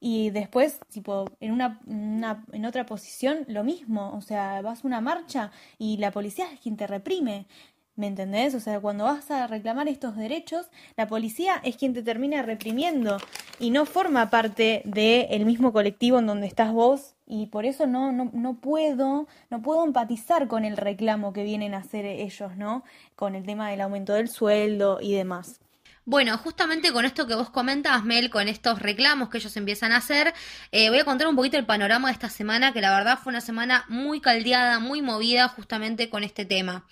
y 0.00 0.30
después, 0.30 0.80
tipo, 0.90 1.26
en 1.38 1.52
una, 1.52 1.80
una, 1.86 2.44
en 2.52 2.64
otra 2.66 2.86
posición, 2.86 3.44
lo 3.46 3.62
mismo. 3.62 4.12
O 4.16 4.20
sea, 4.20 4.60
vas 4.62 4.84
a 4.84 4.86
una 4.88 5.00
marcha 5.00 5.52
y 5.78 5.98
la 5.98 6.10
policía 6.10 6.46
es 6.52 6.58
quien 6.58 6.76
te 6.76 6.88
reprime. 6.88 7.46
¿Me 7.94 8.06
entendés? 8.06 8.54
O 8.54 8.60
sea, 8.60 8.80
cuando 8.80 9.04
vas 9.04 9.30
a 9.30 9.46
reclamar 9.46 9.86
estos 9.86 10.16
derechos, 10.16 10.66
la 10.96 11.06
policía 11.06 11.60
es 11.62 11.76
quien 11.76 11.92
te 11.92 12.02
termina 12.02 12.40
reprimiendo 12.40 13.18
y 13.58 13.70
no 13.70 13.84
forma 13.84 14.30
parte 14.30 14.80
del 14.86 15.44
mismo 15.44 15.74
colectivo 15.74 16.18
en 16.18 16.26
donde 16.26 16.46
estás 16.46 16.72
vos 16.72 17.14
y 17.26 17.46
por 17.46 17.66
eso 17.66 17.86
no, 17.86 18.10
no, 18.10 18.30
no 18.32 18.54
puedo, 18.54 19.28
no 19.50 19.62
puedo 19.62 19.84
empatizar 19.84 20.48
con 20.48 20.64
el 20.64 20.78
reclamo 20.78 21.34
que 21.34 21.44
vienen 21.44 21.74
a 21.74 21.78
hacer 21.78 22.06
ellos, 22.06 22.56
¿no? 22.56 22.82
Con 23.14 23.34
el 23.34 23.44
tema 23.44 23.70
del 23.70 23.82
aumento 23.82 24.14
del 24.14 24.28
sueldo 24.28 24.98
y 25.02 25.12
demás. 25.12 25.60
Bueno, 26.04 26.36
justamente 26.38 26.92
con 26.92 27.04
esto 27.04 27.26
que 27.26 27.34
vos 27.34 27.50
comentas, 27.50 28.04
Mel, 28.04 28.28
con 28.30 28.48
estos 28.48 28.80
reclamos 28.80 29.28
que 29.28 29.38
ellos 29.38 29.56
empiezan 29.56 29.92
a 29.92 29.98
hacer, 29.98 30.34
eh, 30.72 30.88
voy 30.88 30.98
a 30.98 31.04
contar 31.04 31.28
un 31.28 31.36
poquito 31.36 31.58
el 31.58 31.66
panorama 31.66 32.08
de 32.08 32.14
esta 32.14 32.28
semana, 32.28 32.72
que 32.72 32.80
la 32.80 32.90
verdad 32.90 33.18
fue 33.22 33.30
una 33.30 33.40
semana 33.40 33.84
muy 33.88 34.20
caldeada, 34.20 34.80
muy 34.80 35.00
movida 35.00 35.46
justamente 35.48 36.10
con 36.10 36.24
este 36.24 36.44
tema. 36.44 36.86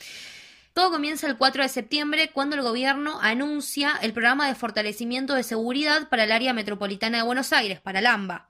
Todo 0.81 0.93
comienza 0.93 1.27
el 1.27 1.37
4 1.37 1.63
de 1.63 1.69
septiembre 1.69 2.31
cuando 2.33 2.57
el 2.57 2.63
gobierno 2.63 3.21
anuncia 3.21 3.99
el 4.01 4.15
programa 4.15 4.49
de 4.49 4.55
fortalecimiento 4.55 5.35
de 5.35 5.43
seguridad 5.43 6.09
para 6.09 6.25
el 6.25 6.33
área 6.33 6.55
metropolitana 6.55 7.19
de 7.19 7.23
Buenos 7.23 7.53
Aires, 7.53 7.81
para 7.81 7.99
el 7.99 8.07
AMBA 8.07 8.49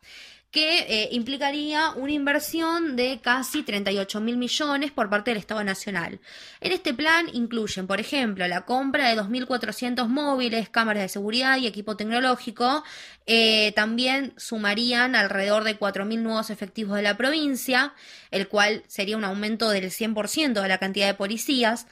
que 0.50 0.80
eh, 0.80 1.08
implicaría 1.12 1.90
una 1.90 2.10
inversión 2.10 2.96
de 2.96 3.20
casi 3.22 3.62
38 3.62 4.20
mil 4.20 4.36
millones 4.36 4.90
por 4.90 5.08
parte 5.08 5.30
del 5.30 5.38
Estado 5.38 5.62
Nacional. 5.62 6.18
En 6.60 6.72
este 6.72 6.92
plan 6.92 7.26
incluyen, 7.32 7.86
por 7.86 8.00
ejemplo, 8.00 8.46
la 8.48 8.64
compra 8.64 9.08
de 9.08 9.20
2.400 9.20 10.08
móviles, 10.08 10.68
cámaras 10.68 11.02
de 11.04 11.08
seguridad 11.08 11.56
y 11.58 11.68
equipo 11.68 11.96
tecnológico. 11.96 12.82
Eh, 13.26 13.72
también 13.76 14.34
sumarían 14.36 15.14
alrededor 15.14 15.62
de 15.62 15.78
4.000 15.78 16.18
nuevos 16.18 16.50
efectivos 16.50 16.96
de 16.96 17.02
la 17.02 17.16
provincia, 17.16 17.94
el 18.32 18.48
cual 18.48 18.82
sería 18.88 19.16
un 19.16 19.24
aumento 19.24 19.70
del 19.70 19.84
100% 19.84 20.62
de 20.62 20.68
la 20.68 20.78
cantidad 20.78 21.06
de 21.06 21.14
policías. 21.14 21.86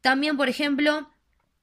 También, 0.00 0.36
por 0.36 0.48
ejemplo, 0.48 1.10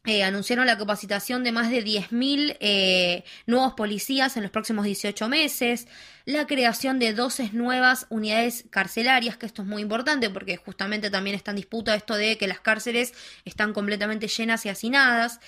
eh, 0.08 0.24
anunciaron 0.24 0.66
la 0.66 0.78
capacitación 0.78 1.44
de 1.44 1.52
más 1.52 1.70
de 1.70 1.84
10.000 1.84 2.56
eh, 2.62 3.26
nuevos 3.46 3.74
policías 3.74 4.38
en 4.38 4.44
los 4.44 4.52
próximos 4.52 4.86
18 4.86 5.28
meses, 5.28 5.86
la 6.24 6.48
creación 6.48 6.98
de 6.98 7.14
12 7.14 7.50
nuevas 7.52 8.06
unidades 8.10 8.64
carcelarias, 8.70 9.36
que 9.36 9.46
esto 9.46 9.64
es 9.64 9.68
muy 9.68 9.82
importante 9.82 10.30
porque 10.30 10.56
justamente 10.56 11.10
también 11.10 11.36
está 11.36 11.52
en 11.52 11.58
disputa 11.58 11.94
esto 11.94 12.16
de 12.16 12.38
que 12.38 12.48
las 12.48 12.62
cárceles 12.62 13.14
están 13.44 13.74
completamente 13.74 14.30
llenas 14.30 14.66
y 14.66 14.70
hacinadas. 14.70 15.42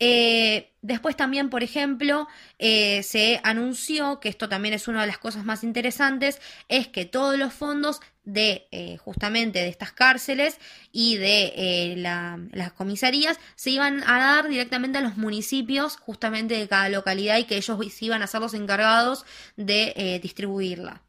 Eh, 0.00 0.72
después 0.80 1.16
también, 1.16 1.50
por 1.50 1.62
ejemplo, 1.62 2.28
eh, 2.58 3.02
se 3.02 3.40
anunció, 3.42 4.20
que 4.20 4.28
esto 4.28 4.48
también 4.48 4.74
es 4.74 4.86
una 4.86 5.00
de 5.00 5.08
las 5.08 5.18
cosas 5.18 5.44
más 5.44 5.64
interesantes, 5.64 6.40
es 6.68 6.88
que 6.88 7.04
todos 7.04 7.36
los 7.36 7.52
fondos 7.52 8.00
de 8.22 8.68
eh, 8.70 8.98
justamente 8.98 9.58
de 9.60 9.68
estas 9.68 9.90
cárceles 9.92 10.58
y 10.92 11.16
de 11.16 11.94
las 11.96 12.72
comisarías 12.72 13.38
se 13.56 13.70
iban 13.70 14.02
a 14.06 14.18
dar 14.18 14.48
directamente 14.48 14.98
a 14.98 15.00
los 15.00 15.16
municipios 15.16 15.96
justamente 15.96 16.54
de 16.54 16.68
cada 16.68 16.90
localidad 16.90 17.38
y 17.38 17.44
que 17.44 17.56
ellos 17.56 17.78
iban 18.02 18.22
a 18.22 18.26
ser 18.26 18.40
los 18.40 18.54
encargados 18.54 19.24
de 19.56 20.20
distribuirla. 20.22 21.02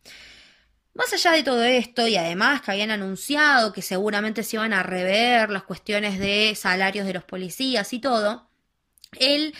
Más 0.93 1.13
allá 1.13 1.31
de 1.31 1.43
todo 1.43 1.63
esto, 1.63 2.07
y 2.07 2.15
además 2.15 2.61
que 2.61 2.71
habían 2.71 2.91
anunciado 2.91 3.73
que 3.73 3.81
seguramente 3.81 4.43
se 4.43 4.55
iban 4.55 4.73
a 4.73 4.83
rever 4.83 5.49
las 5.49 5.63
cuestiones 5.63 6.19
de 6.19 6.55
salarios 6.55 7.05
de 7.05 7.13
los 7.13 7.23
policías 7.23 7.93
y 7.93 7.99
todo, 7.99 8.48
el 9.17 9.53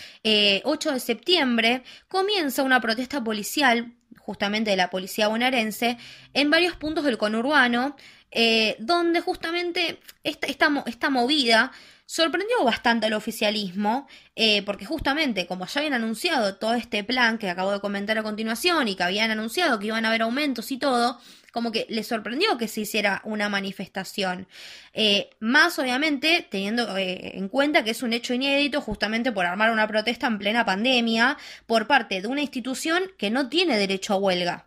8 0.64 0.92
de 0.92 1.00
septiembre 1.00 1.84
comienza 2.08 2.64
una 2.64 2.82
protesta 2.82 3.24
policial 3.24 3.94
justamente 4.30 4.70
de 4.70 4.78
la 4.78 4.92
policía 4.92 5.28
bonaerense, 5.28 5.98
en 6.36 6.52
varios 6.52 6.76
puntos 6.76 7.04
del 7.04 7.18
conurbano, 7.18 7.96
eh, 8.30 8.76
donde 8.78 9.22
justamente 9.22 10.00
esta, 10.24 10.46
esta, 10.46 11.10
movida 11.10 11.72
sorprendió 12.06 12.64
bastante 12.64 13.08
al 13.08 13.14
oficialismo, 13.14 14.08
eh, 14.36 14.62
porque 14.62 14.86
justamente 14.86 15.48
como 15.48 15.66
ya 15.66 15.80
habían 15.80 15.96
anunciado 15.96 16.58
todo 16.58 16.76
este 16.76 17.04
plan 17.04 17.40
que 17.40 17.50
acabo 17.50 17.72
de 17.72 17.80
comentar 17.80 18.20
a 18.20 18.24
continuación 18.24 18.88
y 18.88 18.96
que 18.96 19.02
habían 19.02 19.32
anunciado 19.32 19.80
que 19.80 19.88
iban 19.88 20.06
a 20.06 20.10
haber 20.10 20.22
aumentos 20.22 20.72
y 20.72 20.78
todo, 20.78 21.20
como 21.52 21.72
que 21.72 21.86
les 21.90 22.08
sorprendió 22.08 22.58
que 22.58 22.68
se 22.68 22.82
hiciera 22.82 23.22
una 23.24 23.50
manifestación. 23.50 24.48
Eh, 24.94 25.30
más 25.40 25.80
obviamente 25.80 26.48
teniendo 26.50 26.98
eh, 26.98 27.38
en 27.38 27.48
cuenta 27.50 27.84
que 27.84 27.92
es 27.92 28.04
un 28.04 28.14
hecho 28.14 28.34
inédito 28.34 28.82
justamente 28.82 29.32
por 29.32 29.46
armar 29.46 29.72
una 29.72 29.88
protesta 29.88 30.28
en 30.28 30.40
plena 30.40 30.66
pandemia 30.66 31.38
por 31.66 31.88
parte 31.88 32.22
de 32.22 32.28
una 32.28 32.42
institución 32.42 33.04
que 33.18 33.30
no 33.30 33.50
tiene 33.50 33.78
derecho 33.78 34.14
a 34.14 34.18
huelga. 34.18 34.66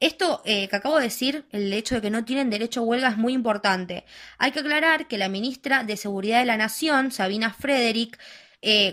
Esto 0.00 0.40
eh, 0.46 0.66
que 0.68 0.76
acabo 0.76 0.96
de 0.96 1.04
decir, 1.04 1.44
el 1.52 1.70
hecho 1.74 1.96
de 1.96 2.00
que 2.00 2.10
no 2.10 2.24
tienen 2.24 2.48
derecho 2.48 2.80
a 2.80 2.84
huelga 2.84 3.08
es 3.08 3.18
muy 3.18 3.34
importante. 3.34 4.04
Hay 4.38 4.50
que 4.50 4.60
aclarar 4.60 5.08
que 5.08 5.18
la 5.18 5.28
ministra 5.28 5.84
de 5.84 5.98
Seguridad 5.98 6.40
de 6.40 6.46
la 6.46 6.56
Nación, 6.56 7.10
Sabina 7.10 7.52
Frederick, 7.52 8.18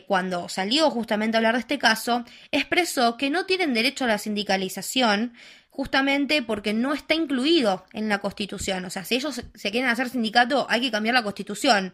cuando 0.07 0.47
salió 0.47 0.89
justamente 0.89 1.35
a 1.35 1.39
hablar 1.39 1.55
de 1.55 1.59
este 1.59 1.77
caso, 1.77 2.23
expresó 2.51 3.17
que 3.17 3.29
no 3.29 3.45
tienen 3.45 3.73
derecho 3.73 4.05
a 4.05 4.07
la 4.07 4.17
sindicalización 4.17 5.33
justamente 5.77 6.41
porque 6.41 6.73
no 6.73 6.91
está 6.91 7.13
incluido 7.13 7.85
en 7.93 8.09
la 8.09 8.17
Constitución. 8.17 8.83
O 8.85 8.89
sea, 8.89 9.05
si 9.05 9.13
ellos 9.13 9.43
se 9.53 9.71
quieren 9.71 9.91
hacer 9.91 10.09
sindicato, 10.09 10.65
hay 10.71 10.81
que 10.81 10.89
cambiar 10.89 11.13
la 11.13 11.21
Constitución. 11.21 11.93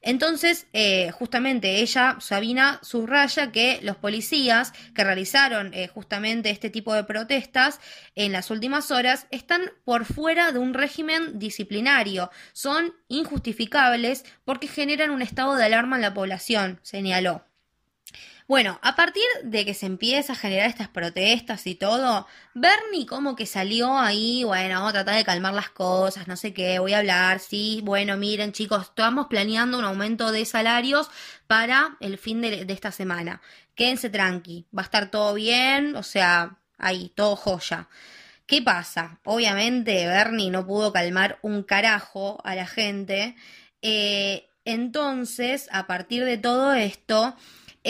Entonces, 0.00 0.66
eh, 0.72 1.10
justamente 1.10 1.82
ella, 1.82 2.16
Sabina, 2.20 2.80
subraya 2.82 3.52
que 3.52 3.80
los 3.82 3.96
policías 3.96 4.72
que 4.94 5.04
realizaron 5.04 5.74
eh, 5.74 5.88
justamente 5.88 6.48
este 6.48 6.70
tipo 6.70 6.94
de 6.94 7.04
protestas 7.04 7.80
en 8.14 8.32
las 8.32 8.50
últimas 8.50 8.90
horas 8.90 9.26
están 9.30 9.60
por 9.84 10.06
fuera 10.06 10.50
de 10.50 10.60
un 10.60 10.72
régimen 10.72 11.38
disciplinario, 11.38 12.30
son 12.54 12.94
injustificables 13.08 14.24
porque 14.46 14.68
generan 14.68 15.10
un 15.10 15.20
estado 15.20 15.54
de 15.54 15.66
alarma 15.66 15.96
en 15.96 16.02
la 16.02 16.14
población, 16.14 16.80
señaló. 16.82 17.44
Bueno, 18.48 18.78
a 18.80 18.96
partir 18.96 19.22
de 19.44 19.66
que 19.66 19.74
se 19.74 19.84
empieza 19.84 20.32
a 20.32 20.36
generar 20.36 20.68
estas 20.70 20.88
protestas 20.88 21.66
y 21.66 21.74
todo, 21.74 22.26
Bernie 22.54 23.04
como 23.04 23.36
que 23.36 23.44
salió 23.44 23.98
ahí, 23.98 24.42
bueno, 24.42 24.90
tratar 24.90 25.16
de 25.16 25.24
calmar 25.24 25.52
las 25.52 25.68
cosas, 25.68 26.28
no 26.28 26.34
sé 26.34 26.54
qué, 26.54 26.78
voy 26.78 26.94
a 26.94 27.00
hablar, 27.00 27.40
sí, 27.40 27.82
bueno, 27.84 28.16
miren 28.16 28.52
chicos, 28.52 28.84
estamos 28.84 29.26
planeando 29.26 29.78
un 29.78 29.84
aumento 29.84 30.32
de 30.32 30.46
salarios 30.46 31.10
para 31.46 31.98
el 32.00 32.16
fin 32.16 32.40
de, 32.40 32.64
de 32.64 32.72
esta 32.72 32.90
semana. 32.90 33.42
Quédense 33.74 34.08
tranqui, 34.08 34.64
va 34.76 34.80
a 34.80 34.84
estar 34.86 35.10
todo 35.10 35.34
bien, 35.34 35.94
o 35.94 36.02
sea, 36.02 36.56
ahí, 36.78 37.12
todo 37.14 37.36
joya. 37.36 37.86
¿Qué 38.46 38.62
pasa? 38.62 39.20
Obviamente 39.24 40.06
Bernie 40.06 40.50
no 40.50 40.66
pudo 40.66 40.90
calmar 40.90 41.38
un 41.42 41.64
carajo 41.64 42.40
a 42.44 42.54
la 42.54 42.66
gente. 42.66 43.36
Eh, 43.82 44.48
entonces, 44.64 45.68
a 45.70 45.86
partir 45.86 46.24
de 46.24 46.38
todo 46.38 46.72
esto, 46.72 47.36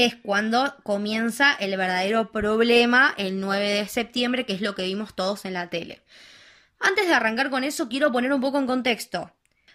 es 0.04 0.14
cuando 0.14 0.76
comienza 0.84 1.52
el 1.54 1.76
verdadero 1.76 2.30
problema 2.30 3.14
el 3.16 3.40
9 3.40 3.68
de 3.68 3.88
septiembre, 3.88 4.46
que 4.46 4.52
es 4.52 4.60
lo 4.60 4.76
que 4.76 4.84
vimos 4.84 5.16
todos 5.16 5.44
en 5.44 5.54
la 5.54 5.70
tele. 5.70 6.02
Antes 6.78 7.08
de 7.08 7.14
arrancar 7.14 7.50
con 7.50 7.64
eso, 7.64 7.88
quiero 7.88 8.12
poner 8.12 8.32
un 8.32 8.40
poco 8.40 8.58
en 8.58 8.66
contexto. 8.66 9.32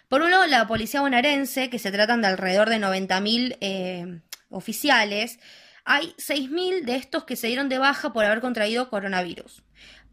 Por 0.08 0.22
un 0.22 0.30
lado, 0.30 0.46
la 0.46 0.66
policía 0.66 1.02
bonaerense, 1.02 1.68
que 1.68 1.78
se 1.78 1.92
tratan 1.92 2.22
de 2.22 2.28
alrededor 2.28 2.70
de 2.70 2.78
90.000 2.78 3.58
eh, 3.60 4.20
oficiales, 4.48 5.40
hay 5.84 6.14
6.000 6.16 6.84
de 6.84 6.96
estos 6.96 7.24
que 7.24 7.36
se 7.36 7.48
dieron 7.48 7.68
de 7.68 7.78
baja 7.78 8.12
por 8.12 8.24
haber 8.24 8.40
contraído 8.40 8.88
coronavirus. 8.88 9.63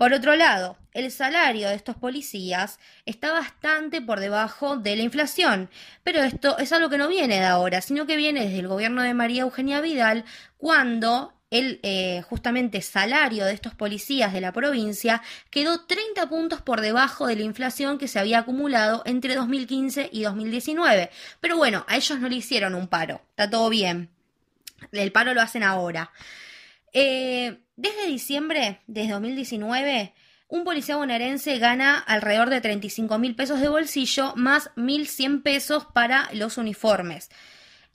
Por 0.02 0.14
otro 0.14 0.36
lado, 0.36 0.80
el 0.94 1.12
salario 1.12 1.70
de 1.70 1.76
estos 1.76 1.96
policías 1.96 2.80
está 3.06 3.34
bastante 3.34 4.02
por 4.02 4.20
debajo 4.20 4.76
de 4.78 4.96
la 4.96 5.04
inflación, 5.04 5.70
pero 6.02 6.24
esto 6.24 6.58
es 6.58 6.74
algo 6.74 6.90
que 6.90 6.98
no 6.98 7.08
viene 7.08 7.36
de 7.36 7.46
ahora, 7.46 7.82
sino 7.82 8.08
que 8.08 8.16
viene 8.16 8.46
desde 8.46 8.58
el 8.58 8.68
gobierno 8.68 9.04
de 9.04 9.14
María 9.14 9.44
Eugenia 9.44 9.80
Vidal, 9.80 10.26
cuando 10.58 11.36
el 11.52 11.80
eh, 11.84 12.24
justamente 12.28 12.82
salario 12.82 13.46
de 13.46 13.54
estos 13.54 13.76
policías 13.76 14.34
de 14.34 14.42
la 14.42 14.52
provincia 14.52 15.22
quedó 15.52 15.82
30 15.82 16.28
puntos 16.30 16.64
por 16.64 16.82
debajo 16.82 17.28
de 17.28 17.36
la 17.36 17.44
inflación 17.44 18.00
que 18.00 18.08
se 18.08 18.18
había 18.18 18.40
acumulado 18.40 19.04
entre 19.06 19.36
2015 19.36 20.10
y 20.12 20.24
2019. 20.24 21.12
Pero 21.42 21.58
bueno, 21.58 21.86
a 21.88 21.96
ellos 21.96 22.20
no 22.20 22.28
le 22.28 22.38
hicieron 22.38 22.74
un 22.74 22.88
paro, 22.88 23.22
está 23.30 23.48
todo 23.48 23.70
bien. 23.70 24.10
El 24.92 25.12
paro 25.12 25.36
lo 25.36 25.42
hacen 25.42 25.62
ahora. 25.62 26.10
Eh, 26.94 27.60
desde 27.76 28.08
diciembre 28.08 28.82
de 28.88 29.08
2019, 29.08 30.14
un 30.48 30.64
policía 30.66 30.98
bonaerense 30.98 31.58
gana 31.58 31.98
alrededor 31.98 32.50
de 32.50 32.62
35 32.62 33.18
mil 33.18 33.36
pesos 33.36 33.62
de 33.62 33.70
bolsillo 33.70 34.34
más 34.36 34.70
1.100 34.76 35.44
pesos 35.44 35.88
para 35.94 36.30
los 36.34 36.58
uniformes. 36.58 37.30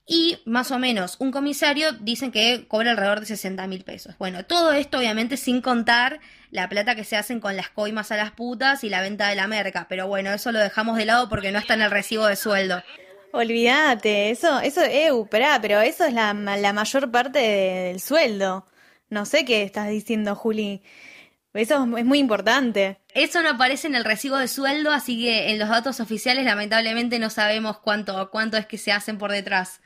Y 0.08 0.38
más 0.44 0.70
o 0.70 0.78
menos 0.78 1.16
un 1.18 1.32
comisario 1.32 1.92
dicen 1.92 2.30
que 2.30 2.66
cobra 2.68 2.92
alrededor 2.92 3.20
de 3.20 3.26
60 3.26 3.66
mil 3.66 3.82
pesos. 3.84 4.16
Bueno, 4.18 4.44
todo 4.44 4.72
esto 4.72 4.98
obviamente 4.98 5.36
sin 5.36 5.60
contar 5.60 6.20
la 6.50 6.68
plata 6.68 6.94
que 6.94 7.04
se 7.04 7.16
hacen 7.16 7.40
con 7.40 7.56
las 7.56 7.70
coimas 7.70 8.12
a 8.12 8.16
las 8.16 8.30
putas 8.30 8.84
y 8.84 8.88
la 8.88 9.00
venta 9.00 9.28
de 9.28 9.34
la 9.34 9.48
merca. 9.48 9.86
Pero 9.88 10.06
bueno, 10.06 10.32
eso 10.32 10.52
lo 10.52 10.60
dejamos 10.60 10.96
de 10.96 11.06
lado 11.06 11.28
porque 11.28 11.50
no 11.50 11.58
está 11.58 11.74
en 11.74 11.82
el 11.82 11.90
recibo 11.90 12.26
de 12.26 12.36
sueldo. 12.36 12.82
Olvídate, 13.32 14.30
eso, 14.30 14.60
eso, 14.60 14.80
eh, 14.82 15.10
pero 15.30 15.80
eso 15.80 16.04
es 16.04 16.14
la, 16.14 16.32
la 16.32 16.72
mayor 16.72 17.10
parte 17.10 17.40
del 17.40 18.00
sueldo. 18.00 18.64
No 19.08 19.24
sé 19.24 19.44
qué 19.44 19.62
estás 19.62 19.88
diciendo, 19.88 20.34
Juli. 20.34 20.82
Eso 21.54 21.86
es 21.96 22.04
muy 22.04 22.18
importante. 22.18 22.98
Eso 23.14 23.42
no 23.42 23.50
aparece 23.50 23.86
en 23.86 23.94
el 23.94 24.04
recibo 24.04 24.36
de 24.36 24.48
sueldo, 24.48 24.92
así 24.92 25.18
que 25.18 25.50
en 25.50 25.58
los 25.58 25.70
datos 25.70 26.00
oficiales 26.00 26.44
lamentablemente 26.44 27.18
no 27.18 27.30
sabemos 27.30 27.78
cuánto, 27.78 28.30
cuánto 28.30 28.58
es 28.58 28.66
que 28.66 28.76
se 28.76 28.92
hacen 28.92 29.16
por 29.16 29.32
detrás. 29.32 29.80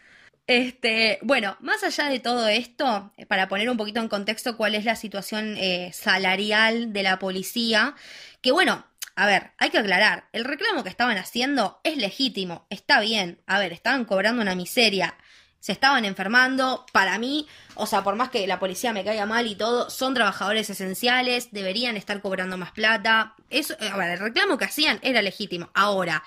Este, 0.48 1.20
bueno, 1.22 1.56
más 1.60 1.84
allá 1.84 2.08
de 2.08 2.18
todo 2.18 2.48
esto, 2.48 3.12
eh, 3.16 3.24
para 3.24 3.46
poner 3.48 3.70
un 3.70 3.76
poquito 3.76 4.00
en 4.00 4.08
contexto 4.08 4.56
cuál 4.56 4.74
es 4.74 4.84
la 4.84 4.96
situación 4.96 5.54
eh, 5.56 5.92
salarial 5.92 6.92
de 6.92 7.04
la 7.04 7.20
policía, 7.20 7.94
que 8.40 8.50
bueno, 8.50 8.84
a 9.14 9.26
ver, 9.26 9.52
hay 9.58 9.70
que 9.70 9.78
aclarar, 9.78 10.24
el 10.32 10.44
reclamo 10.44 10.82
que 10.82 10.88
estaban 10.88 11.18
haciendo 11.18 11.80
es 11.84 11.96
legítimo, 11.98 12.66
está 12.68 12.98
bien, 12.98 13.40
a 13.46 13.60
ver, 13.60 13.72
estaban 13.72 14.04
cobrando 14.04 14.42
una 14.42 14.56
miseria, 14.56 15.14
se 15.60 15.72
estaban 15.72 16.04
enfermando. 16.04 16.84
Para 16.92 17.18
mí, 17.18 17.46
o 17.74 17.86
sea, 17.86 18.02
por 18.02 18.16
más 18.16 18.30
que 18.30 18.46
la 18.46 18.58
policía 18.58 18.92
me 18.92 19.04
caiga 19.04 19.26
mal 19.26 19.46
y 19.46 19.54
todo, 19.54 19.90
son 19.90 20.14
trabajadores 20.14 20.68
esenciales, 20.70 21.52
deberían 21.52 21.96
estar 21.96 22.20
cobrando 22.20 22.56
más 22.56 22.72
plata. 22.72 23.34
Eso, 23.50 23.76
a 23.78 23.96
ver, 23.96 24.10
el 24.10 24.18
reclamo 24.18 24.58
que 24.58 24.64
hacían 24.64 24.98
era 25.02 25.22
legítimo. 25.22 25.70
Ahora, 25.74 26.24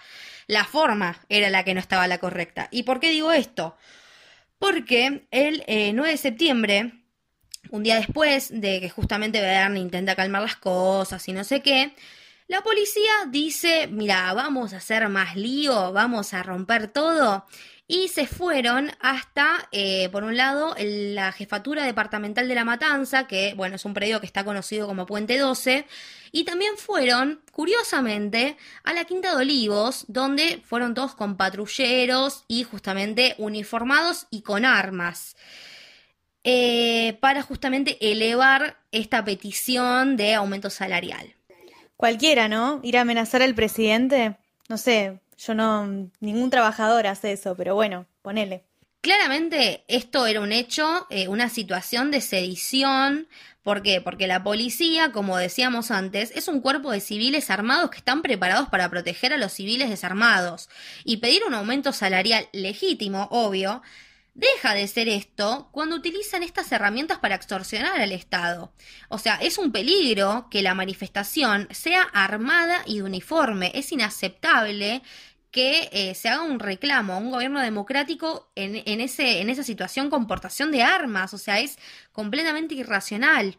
la 0.47 0.63
forma 0.63 1.19
era 1.29 1.49
la 1.49 1.63
que 1.63 1.73
no 1.73 1.79
estaba 1.79 2.07
la 2.07 2.19
correcta. 2.19 2.69
¿Y 2.71 2.83
por 2.83 2.99
qué 2.99 3.09
digo 3.09 3.31
esto? 3.31 3.75
Porque 4.59 5.27
el 5.31 5.63
9 5.67 6.09
eh, 6.09 6.11
de 6.11 6.17
septiembre, 6.17 6.93
un 7.71 7.83
día 7.83 7.95
después 7.95 8.49
de 8.49 8.79
que 8.79 8.89
justamente 8.89 9.41
Bernie 9.41 9.81
intenta 9.81 10.15
calmar 10.15 10.43
las 10.43 10.55
cosas 10.55 11.27
y 11.27 11.33
no 11.33 11.43
sé 11.43 11.61
qué, 11.61 11.93
la 12.47 12.61
policía 12.61 13.11
dice, 13.29 13.87
mira, 13.87 14.33
vamos 14.33 14.73
a 14.73 14.77
hacer 14.77 15.07
más 15.09 15.35
lío, 15.35 15.91
vamos 15.91 16.33
a 16.33 16.43
romper 16.43 16.87
todo 16.87 17.45
y 17.87 18.07
se 18.07 18.27
fueron 18.27 18.91
hasta, 18.99 19.67
eh, 19.71 20.07
por 20.09 20.23
un 20.23 20.37
lado, 20.37 20.75
la 20.79 21.31
jefatura 21.31 21.83
departamental 21.83 22.47
de 22.47 22.55
La 22.55 22.63
Matanza, 22.63 23.27
que, 23.27 23.53
bueno, 23.55 23.75
es 23.75 23.85
un 23.85 23.93
predio 23.93 24.19
que 24.19 24.25
está 24.25 24.45
conocido 24.45 24.87
como 24.87 25.05
Puente 25.05 25.37
12, 25.37 25.85
y 26.31 26.45
también 26.45 26.77
fueron, 26.77 27.41
curiosamente, 27.51 28.57
a 28.83 28.93
la 28.93 29.03
Quinta 29.03 29.31
de 29.31 29.41
Olivos, 29.41 30.05
donde 30.07 30.61
fueron 30.65 30.93
todos 30.93 31.13
con 31.13 31.35
patrulleros 31.35 32.45
y 32.47 32.63
justamente 32.63 33.35
uniformados 33.37 34.27
y 34.31 34.41
con 34.41 34.65
armas. 34.65 35.35
Eh, 36.45 37.17
para 37.21 37.41
justamente 37.41 38.11
elevar 38.11 38.77
esta 38.91 39.23
petición 39.23 40.17
de 40.17 40.33
aumento 40.33 40.69
salarial. 40.69 41.35
Cualquiera, 41.95 42.49
¿no? 42.49 42.81
Ir 42.83 42.97
a 42.97 43.01
amenazar 43.01 43.41
al 43.41 43.55
presidente, 43.55 44.35
no 44.67 44.77
sé, 44.77 45.21
yo 45.45 45.53
no, 45.53 46.09
ningún 46.19 46.49
trabajador 46.49 47.07
hace 47.07 47.33
eso, 47.33 47.55
pero 47.55 47.75
bueno, 47.75 48.05
ponele. 48.21 48.63
Claramente 49.01 49.83
esto 49.89 50.25
era 50.27 50.39
un 50.39 50.53
hecho, 50.53 51.07
eh, 51.09 51.27
una 51.27 51.49
situación 51.49 52.09
de 52.09 52.21
sedición. 52.21 53.27
¿Por 53.61 53.81
qué? 53.81 53.99
Porque 53.99 54.27
la 54.27 54.43
policía, 54.43 55.11
como 55.11 55.37
decíamos 55.37 55.91
antes, 55.91 56.31
es 56.35 56.47
un 56.47 56.61
cuerpo 56.61 56.91
de 56.91 57.01
civiles 57.01 57.49
armados 57.49 57.89
que 57.89 57.97
están 57.97 58.21
preparados 58.21 58.69
para 58.69 58.89
proteger 58.89 59.33
a 59.33 59.37
los 59.37 59.51
civiles 59.51 59.89
desarmados. 59.89 60.69
Y 61.03 61.17
pedir 61.17 61.43
un 61.45 61.53
aumento 61.53 61.91
salarial 61.91 62.47
legítimo, 62.53 63.27
obvio, 63.29 63.81
deja 64.35 64.73
de 64.73 64.87
ser 64.87 65.09
esto 65.09 65.69
cuando 65.71 65.95
utilizan 65.95 66.41
estas 66.41 66.71
herramientas 66.71 67.19
para 67.19 67.35
extorsionar 67.35 67.99
al 67.99 68.11
Estado. 68.11 68.73
O 69.09 69.17
sea, 69.17 69.35
es 69.35 69.57
un 69.57 69.71
peligro 69.71 70.47
que 70.49 70.61
la 70.61 70.75
manifestación 70.75 71.67
sea 71.71 72.03
armada 72.03 72.83
y 72.85 72.97
de 72.97 73.03
uniforme. 73.03 73.71
Es 73.75 73.91
inaceptable 73.91 75.03
que 75.53 75.87
eh, 75.91 76.15
se 76.15 76.29
haga 76.29 76.41
un 76.41 76.59
reclamo 76.59 77.13
a 77.13 77.17
un 77.17 77.29
gobierno 77.29 77.61
democrático 77.61 78.49
en, 78.55 78.81
en, 78.85 78.99
ese, 78.99 79.39
en 79.39 79.51
esa 79.51 79.63
situación 79.63 80.09
con 80.09 80.25
portación 80.25 80.71
de 80.71 80.81
armas, 80.81 81.33
o 81.33 81.37
sea, 81.37 81.59
es 81.59 81.77
completamente 82.11 82.73
irracional. 82.73 83.57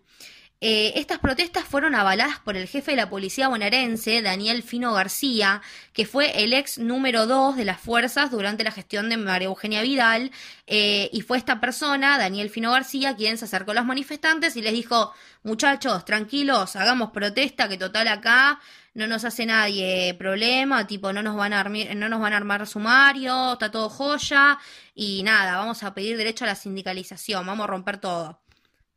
Eh, 0.61 0.99
estas 0.99 1.19
protestas 1.19 1.65
fueron 1.65 1.95
avaladas 1.95 2.39
por 2.41 2.57
el 2.57 2.67
jefe 2.67 2.93
de 2.93 2.97
la 2.97 3.11
policía 3.11 3.49
bonaerense, 3.49 4.23
Daniel 4.23 4.63
Fino 4.63 4.93
García, 4.93 5.63
que 5.93 6.05
fue 6.05 6.43
el 6.43 6.53
ex 6.53 6.79
número 6.79 7.27
dos 7.27 7.55
de 7.57 7.65
las 7.65 7.81
fuerzas 7.81 8.31
durante 8.31 8.65
la 8.65 8.73
gestión 8.73 9.09
de 9.09 9.17
María 9.17 9.47
Eugenia 9.47 9.83
Vidal, 9.83 10.33
eh, 10.67 11.11
y 11.13 11.21
fue 11.21 11.39
esta 11.39 11.61
persona, 11.61 12.19
Daniel 12.19 12.51
Fino 12.51 12.73
García, 12.73 13.15
quien 13.15 13.39
se 13.39 13.45
acercó 13.45 13.71
a 13.71 13.75
los 13.75 13.85
manifestantes 13.85 14.57
y 14.57 14.63
les 14.63 14.73
dijo, 14.73 15.13
muchachos, 15.45 16.05
tranquilos, 16.05 16.75
hagamos 16.75 17.11
protesta, 17.11 17.69
que 17.69 17.77
total 17.77 18.09
acá 18.09 18.59
no 18.95 19.07
nos 19.07 19.25
hace 19.25 19.45
nadie 19.45 20.15
problema, 20.15 20.87
tipo 20.87 21.13
no 21.13 21.23
nos 21.23 21.37
van 21.37 21.53
a 21.53 21.61
armar, 21.61 21.95
no 21.97 22.09
nos 22.09 22.21
van 22.21 22.33
a 22.33 22.37
armar 22.37 22.67
sumario, 22.67 23.55
está 23.55 23.71
todo 23.71 23.89
joya 23.89 24.59
y 24.95 25.23
nada, 25.23 25.57
vamos 25.57 25.83
a 25.83 25.93
pedir 25.95 26.17
derecho 26.17 26.45
a 26.45 26.49
la 26.49 26.55
sindicalización, 26.55 27.45
vamos 27.45 27.65
a 27.65 27.69
romper 27.69 27.99
todo. 27.99 28.41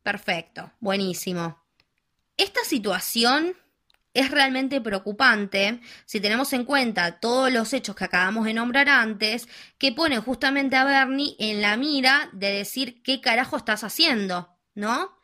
Perfecto, 0.03 0.71
buenísimo. 0.79 1.61
Esta 2.37 2.63
situación 2.63 3.55
es 4.13 4.31
realmente 4.31 4.81
preocupante 4.81 5.79
si 6.05 6.19
tenemos 6.19 6.53
en 6.53 6.65
cuenta 6.65 7.19
todos 7.19 7.51
los 7.51 7.73
hechos 7.73 7.95
que 7.95 8.05
acabamos 8.05 8.45
de 8.45 8.53
nombrar 8.53 8.89
antes, 8.89 9.47
que 9.77 9.91
ponen 9.91 10.21
justamente 10.21 10.75
a 10.75 10.85
Bernie 10.85 11.35
en 11.39 11.61
la 11.61 11.77
mira 11.77 12.29
de 12.33 12.51
decir 12.51 13.03
qué 13.03 13.21
carajo 13.21 13.57
estás 13.57 13.83
haciendo, 13.83 14.55
¿no? 14.73 15.19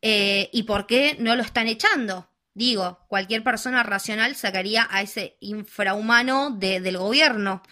Eh, 0.00 0.48
y 0.52 0.62
por 0.62 0.86
qué 0.86 1.16
no 1.18 1.36
lo 1.36 1.42
están 1.42 1.66
echando. 1.66 2.29
Digo, 2.60 2.98
cualquier 3.08 3.42
persona 3.42 3.82
racional 3.82 4.36
sacaría 4.36 4.86
a 4.90 5.00
ese 5.00 5.38
infrahumano 5.40 6.50
del 6.50 6.98
gobierno. 6.98 7.62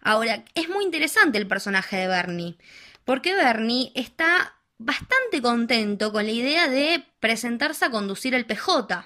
Ahora, 0.00 0.44
es 0.54 0.66
muy 0.70 0.82
interesante 0.82 1.36
el 1.36 1.46
personaje 1.46 1.98
de 1.98 2.08
Bernie, 2.08 2.56
porque 3.04 3.34
Bernie 3.34 3.92
está 3.94 4.54
bastante 4.78 5.42
contento 5.42 6.10
con 6.10 6.24
la 6.24 6.32
idea 6.32 6.68
de 6.68 7.04
presentarse 7.20 7.84
a 7.84 7.90
conducir 7.90 8.34
el 8.34 8.46
PJ, 8.46 9.04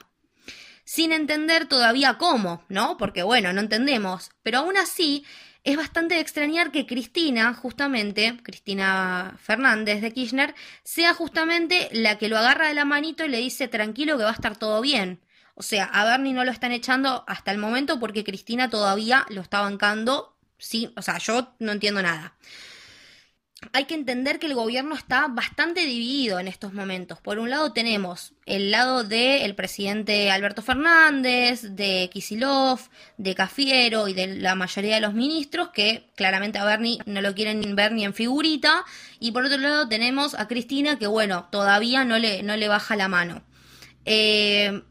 sin 0.85 1.11
entender 1.11 1.66
todavía 1.66 2.16
cómo, 2.16 2.62
¿no? 2.68 2.97
Porque 2.97 3.24
bueno, 3.24 3.53
no 3.53 3.61
entendemos, 3.61 4.30
pero 4.45 4.59
aún 4.59 4.76
así 4.76 5.24
es 5.64 5.76
bastante 5.76 6.14
de 6.14 6.20
extrañar 6.20 6.70
que 6.70 6.87
Cristina, 6.87 7.55
justamente, 7.55 8.39
Cristina 8.45 9.37
Fernández 9.43 10.01
de 10.01 10.12
Kirchner, 10.12 10.55
sea 10.85 11.12
justamente 11.12 11.89
la 11.91 12.18
que 12.18 12.28
lo 12.28 12.39
agarra 12.39 12.68
de 12.68 12.74
la 12.74 12.85
manito 12.85 13.24
y 13.24 13.30
le 13.30 13.39
dice 13.39 13.66
tranquilo 13.66 14.16
que 14.16 14.22
va 14.22 14.30
a 14.30 14.35
estar 14.35 14.57
todo 14.57 14.80
bien. 14.80 15.24
O 15.55 15.63
sea, 15.63 15.85
a 15.85 16.05
Bernie 16.05 16.33
no 16.33 16.45
lo 16.45 16.51
están 16.51 16.73
echando 16.73 17.25
hasta 17.27 17.53
el 17.53 17.59
momento 17.59 18.01
porque 18.01 18.25
Cristina 18.25 18.71
todavía 18.71 19.27
lo 19.29 19.41
está 19.41 19.61
bancando. 19.61 20.37
Sí, 20.59 20.93
o 20.97 21.03
sea, 21.03 21.19
yo 21.19 21.55
no 21.59 21.73
entiendo 21.73 22.03
nada 22.03 22.37
hay 23.73 23.85
que 23.85 23.95
entender 23.95 24.39
que 24.39 24.47
el 24.47 24.55
gobierno 24.55 24.95
está 24.95 25.27
bastante 25.29 25.81
dividido 25.81 26.39
en 26.39 26.49
estos 26.49 26.73
momentos. 26.73 27.21
Por 27.21 27.39
un 27.39 27.51
lado 27.51 27.73
tenemos 27.73 28.35
el 28.47 28.71
lado 28.71 29.05
del 29.05 29.55
presidente 29.55 30.31
Alberto 30.31 30.63
Fernández, 30.63 31.63
de 31.63 32.11
Kisilov, 32.13 32.81
de 33.17 33.35
Cafiero 33.35 34.09
y 34.09 34.15
de 34.15 34.27
la 34.27 34.55
mayoría 34.55 34.97
de 34.97 35.01
los 35.01 35.15
ministros 35.15 35.71
que 35.71 36.07
claramente 36.15 36.59
a 36.59 36.65
Bernie 36.65 36.99
no 37.07 37.21
lo 37.21 37.35
quieren 37.35 37.75
ver 37.77 37.93
ni 37.93 38.05
en 38.05 38.15
figurita. 38.15 38.85
Y 39.19 39.33
por 39.33 39.45
otro 39.45 39.59
lado 39.59 39.89
tenemos 39.89 40.35
a 40.35 40.49
Cristina 40.49 40.99
que 40.99 41.07
bueno, 41.07 41.49
todavía 41.51 42.05
no 42.05 42.19
le, 42.19 42.43
no 42.43 42.57
le 42.57 42.69
baja 42.69 42.97
la 42.97 43.09
mano. 43.09 43.43
Eh, 44.05 44.83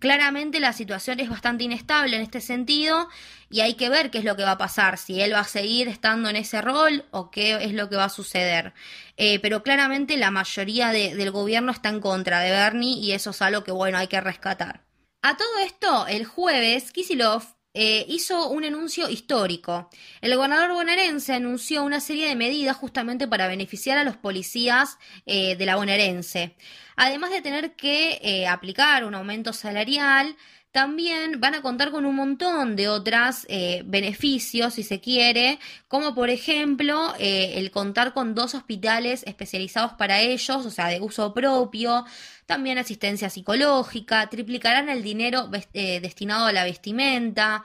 claramente 0.00 0.58
la 0.58 0.72
situación 0.72 1.20
es 1.20 1.28
bastante 1.28 1.62
inestable 1.62 2.16
en 2.16 2.22
este 2.22 2.40
sentido 2.40 3.08
y 3.48 3.60
hay 3.60 3.74
que 3.74 3.88
ver 3.88 4.10
qué 4.10 4.18
es 4.18 4.24
lo 4.24 4.34
que 4.34 4.42
va 4.42 4.52
a 4.52 4.58
pasar, 4.58 4.98
si 4.98 5.20
él 5.20 5.34
va 5.34 5.40
a 5.40 5.44
seguir 5.44 5.86
estando 5.86 6.28
en 6.28 6.36
ese 6.36 6.60
rol 6.60 7.04
o 7.12 7.30
qué 7.30 7.62
es 7.62 7.72
lo 7.72 7.88
que 7.88 7.96
va 7.96 8.04
a 8.04 8.08
suceder. 8.08 8.72
Eh, 9.16 9.38
pero 9.40 9.62
claramente 9.62 10.16
la 10.16 10.32
mayoría 10.32 10.88
del 10.90 11.30
gobierno 11.30 11.70
está 11.70 11.90
en 11.90 12.00
contra 12.00 12.40
de 12.40 12.50
Bernie 12.50 12.98
y 12.98 13.12
eso 13.12 13.30
es 13.30 13.42
algo 13.42 13.62
que, 13.62 13.72
bueno, 13.72 13.98
hay 13.98 14.08
que 14.08 14.20
rescatar. 14.20 14.84
A 15.22 15.36
todo 15.36 15.58
esto, 15.58 16.06
el 16.06 16.24
jueves, 16.24 16.90
Kisilov 16.92 17.44
eh, 17.72 18.04
hizo 18.08 18.48
un 18.48 18.64
anuncio 18.64 19.08
histórico. 19.08 19.90
El 20.20 20.34
gobernador 20.34 20.72
bonaerense 20.72 21.34
anunció 21.34 21.84
una 21.84 22.00
serie 22.00 22.26
de 22.26 22.34
medidas 22.34 22.76
justamente 22.76 23.28
para 23.28 23.46
beneficiar 23.46 23.96
a 23.96 24.02
los 24.02 24.16
policías 24.16 24.98
eh, 25.24 25.54
de 25.54 25.66
la 25.66 25.76
bonaerense. 25.76 26.56
Además 27.02 27.30
de 27.30 27.40
tener 27.40 27.76
que 27.76 28.46
aplicar 28.46 29.04
un 29.04 29.14
aumento 29.14 29.54
salarial, 29.54 30.36
también 30.72 31.40
van 31.40 31.54
a 31.54 31.62
contar 31.62 31.90
con 31.90 32.06
un 32.06 32.14
montón 32.14 32.76
de 32.76 32.88
otros 32.88 33.44
eh, 33.48 33.82
beneficios, 33.86 34.74
si 34.74 34.82
se 34.84 35.00
quiere, 35.00 35.58
como 35.88 36.14
por 36.14 36.30
ejemplo 36.30 37.14
eh, 37.18 37.54
el 37.56 37.70
contar 37.70 38.12
con 38.12 38.34
dos 38.34 38.54
hospitales 38.54 39.24
especializados 39.26 39.94
para 39.94 40.20
ellos, 40.20 40.66
o 40.66 40.70
sea, 40.70 40.86
de 40.88 41.00
uso 41.00 41.34
propio, 41.34 42.04
también 42.46 42.78
asistencia 42.78 43.30
psicológica, 43.30 44.28
triplicarán 44.28 44.88
el 44.88 45.02
dinero 45.02 45.50
eh, 45.72 46.00
destinado 46.00 46.46
a 46.46 46.52
la 46.52 46.64
vestimenta, 46.64 47.64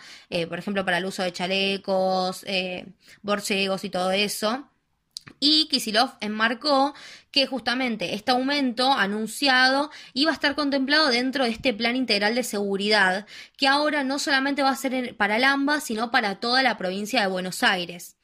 por 0.50 0.60
ejemplo, 0.60 0.86
para 0.86 0.98
el 0.98 1.06
uso 1.06 1.24
de 1.24 1.34
chalecos, 1.34 2.46
borcegos 3.22 3.84
y 3.84 3.90
todo 3.90 4.12
eso. 4.12 4.70
Y 5.40 5.68
Kisilov 5.68 6.12
enmarcó 6.22 6.94
que 7.32 7.48
justamente 7.48 8.14
este 8.14 8.32
aumento 8.32 8.94
anunciado 8.94 9.92
iba 10.14 10.32
a 10.32 10.34
estar 10.34 10.56
contemplado 10.56 11.10
dentro 11.10 11.44
de 11.44 11.50
este 11.50 11.74
plan 11.74 11.96
integral 11.96 12.36
de 12.36 12.44
seguridad, 12.44 13.26
que 13.58 13.68
ahora 13.68 14.04
no 14.04 14.20
solamente 14.20 14.64
va 14.64 14.70
a 14.70 14.76
ser 14.76 15.16
para 15.18 15.38
el 15.38 15.44
AMBA, 15.44 15.82
sino 15.82 16.12
para 16.12 16.40
toda 16.40 16.64
la 16.64 16.78
provincia 16.78 17.22
de 17.22 17.28
Buenos 17.28 17.64
Aires. 17.64 18.18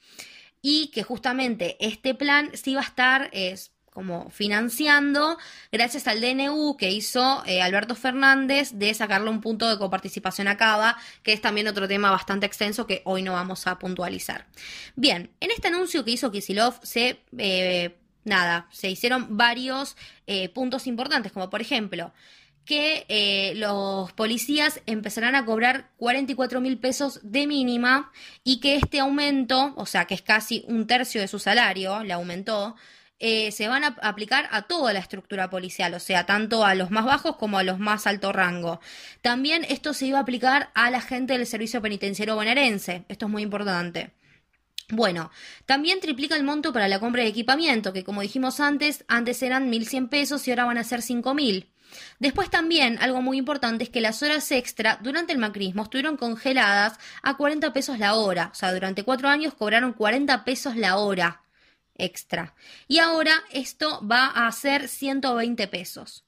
Y 0.61 0.87
que 0.87 1.03
justamente 1.03 1.75
este 1.79 2.13
plan 2.13 2.51
sí 2.53 2.75
va 2.75 2.81
a 2.81 2.85
estar, 2.85 3.29
es, 3.33 3.70
como 3.91 4.29
financiando 4.29 5.37
gracias 5.71 6.07
al 6.07 6.21
DNU 6.21 6.77
que 6.77 6.89
hizo 6.91 7.43
eh, 7.45 7.61
Alberto 7.61 7.93
Fernández 7.93 8.71
de 8.73 8.93
sacarle 8.93 9.29
un 9.29 9.41
punto 9.41 9.69
de 9.69 9.77
coparticipación 9.77 10.47
a 10.47 10.57
Cava, 10.57 10.97
que 11.23 11.33
es 11.33 11.41
también 11.41 11.67
otro 11.67 11.87
tema 11.87 12.09
bastante 12.09 12.45
extenso 12.45 12.87
que 12.87 13.01
hoy 13.03 13.21
no 13.21 13.33
vamos 13.33 13.67
a 13.67 13.77
puntualizar. 13.77 14.47
Bien, 14.95 15.29
en 15.39 15.51
este 15.51 15.67
anuncio 15.67 16.03
que 16.03 16.11
hizo 16.11 16.31
Kisilov 16.31 16.79
se... 16.81 17.21
Eh, 17.37 17.97
nada, 18.23 18.67
se 18.71 18.87
hicieron 18.87 19.35
varios 19.35 19.97
eh, 20.27 20.47
puntos 20.49 20.85
importantes, 20.85 21.31
como 21.31 21.49
por 21.49 21.61
ejemplo 21.61 22.13
que 22.63 23.53
los 23.55 24.13
policías 24.13 24.81
empezarán 24.85 25.33
a 25.33 25.43
cobrar 25.45 25.89
44 25.97 26.61
mil 26.61 26.77
pesos 26.77 27.19
de 27.23 27.47
mínima 27.47 28.11
y 28.43 28.59
que 28.59 28.75
este 28.75 28.99
aumento, 28.99 29.73
o 29.75 29.87
sea 29.87 30.05
que 30.05 30.13
es 30.13 30.21
casi 30.21 30.63
un 30.67 30.85
tercio 30.85 31.19
de 31.19 31.27
su 31.27 31.39
salario, 31.39 32.03
le 32.03 32.13
aumentó, 32.13 32.75
eh, 33.23 33.51
se 33.51 33.67
van 33.67 33.83
a 33.83 33.95
aplicar 34.01 34.49
a 34.51 34.63
toda 34.63 34.93
la 34.93 34.99
estructura 34.99 35.49
policial, 35.51 35.93
o 35.93 35.99
sea, 35.99 36.25
tanto 36.25 36.65
a 36.65 36.73
los 36.73 36.89
más 36.89 37.05
bajos 37.05 37.35
como 37.35 37.59
a 37.59 37.63
los 37.63 37.77
más 37.77 38.07
alto 38.07 38.33
rango. 38.33 38.81
También 39.21 39.63
esto 39.69 39.93
se 39.93 40.07
iba 40.07 40.17
a 40.17 40.23
aplicar 40.23 40.71
a 40.73 40.89
la 40.89 41.01
gente 41.01 41.37
del 41.37 41.45
servicio 41.45 41.83
penitenciario 41.83 42.33
bonaerense, 42.33 43.05
esto 43.09 43.27
es 43.27 43.31
muy 43.31 43.43
importante. 43.43 44.09
Bueno, 44.89 45.29
también 45.67 45.99
triplica 45.99 46.35
el 46.35 46.43
monto 46.43 46.73
para 46.73 46.87
la 46.87 46.99
compra 46.99 47.21
de 47.21 47.29
equipamiento, 47.29 47.93
que 47.93 48.03
como 48.03 48.21
dijimos 48.21 48.59
antes, 48.59 49.05
antes 49.07 49.43
eran 49.43 49.71
1.100 49.71 50.09
pesos 50.09 50.47
y 50.47 50.51
ahora 50.51 50.65
van 50.65 50.79
a 50.79 50.83
ser 50.83 51.01
5.000. 51.01 51.67
Después 52.17 52.49
también, 52.49 52.97
algo 53.01 53.21
muy 53.21 53.37
importante 53.37 53.83
es 53.83 53.91
que 53.91 54.01
las 54.01 54.23
horas 54.23 54.51
extra 54.51 54.97
durante 55.03 55.31
el 55.31 55.37
macrismo 55.37 55.83
estuvieron 55.83 56.17
congeladas 56.17 56.97
a 57.21 57.37
40 57.37 57.71
pesos 57.71 57.99
la 57.99 58.15
hora. 58.15 58.49
O 58.51 58.55
sea, 58.55 58.73
durante 58.73 59.03
cuatro 59.03 59.29
años 59.29 59.53
cobraron 59.53 59.93
40 59.93 60.43
pesos 60.43 60.75
la 60.75 60.97
hora 60.97 61.41
extra. 62.01 62.55
Y 62.87 62.99
ahora 62.99 63.33
esto 63.51 64.05
va 64.05 64.27
a 64.27 64.51
ser 64.51 64.87
120 64.87 65.67
pesos. 65.67 66.25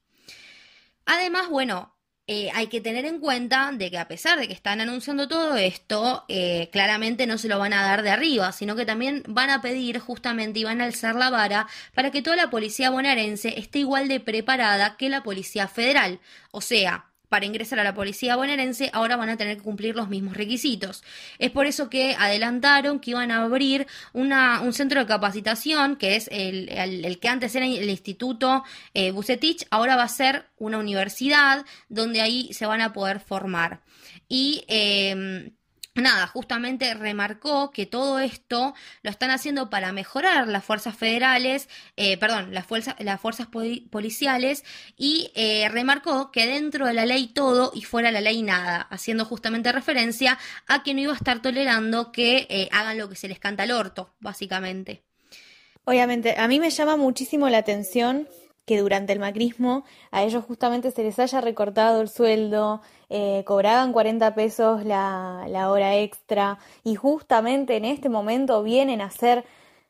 Además, 1.05 1.49
bueno, 1.49 1.93
eh, 2.25 2.49
hay 2.53 2.67
que 2.67 2.79
tener 2.79 3.05
en 3.05 3.19
cuenta 3.19 3.71
de 3.73 3.91
que 3.91 3.97
a 3.97 4.07
pesar 4.07 4.39
de 4.39 4.47
que 4.47 4.53
están 4.53 4.79
anunciando 4.79 5.27
todo 5.27 5.57
esto, 5.57 6.23
eh, 6.29 6.69
claramente 6.71 7.27
no 7.27 7.37
se 7.37 7.49
lo 7.49 7.59
van 7.59 7.73
a 7.73 7.83
dar 7.83 8.01
de 8.01 8.11
arriba, 8.11 8.53
sino 8.53 8.77
que 8.77 8.85
también 8.85 9.23
van 9.27 9.49
a 9.49 9.61
pedir 9.61 9.99
justamente 9.99 10.59
y 10.59 10.63
van 10.63 10.79
a 10.79 10.85
alzar 10.85 11.15
la 11.15 11.29
vara 11.29 11.67
para 11.93 12.11
que 12.11 12.21
toda 12.21 12.37
la 12.37 12.49
policía 12.49 12.91
bonaerense 12.91 13.59
esté 13.59 13.79
igual 13.79 14.07
de 14.07 14.21
preparada 14.21 14.95
que 14.95 15.09
la 15.09 15.23
policía 15.23 15.67
federal. 15.67 16.21
O 16.51 16.61
sea, 16.61 17.12
para 17.33 17.47
ingresar 17.47 17.79
a 17.79 17.83
la 17.83 17.95
policía 17.95 18.35
bonaerense 18.35 18.91
ahora 18.93 19.15
van 19.15 19.29
a 19.29 19.37
tener 19.37 19.57
que 19.57 19.63
cumplir 19.63 19.95
los 19.95 20.07
mismos 20.07 20.37
requisitos. 20.37 21.03
Es 21.39 21.49
por 21.49 21.65
eso 21.65 21.89
que 21.89 22.15
adelantaron 22.19 22.99
que 22.99 23.09
iban 23.09 23.31
a 23.31 23.41
abrir 23.41 23.87
una, 24.13 24.61
un 24.61 24.71
centro 24.71 24.99
de 24.99 25.07
capacitación, 25.07 25.95
que 25.95 26.15
es 26.15 26.29
el, 26.31 26.69
el, 26.69 27.19
que 27.19 27.29
antes 27.29 27.55
era 27.55 27.65
el 27.65 27.89
Instituto 27.89 28.63
eh, 28.93 29.09
Bucetich, 29.09 29.65
ahora 29.71 29.95
va 29.95 30.03
a 30.03 30.09
ser 30.09 30.45
una 30.59 30.77
universidad 30.77 31.65
donde 31.89 32.21
ahí 32.21 32.53
se 32.53 32.67
van 32.67 32.81
a 32.81 32.93
poder 32.93 33.19
formar. 33.19 33.81
Y. 34.29 34.63
Eh, 34.67 35.53
nada, 36.01 36.27
justamente 36.27 36.93
remarcó 36.95 37.71
que 37.71 37.85
todo 37.85 38.19
esto 38.19 38.73
lo 39.03 39.09
están 39.11 39.29
haciendo 39.29 39.69
para 39.69 39.91
mejorar 39.91 40.47
las 40.47 40.63
fuerzas 40.63 40.95
federales, 40.95 41.69
eh, 41.97 42.17
perdón, 42.17 42.53
las, 42.53 42.65
fuerzas, 42.65 42.95
las 42.99 43.21
fuerzas 43.21 43.47
policiales 43.47 44.63
y 44.97 45.31
eh, 45.35 45.69
remarcó 45.69 46.31
que 46.31 46.47
dentro 46.47 46.87
de 46.87 46.93
la 46.93 47.05
ley 47.05 47.27
todo 47.27 47.71
y 47.75 47.83
fuera 47.83 48.11
la 48.11 48.21
ley 48.21 48.41
nada, 48.41 48.81
haciendo 48.89 49.25
justamente 49.25 49.71
referencia 49.71 50.39
a 50.67 50.83
que 50.83 50.93
no 50.93 51.01
iba 51.01 51.13
a 51.13 51.17
estar 51.17 51.41
tolerando 51.41 52.11
que 52.11 52.47
eh, 52.49 52.69
hagan 52.71 52.97
lo 52.97 53.09
que 53.09 53.15
se 53.15 53.27
les 53.27 53.39
canta 53.39 53.63
al 53.63 53.71
orto, 53.71 54.13
básicamente. 54.19 55.03
Obviamente, 55.85 56.35
a 56.37 56.47
mí 56.47 56.59
me 56.59 56.69
llama 56.69 56.95
muchísimo 56.95 57.49
la 57.49 57.57
atención 57.57 58.27
que 58.65 58.79
durante 58.79 59.13
el 59.13 59.19
macrismo 59.19 59.83
a 60.11 60.23
ellos 60.23 60.45
justamente 60.45 60.91
se 60.91 61.03
les 61.03 61.19
haya 61.19 61.41
recortado 61.41 62.01
el 62.01 62.09
sueldo, 62.09 62.81
eh, 63.09 63.43
cobraban 63.45 63.93
40 63.93 64.33
pesos 64.35 64.85
la, 64.85 65.45
la, 65.49 65.69
hora 65.69 65.97
extra 65.97 66.57
y 66.83 66.95
justamente 66.95 67.77
en 67.77 67.85
este 67.85 68.09
momento 68.09 68.63
vienen 68.63 69.01
a 69.01 69.05
hacer, 69.05 69.45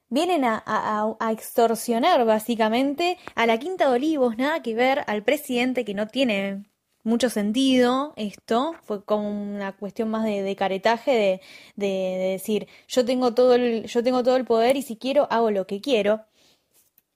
vienen 0.09 0.43
a, 0.45 1.15
extorsionar 1.32 2.26
básicamente 2.26 3.17
a 3.36 3.45
la 3.45 3.59
Quinta 3.59 3.89
de 3.89 3.95
Olivos, 3.95 4.38
nada 4.38 4.61
que 4.61 4.76
ver 4.76 5.03
al 5.07 5.24
presidente 5.24 5.86
que 5.86 5.93
no 5.93 6.07
tiene 6.07 6.63
mucho 7.03 7.30
sentido 7.30 8.13
esto, 8.15 8.76
fue 8.84 9.03
como 9.03 9.30
una 9.30 9.74
cuestión 9.74 10.09
más 10.09 10.24
de, 10.26 10.41
de 10.41 10.55
caretaje, 10.55 11.11
de, 11.11 11.41
de, 11.76 11.88
de, 11.88 12.30
decir 12.32 12.67
yo 12.88 13.05
tengo 13.05 13.34
todo 13.34 13.55
el, 13.55 13.86
yo 13.86 14.03
tengo 14.03 14.24
todo 14.24 14.38
el 14.38 14.45
poder 14.45 14.78
y 14.78 14.82
si 14.82 14.97
quiero 14.97 15.28
hago 15.32 15.51
lo 15.51 15.67
que 15.67 15.82
quiero. 15.82 16.26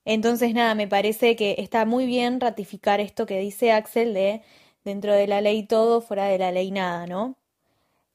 Entonces, 0.10 0.54
nada, 0.54 0.74
me 0.74 0.88
parece 0.88 1.36
que 1.36 1.56
está 1.60 1.86
muy 1.86 2.06
bien 2.06 2.40
ratificar 2.40 3.02
esto 3.02 3.26
que 3.26 3.40
dice 3.40 3.74
Axel 3.74 4.14
de 4.14 4.42
dentro 4.86 5.14
de 5.14 5.28
la 5.28 5.42
ley 5.42 5.64
todo, 5.64 6.00
fuera 6.00 6.28
de 6.28 6.38
la 6.38 6.50
ley 6.54 6.72
nada, 6.72 7.08
¿no? 7.08 7.36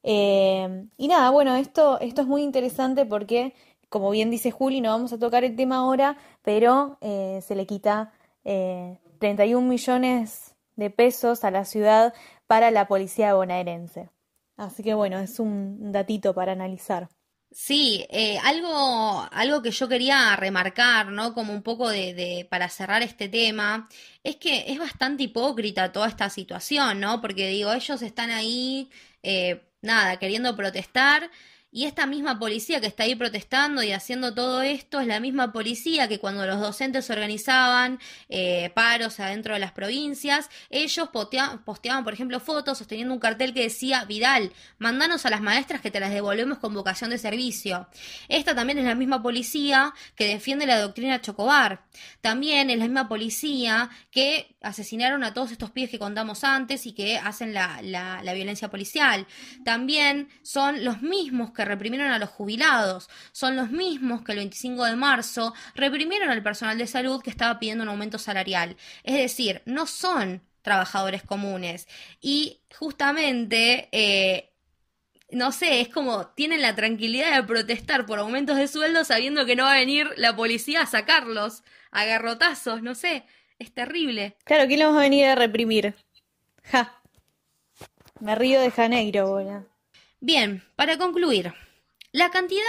Eh, 0.03 0.87
y 0.97 1.07
nada, 1.07 1.29
bueno, 1.29 1.55
esto, 1.55 1.99
esto 2.01 2.21
es 2.23 2.27
muy 2.27 2.41
interesante 2.43 3.05
porque, 3.05 3.53
como 3.89 4.09
bien 4.09 4.31
dice 4.31 4.49
Juli, 4.49 4.81
no 4.81 4.89
vamos 4.89 5.13
a 5.13 5.19
tocar 5.19 5.43
el 5.43 5.55
tema 5.55 5.77
ahora, 5.77 6.17
pero 6.41 6.97
eh, 7.01 7.41
se 7.43 7.55
le 7.55 7.67
quita 7.67 8.11
eh, 8.43 8.97
31 9.19 9.67
millones 9.67 10.55
de 10.75 10.89
pesos 10.89 11.43
a 11.43 11.51
la 11.51 11.63
ciudad 11.63 12.15
para 12.47 12.71
la 12.71 12.87
policía 12.87 13.35
bonaerense. 13.35 14.09
Así 14.57 14.81
que 14.83 14.95
bueno, 14.95 15.19
es 15.19 15.39
un 15.39 15.91
datito 15.91 16.33
para 16.33 16.53
analizar. 16.53 17.09
Sí, 17.55 18.03
eh, 18.09 18.39
algo, 18.43 19.27
algo 19.31 19.61
que 19.61 19.69
yo 19.69 19.87
quería 19.87 20.35
remarcar, 20.35 21.11
¿no? 21.11 21.35
Como 21.35 21.53
un 21.53 21.61
poco 21.61 21.87
de, 21.89 22.13
de, 22.15 22.47
para 22.49 22.67
cerrar 22.67 23.03
este 23.03 23.29
tema, 23.29 23.87
es 24.23 24.37
que 24.37 24.71
es 24.71 24.79
bastante 24.79 25.23
hipócrita 25.23 25.91
toda 25.91 26.07
esta 26.07 26.29
situación, 26.31 26.99
¿no? 26.99 27.21
Porque 27.21 27.47
digo, 27.49 27.71
ellos 27.71 28.01
están 28.01 28.31
ahí, 28.31 28.89
eh, 29.21 29.61
nada, 29.83 30.17
queriendo 30.17 30.55
protestar 30.55 31.29
y 31.75 31.85
esta 31.85 32.05
misma 32.05 32.37
policía 32.37 32.79
que 32.79 32.85
está 32.85 33.03
ahí 33.03 33.15
protestando 33.15 33.81
y 33.81 33.91
haciendo 33.91 34.35
todo 34.35 34.61
esto 34.61 34.99
es 34.99 35.07
la 35.07 35.19
misma 35.19 35.51
policía 35.51 36.07
que 36.07 36.19
cuando 36.19 36.45
los 36.45 36.59
docentes 36.59 37.09
organizaban 37.09 37.99
eh, 38.29 38.71
paros 38.75 39.19
adentro 39.19 39.55
de 39.55 39.59
las 39.59 39.71
provincias, 39.71 40.51
ellos 40.69 41.09
posteaban, 41.09 41.63
posteaban, 41.63 42.03
por 42.03 42.13
ejemplo, 42.13 42.39
fotos 42.39 42.77
sosteniendo 42.77 43.11
un 43.11 43.19
cartel 43.19 43.55
que 43.55 43.63
decía, 43.63 44.05
Vidal, 44.05 44.53
mandanos 44.77 45.25
a 45.25 45.31
las 45.31 45.41
maestras 45.41 45.81
que 45.81 45.89
te 45.89 45.99
las 45.99 46.13
devolvemos 46.13 46.59
con 46.59 46.75
vocación 46.75 47.09
de 47.09 47.17
servicio. 47.17 47.87
Esta 48.27 48.53
también 48.53 48.77
es 48.77 48.85
la 48.85 48.93
misma 48.93 49.23
policía 49.23 49.95
que 50.15 50.27
defiende 50.27 50.67
la 50.67 50.79
doctrina 50.79 51.21
Chocobar. 51.21 51.85
También 52.21 52.69
es 52.69 52.77
la 52.77 52.85
misma 52.85 53.09
policía 53.09 53.89
que 54.11 54.55
asesinaron 54.61 55.23
a 55.23 55.33
todos 55.33 55.51
estos 55.51 55.71
pibes 55.71 55.89
que 55.89 55.97
contamos 55.97 56.43
antes 56.43 56.85
y 56.85 56.93
que 56.93 57.17
hacen 57.17 57.51
la, 57.55 57.81
la, 57.81 58.21
la 58.21 58.33
violencia 58.33 58.69
policial. 58.69 59.25
También 59.65 60.29
son 60.43 60.83
los 60.85 61.01
mismos 61.01 61.51
que 61.51 61.62
reprimieron 61.65 62.11
a 62.11 62.19
los 62.19 62.29
jubilados. 62.29 63.09
Son 63.31 63.55
los 63.55 63.69
mismos 63.71 64.23
que 64.23 64.33
el 64.33 64.39
25 64.39 64.85
de 64.85 64.95
marzo 64.95 65.53
reprimieron 65.75 66.29
al 66.29 66.43
personal 66.43 66.77
de 66.77 66.87
salud 66.87 67.21
que 67.21 67.29
estaba 67.29 67.59
pidiendo 67.59 67.83
un 67.83 67.89
aumento 67.89 68.17
salarial. 68.17 68.77
Es 69.03 69.15
decir, 69.15 69.61
no 69.65 69.87
son 69.87 70.41
trabajadores 70.61 71.23
comunes. 71.23 71.87
Y 72.21 72.61
justamente... 72.77 73.89
Eh, 73.91 74.49
no 75.31 75.51
sé, 75.51 75.81
es 75.81 75.89
como 75.89 76.27
tienen 76.27 76.61
la 76.61 76.75
tranquilidad 76.75 77.35
de 77.35 77.47
protestar 77.47 78.05
por 78.05 78.19
aumentos 78.19 78.55
de 78.55 78.67
sueldo 78.67 79.03
sabiendo 79.03 79.47
que 79.47 79.55
no 79.55 79.63
va 79.63 79.73
a 79.73 79.79
venir 79.79 80.07
la 80.15 80.35
policía 80.35 80.81
a 80.81 80.85
sacarlos 80.85 81.63
a 81.91 82.05
garrotazos, 82.05 82.81
no 82.81 82.95
sé, 82.95 83.23
es 83.59 83.73
terrible. 83.73 84.35
Claro, 84.43 84.67
¿quién 84.67 84.79
los 84.79 84.93
va 84.93 84.99
a 84.99 85.03
venir 85.03 85.25
a 85.25 85.35
reprimir? 85.35 85.95
Ja. 86.63 87.01
Me 88.19 88.35
río 88.35 88.59
de 88.61 88.71
Janeiro, 88.71 89.27
bola. 89.29 89.65
Bien, 90.25 90.63
para 90.77 90.97
concluir, 90.97 91.53
la 92.13 92.31
cantidad 92.31 92.63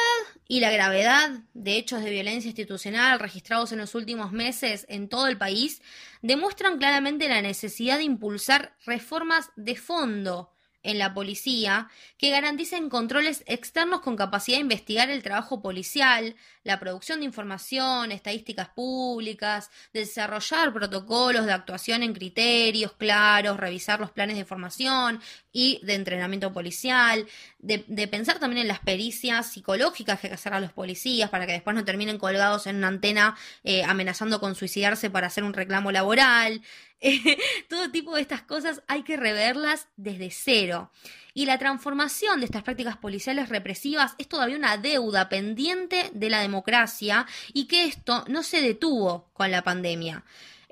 y 0.48 0.58
la 0.58 0.72
gravedad 0.72 1.30
de 1.52 1.76
hechos 1.76 2.02
de 2.02 2.10
violencia 2.10 2.48
institucional 2.48 3.20
registrados 3.20 3.70
en 3.70 3.78
los 3.78 3.94
últimos 3.94 4.32
meses 4.32 4.86
en 4.88 5.08
todo 5.08 5.28
el 5.28 5.38
país 5.38 5.80
demuestran 6.20 6.78
claramente 6.78 7.28
la 7.28 7.42
necesidad 7.42 7.98
de 7.98 8.02
impulsar 8.02 8.74
reformas 8.84 9.52
de 9.54 9.76
fondo 9.76 10.50
en 10.84 10.98
la 10.98 11.14
policía 11.14 11.88
que 12.18 12.30
garanticen 12.30 12.88
controles 12.88 13.42
externos 13.46 14.00
con 14.00 14.16
capacidad 14.16 14.58
de 14.58 14.62
investigar 14.62 15.08
el 15.08 15.22
trabajo 15.22 15.62
policial, 15.62 16.36
la 16.62 16.78
producción 16.78 17.20
de 17.20 17.26
información, 17.26 18.12
estadísticas 18.12 18.68
públicas, 18.68 19.70
desarrollar 19.92 20.72
protocolos 20.72 21.46
de 21.46 21.52
actuación 21.52 22.02
en 22.02 22.12
criterios 22.14 22.92
claros, 22.92 23.56
revisar 23.56 23.98
los 23.98 24.10
planes 24.10 24.36
de 24.36 24.44
formación 24.44 25.20
y 25.54 25.80
de 25.84 25.94
entrenamiento 25.94 26.52
policial, 26.52 27.26
de, 27.60 27.78
pensar 28.08 28.38
también 28.38 28.62
en 28.62 28.68
las 28.68 28.80
pericias 28.80 29.52
psicológicas 29.52 30.20
que 30.20 30.26
hay 30.26 30.30
que 30.32 30.34
hacer 30.34 30.52
a 30.52 30.60
los 30.60 30.72
policías 30.72 31.30
para 31.30 31.46
que 31.46 31.52
después 31.52 31.74
no 31.74 31.84
terminen 31.84 32.18
colgados 32.18 32.66
en 32.66 32.76
una 32.76 32.88
antena 32.88 33.36
eh, 33.62 33.84
amenazando 33.84 34.40
con 34.40 34.56
suicidarse 34.56 35.08
para 35.08 35.28
hacer 35.28 35.44
un 35.44 35.54
reclamo 35.54 35.92
laboral. 35.92 36.60
todo 37.68 37.90
tipo 37.90 38.16
de 38.16 38.22
estas 38.22 38.42
cosas 38.42 38.82
hay 38.88 39.04
que 39.04 39.16
reverlas 39.16 39.86
desde 39.96 40.30
cero. 40.30 40.90
Y 41.34 41.46
la 41.46 41.58
transformación 41.58 42.40
de 42.40 42.46
estas 42.46 42.62
prácticas 42.64 42.96
policiales 42.96 43.48
represivas 43.48 44.14
es 44.18 44.28
todavía 44.28 44.56
una 44.56 44.76
deuda 44.76 45.28
pendiente 45.28 46.10
de 46.12 46.30
la 46.30 46.40
democracia 46.40 47.26
y 47.52 47.66
que 47.66 47.84
esto 47.84 48.24
no 48.28 48.42
se 48.42 48.60
detuvo 48.60 49.30
con 49.32 49.50
la 49.50 49.62
pandemia. 49.62 50.24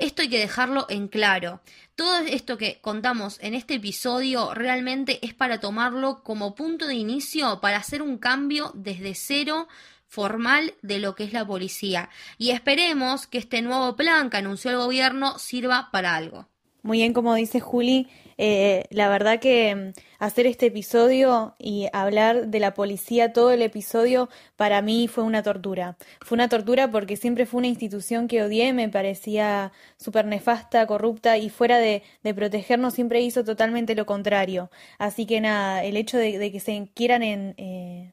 Esto 0.02 0.22
hay 0.22 0.28
que 0.28 0.40
dejarlo 0.40 0.86
en 0.88 1.06
claro. 1.06 1.60
Todo 1.94 2.18
esto 2.18 2.58
que 2.58 2.80
contamos 2.80 3.38
en 3.40 3.54
este 3.54 3.74
episodio 3.74 4.52
realmente 4.52 5.24
es 5.24 5.32
para 5.32 5.60
tomarlo 5.60 6.24
como 6.24 6.56
punto 6.56 6.88
de 6.88 6.96
inicio 6.96 7.60
para 7.60 7.76
hacer 7.76 8.02
un 8.02 8.18
cambio 8.18 8.72
desde 8.74 9.14
cero 9.14 9.68
formal 10.08 10.74
de 10.82 10.98
lo 10.98 11.14
que 11.14 11.22
es 11.22 11.32
la 11.32 11.46
policía. 11.46 12.10
Y 12.36 12.50
esperemos 12.50 13.28
que 13.28 13.38
este 13.38 13.62
nuevo 13.62 13.94
plan 13.94 14.28
que 14.28 14.38
anunció 14.38 14.72
el 14.72 14.78
gobierno 14.78 15.38
sirva 15.38 15.90
para 15.92 16.16
algo. 16.16 16.48
Muy 16.84 16.98
bien, 16.98 17.12
como 17.12 17.34
dice 17.36 17.60
Juli, 17.60 18.08
eh, 18.38 18.84
la 18.90 19.08
verdad 19.08 19.38
que 19.38 19.74
mm, 19.74 19.92
hacer 20.18 20.46
este 20.46 20.66
episodio 20.66 21.54
y 21.58 21.86
hablar 21.92 22.48
de 22.48 22.58
la 22.58 22.74
policía 22.74 23.32
todo 23.32 23.52
el 23.52 23.62
episodio 23.62 24.28
para 24.56 24.82
mí 24.82 25.06
fue 25.06 25.22
una 25.22 25.44
tortura. 25.44 25.96
Fue 26.20 26.34
una 26.34 26.48
tortura 26.48 26.90
porque 26.90 27.16
siempre 27.16 27.46
fue 27.46 27.58
una 27.58 27.68
institución 27.68 28.26
que 28.26 28.42
odié, 28.42 28.72
me 28.72 28.88
parecía 28.88 29.72
súper 29.96 30.26
nefasta, 30.26 30.86
corrupta 30.88 31.38
y 31.38 31.50
fuera 31.50 31.78
de, 31.78 32.02
protegernos 32.34 32.94
siempre 32.94 33.20
hizo 33.20 33.44
totalmente 33.44 33.94
lo 33.94 34.04
contrario. 34.06 34.70
Así 34.98 35.24
que 35.26 35.40
nada, 35.40 35.84
el 35.84 35.96
hecho 35.96 36.18
de, 36.18 36.38
de 36.38 36.50
que 36.52 36.60
se 36.60 36.88
quieran 36.94 37.22
en... 37.22 37.54
Eh, 37.58 38.12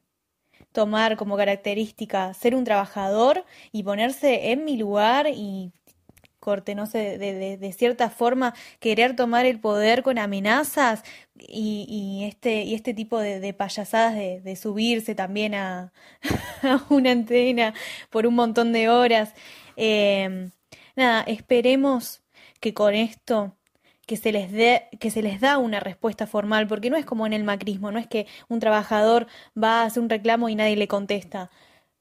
tomar 0.72 1.16
como 1.16 1.36
característica 1.36 2.32
ser 2.34 2.54
un 2.54 2.64
trabajador 2.64 3.44
y 3.72 3.82
ponerse 3.82 4.52
en 4.52 4.64
mi 4.64 4.76
lugar 4.76 5.26
y 5.28 5.72
corte, 6.40 6.74
no 6.74 6.86
sé, 6.86 7.18
de, 7.18 7.72
cierta 7.72 8.10
forma 8.10 8.54
querer 8.80 9.14
tomar 9.16 9.46
el 9.46 9.60
poder 9.60 10.02
con 10.02 10.18
amenazas 10.18 11.04
y, 11.36 12.24
este, 12.24 12.62
y 12.64 12.74
este 12.74 12.94
tipo 12.94 13.18
de, 13.18 13.52
payasadas 13.54 14.14
de, 14.14 14.56
subirse 14.56 15.14
también 15.14 15.54
a, 15.54 15.92
una 16.88 17.12
antena 17.12 17.74
por 18.10 18.26
un 18.26 18.34
montón 18.34 18.72
de 18.72 18.88
horas. 18.88 19.34
Eh, 19.76 20.50
nada, 20.96 21.22
esperemos 21.22 22.22
que 22.60 22.74
con 22.74 22.94
esto 22.94 23.54
que 24.10 24.16
se 24.16 24.32
les 24.32 24.50
dé, 24.50 24.88
que 24.98 25.10
se 25.12 25.22
les 25.22 25.40
da 25.40 25.56
una 25.58 25.78
respuesta 25.78 26.26
formal, 26.26 26.66
porque 26.66 26.90
no 26.90 26.96
es 26.96 27.06
como 27.06 27.26
en 27.26 27.32
el 27.32 27.44
macrismo, 27.44 27.92
no 27.92 28.00
es 28.00 28.08
que 28.08 28.26
un 28.48 28.58
trabajador 28.58 29.28
va 29.56 29.82
a 29.82 29.84
hacer 29.84 30.02
un 30.02 30.10
reclamo 30.10 30.48
y 30.48 30.56
nadie 30.56 30.74
le 30.74 30.88
contesta. 30.88 31.48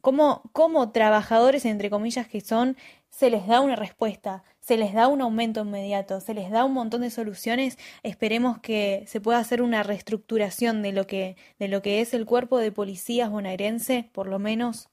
Como, 0.01 0.41
como 0.51 0.91
trabajadores, 0.91 1.65
entre 1.65 1.91
comillas, 1.91 2.27
que 2.27 2.41
son, 2.41 2.77
se 3.10 3.30
les 3.30 3.47
da 3.47 3.62
una 3.62 3.76
respuesta, 3.76 4.43
se 4.60 4.78
les 4.78 4.93
da 4.93 5.07
un 5.07 5.22
aumento 5.22 5.62
inmediato, 5.62 6.22
se 6.22 6.34
les 6.34 6.51
da 6.51 6.64
un 6.66 6.74
montón 6.74 7.01
de 7.01 7.10
soluciones. 7.10 7.78
Esperemos 8.03 8.60
que 8.60 9.03
se 9.07 9.22
pueda 9.22 9.39
hacer 9.39 9.62
una 9.62 9.84
reestructuración 9.84 10.82
de 10.82 10.91
lo 10.93 11.07
que, 11.07 11.36
de 11.60 11.68
lo 11.68 11.82
que 11.82 12.01
es 12.01 12.14
el 12.14 12.26
cuerpo 12.26 12.57
de 12.60 12.72
policías 12.72 13.30
bonaerense, 13.30 14.10
por 14.14 14.28
lo 14.28 14.39
menos, 14.39 14.89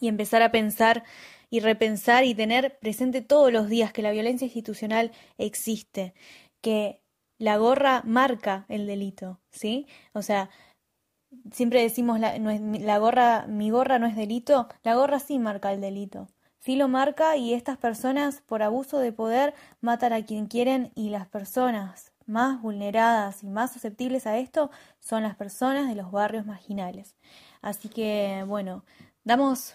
y 0.00 0.08
empezar 0.08 0.42
a 0.42 0.50
pensar 0.50 1.04
y 1.50 1.60
repensar 1.60 2.24
y 2.24 2.34
tener 2.34 2.78
presente 2.78 3.22
todos 3.22 3.52
los 3.52 3.68
días 3.68 3.92
que 3.92 4.02
la 4.02 4.12
violencia 4.12 4.46
institucional 4.46 5.12
existe, 5.36 6.14
que 6.60 7.00
la 7.38 7.56
gorra 7.58 8.02
marca 8.04 8.66
el 8.68 8.86
delito, 8.86 9.40
¿sí? 9.50 9.86
O 10.12 10.22
sea, 10.22 10.50
siempre 11.52 11.82
decimos 11.82 12.20
la, 12.20 12.38
no 12.38 12.50
es, 12.50 12.60
la 12.60 12.98
gorra, 12.98 13.46
mi 13.48 13.70
gorra 13.70 13.98
no 13.98 14.06
es 14.06 14.16
delito, 14.16 14.68
la 14.82 14.94
gorra 14.94 15.18
sí 15.20 15.38
marca 15.38 15.72
el 15.72 15.80
delito. 15.80 16.28
Sí 16.60 16.76
lo 16.76 16.88
marca 16.88 17.36
y 17.36 17.54
estas 17.54 17.78
personas 17.78 18.42
por 18.42 18.62
abuso 18.62 18.98
de 18.98 19.12
poder 19.12 19.54
matan 19.80 20.12
a 20.12 20.24
quien 20.24 20.46
quieren 20.46 20.92
y 20.94 21.08
las 21.08 21.26
personas 21.26 22.12
más 22.26 22.60
vulneradas 22.60 23.42
y 23.42 23.48
más 23.48 23.72
susceptibles 23.72 24.26
a 24.26 24.38
esto 24.38 24.70
son 25.00 25.22
las 25.22 25.36
personas 25.36 25.88
de 25.88 25.94
los 25.94 26.12
barrios 26.12 26.44
marginales. 26.44 27.16
Así 27.62 27.88
que 27.88 28.44
bueno, 28.46 28.84
damos 29.24 29.74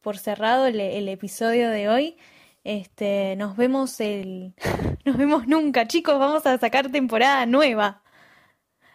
por 0.00 0.18
cerrado 0.18 0.66
el, 0.66 1.08
episodio 1.08 1.70
de 1.70 1.88
hoy. 1.88 2.16
Este, 2.64 3.36
nos 3.36 3.56
vemos 3.56 4.00
el 4.00 4.54
nos 5.04 5.16
vemos 5.16 5.46
nunca, 5.46 5.86
chicos, 5.86 6.18
vamos 6.18 6.46
a 6.46 6.58
sacar 6.58 6.90
temporada 6.90 7.46
nueva. 7.46 8.02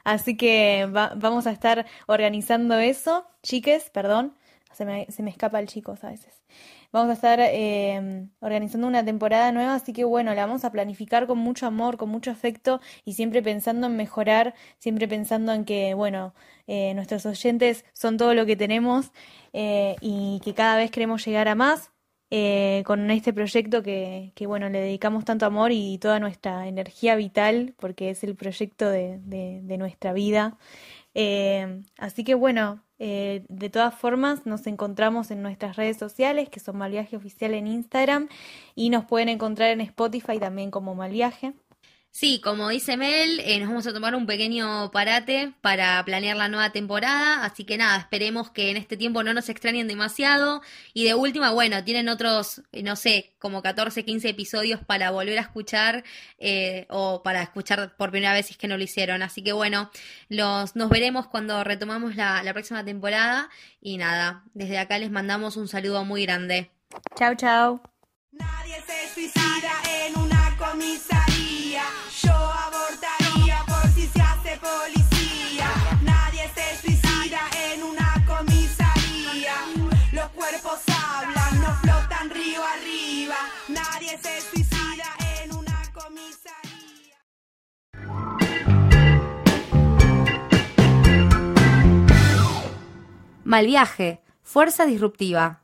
Así 0.04 0.36
que 0.36 0.88
vamos 0.92 1.48
a 1.48 1.52
estar 1.52 1.86
organizando 2.08 2.78
eso, 2.80 3.28
chiques, 3.44 3.90
perdón, 3.92 4.36
se 4.74 4.86
me, 4.86 5.06
se 5.12 5.24
me 5.24 5.30
escapa 5.30 5.60
el 5.60 5.68
chicos 5.68 6.04
a 6.04 6.10
veces. 6.10 6.42
Vamos 6.92 7.10
a 7.12 7.14
estar 7.14 7.40
eh, 7.40 8.28
organizando 8.42 8.86
una 8.88 9.04
temporada 9.06 9.52
nueva, 9.52 9.76
así 9.76 9.94
que 9.94 10.04
bueno, 10.04 10.34
la 10.36 10.46
vamos 10.46 10.66
a 10.66 10.72
planificar 10.72 11.26
con 11.26 11.38
mucho 11.38 11.66
amor, 11.66 11.96
con 11.98 12.10
mucho 12.10 12.32
afecto 12.32 12.82
y 13.06 13.14
siempre 13.14 13.42
pensando 13.42 13.88
en 13.88 13.96
mejorar, 13.96 14.56
siempre 14.78 15.08
pensando 15.08 15.54
en 15.54 15.64
que, 15.64 15.94
bueno, 15.94 16.34
eh, 16.68 16.94
nuestros 16.94 17.26
oyentes 17.26 17.86
son 17.94 18.18
todo 18.18 18.34
lo 18.34 18.46
que 18.46 18.56
tenemos 18.58 19.12
eh, 19.54 19.96
y 20.02 20.42
que 20.44 20.54
cada 20.54 20.76
vez 20.78 20.92
queremos 20.92 21.26
llegar 21.26 21.48
a 21.48 21.56
más. 21.56 21.92
Eh, 22.34 22.84
con 22.86 23.12
este 23.12 23.34
proyecto 23.34 23.84
que, 23.84 24.32
que, 24.36 24.48
bueno, 24.48 24.70
le 24.70 24.80
dedicamos 24.80 25.26
tanto 25.26 25.46
amor 25.46 25.74
y 25.74 25.98
toda 25.98 26.18
nuestra 26.22 26.66
energía 26.66 27.18
vital, 27.18 27.76
porque 27.78 28.10
es 28.10 28.24
el 28.24 28.38
proyecto 28.38 28.90
de, 28.90 29.20
de, 29.20 29.78
nuestra 29.78 30.14
vida. 30.14 30.58
Eh, 31.14 31.84
así 31.98 32.24
que 32.24 32.36
bueno, 32.36 32.84
eh, 33.00 33.46
de 33.50 33.70
todas 33.70 33.96
formas 33.96 34.46
nos 34.46 34.68
encontramos 34.68 35.32
en 35.32 35.42
nuestras 35.42 35.76
redes 35.76 35.98
sociales, 35.98 36.50
que 36.50 36.60
son 36.60 36.78
Malviaje 36.78 37.18
Oficial 37.18 37.54
en 37.54 37.68
Instagram, 37.68 38.30
y 38.76 38.90
nos 38.90 39.06
pueden 39.06 39.30
encontrar 39.30 39.72
en 39.72 39.82
Spotify 39.82 40.40
también 40.40 40.72
como 40.72 40.96
Malviaje. 40.96 41.54
Sí, 42.14 42.42
como 42.44 42.68
dice 42.68 42.98
Mel, 42.98 43.40
eh, 43.40 43.58
nos 43.60 43.70
vamos 43.70 43.88
a 43.88 43.94
tomar 43.94 44.16
un 44.16 44.26
pequeño 44.26 44.92
parate 44.92 45.54
para 45.62 46.04
planear 46.04 46.36
la 46.36 46.50
nueva 46.50 46.72
temporada, 46.74 47.46
así 47.46 47.64
que 47.64 47.78
nada, 47.78 47.98
esperemos 47.98 48.52
que 48.52 48.70
en 48.70 48.76
este 48.76 48.98
tiempo 48.98 49.24
no 49.24 49.34
nos 49.34 49.48
extrañen 49.48 49.88
demasiado 49.88 50.62
y 50.94 51.06
de 51.06 51.16
última, 51.16 51.52
bueno, 51.52 51.86
tienen 51.86 52.10
otros, 52.10 52.64
eh, 52.74 52.84
no 52.84 52.98
sé, 52.98 53.34
como 53.40 53.62
14, 53.62 54.04
15 54.04 54.28
episodios 54.28 54.82
para 54.82 55.10
volver 55.12 55.40
a 55.40 55.42
escuchar 55.42 56.04
eh, 56.38 56.86
o 56.90 57.24
para 57.24 57.42
escuchar 57.44 57.96
por 57.96 58.12
primera 58.12 58.34
vez 58.34 58.48
si 58.48 58.54
es 58.54 58.58
que 58.58 58.68
no 58.68 58.78
lo 58.78 58.84
hicieron, 58.84 59.24
así 59.24 59.42
que 59.42 59.54
bueno, 59.54 59.90
los, 60.28 60.76
nos 60.76 60.90
veremos 60.90 61.28
cuando 61.28 61.64
retomamos 61.64 62.18
la, 62.18 62.44
la 62.44 62.52
próxima 62.52 62.84
temporada 62.84 63.50
y 63.80 63.98
nada, 63.98 64.44
desde 64.54 64.80
acá 64.80 65.00
les 65.00 65.12
mandamos 65.12 65.56
un 65.56 65.70
saludo 65.70 66.04
muy 66.04 66.24
grande. 66.26 66.72
Chao, 67.16 67.36
chao. 67.36 67.82
Nadie 68.32 68.82
se 68.86 69.14
suicida 69.14 69.91
Mal 93.52 93.66
viaje, 93.66 94.22
fuerza 94.44 94.86
disruptiva. 94.86 95.60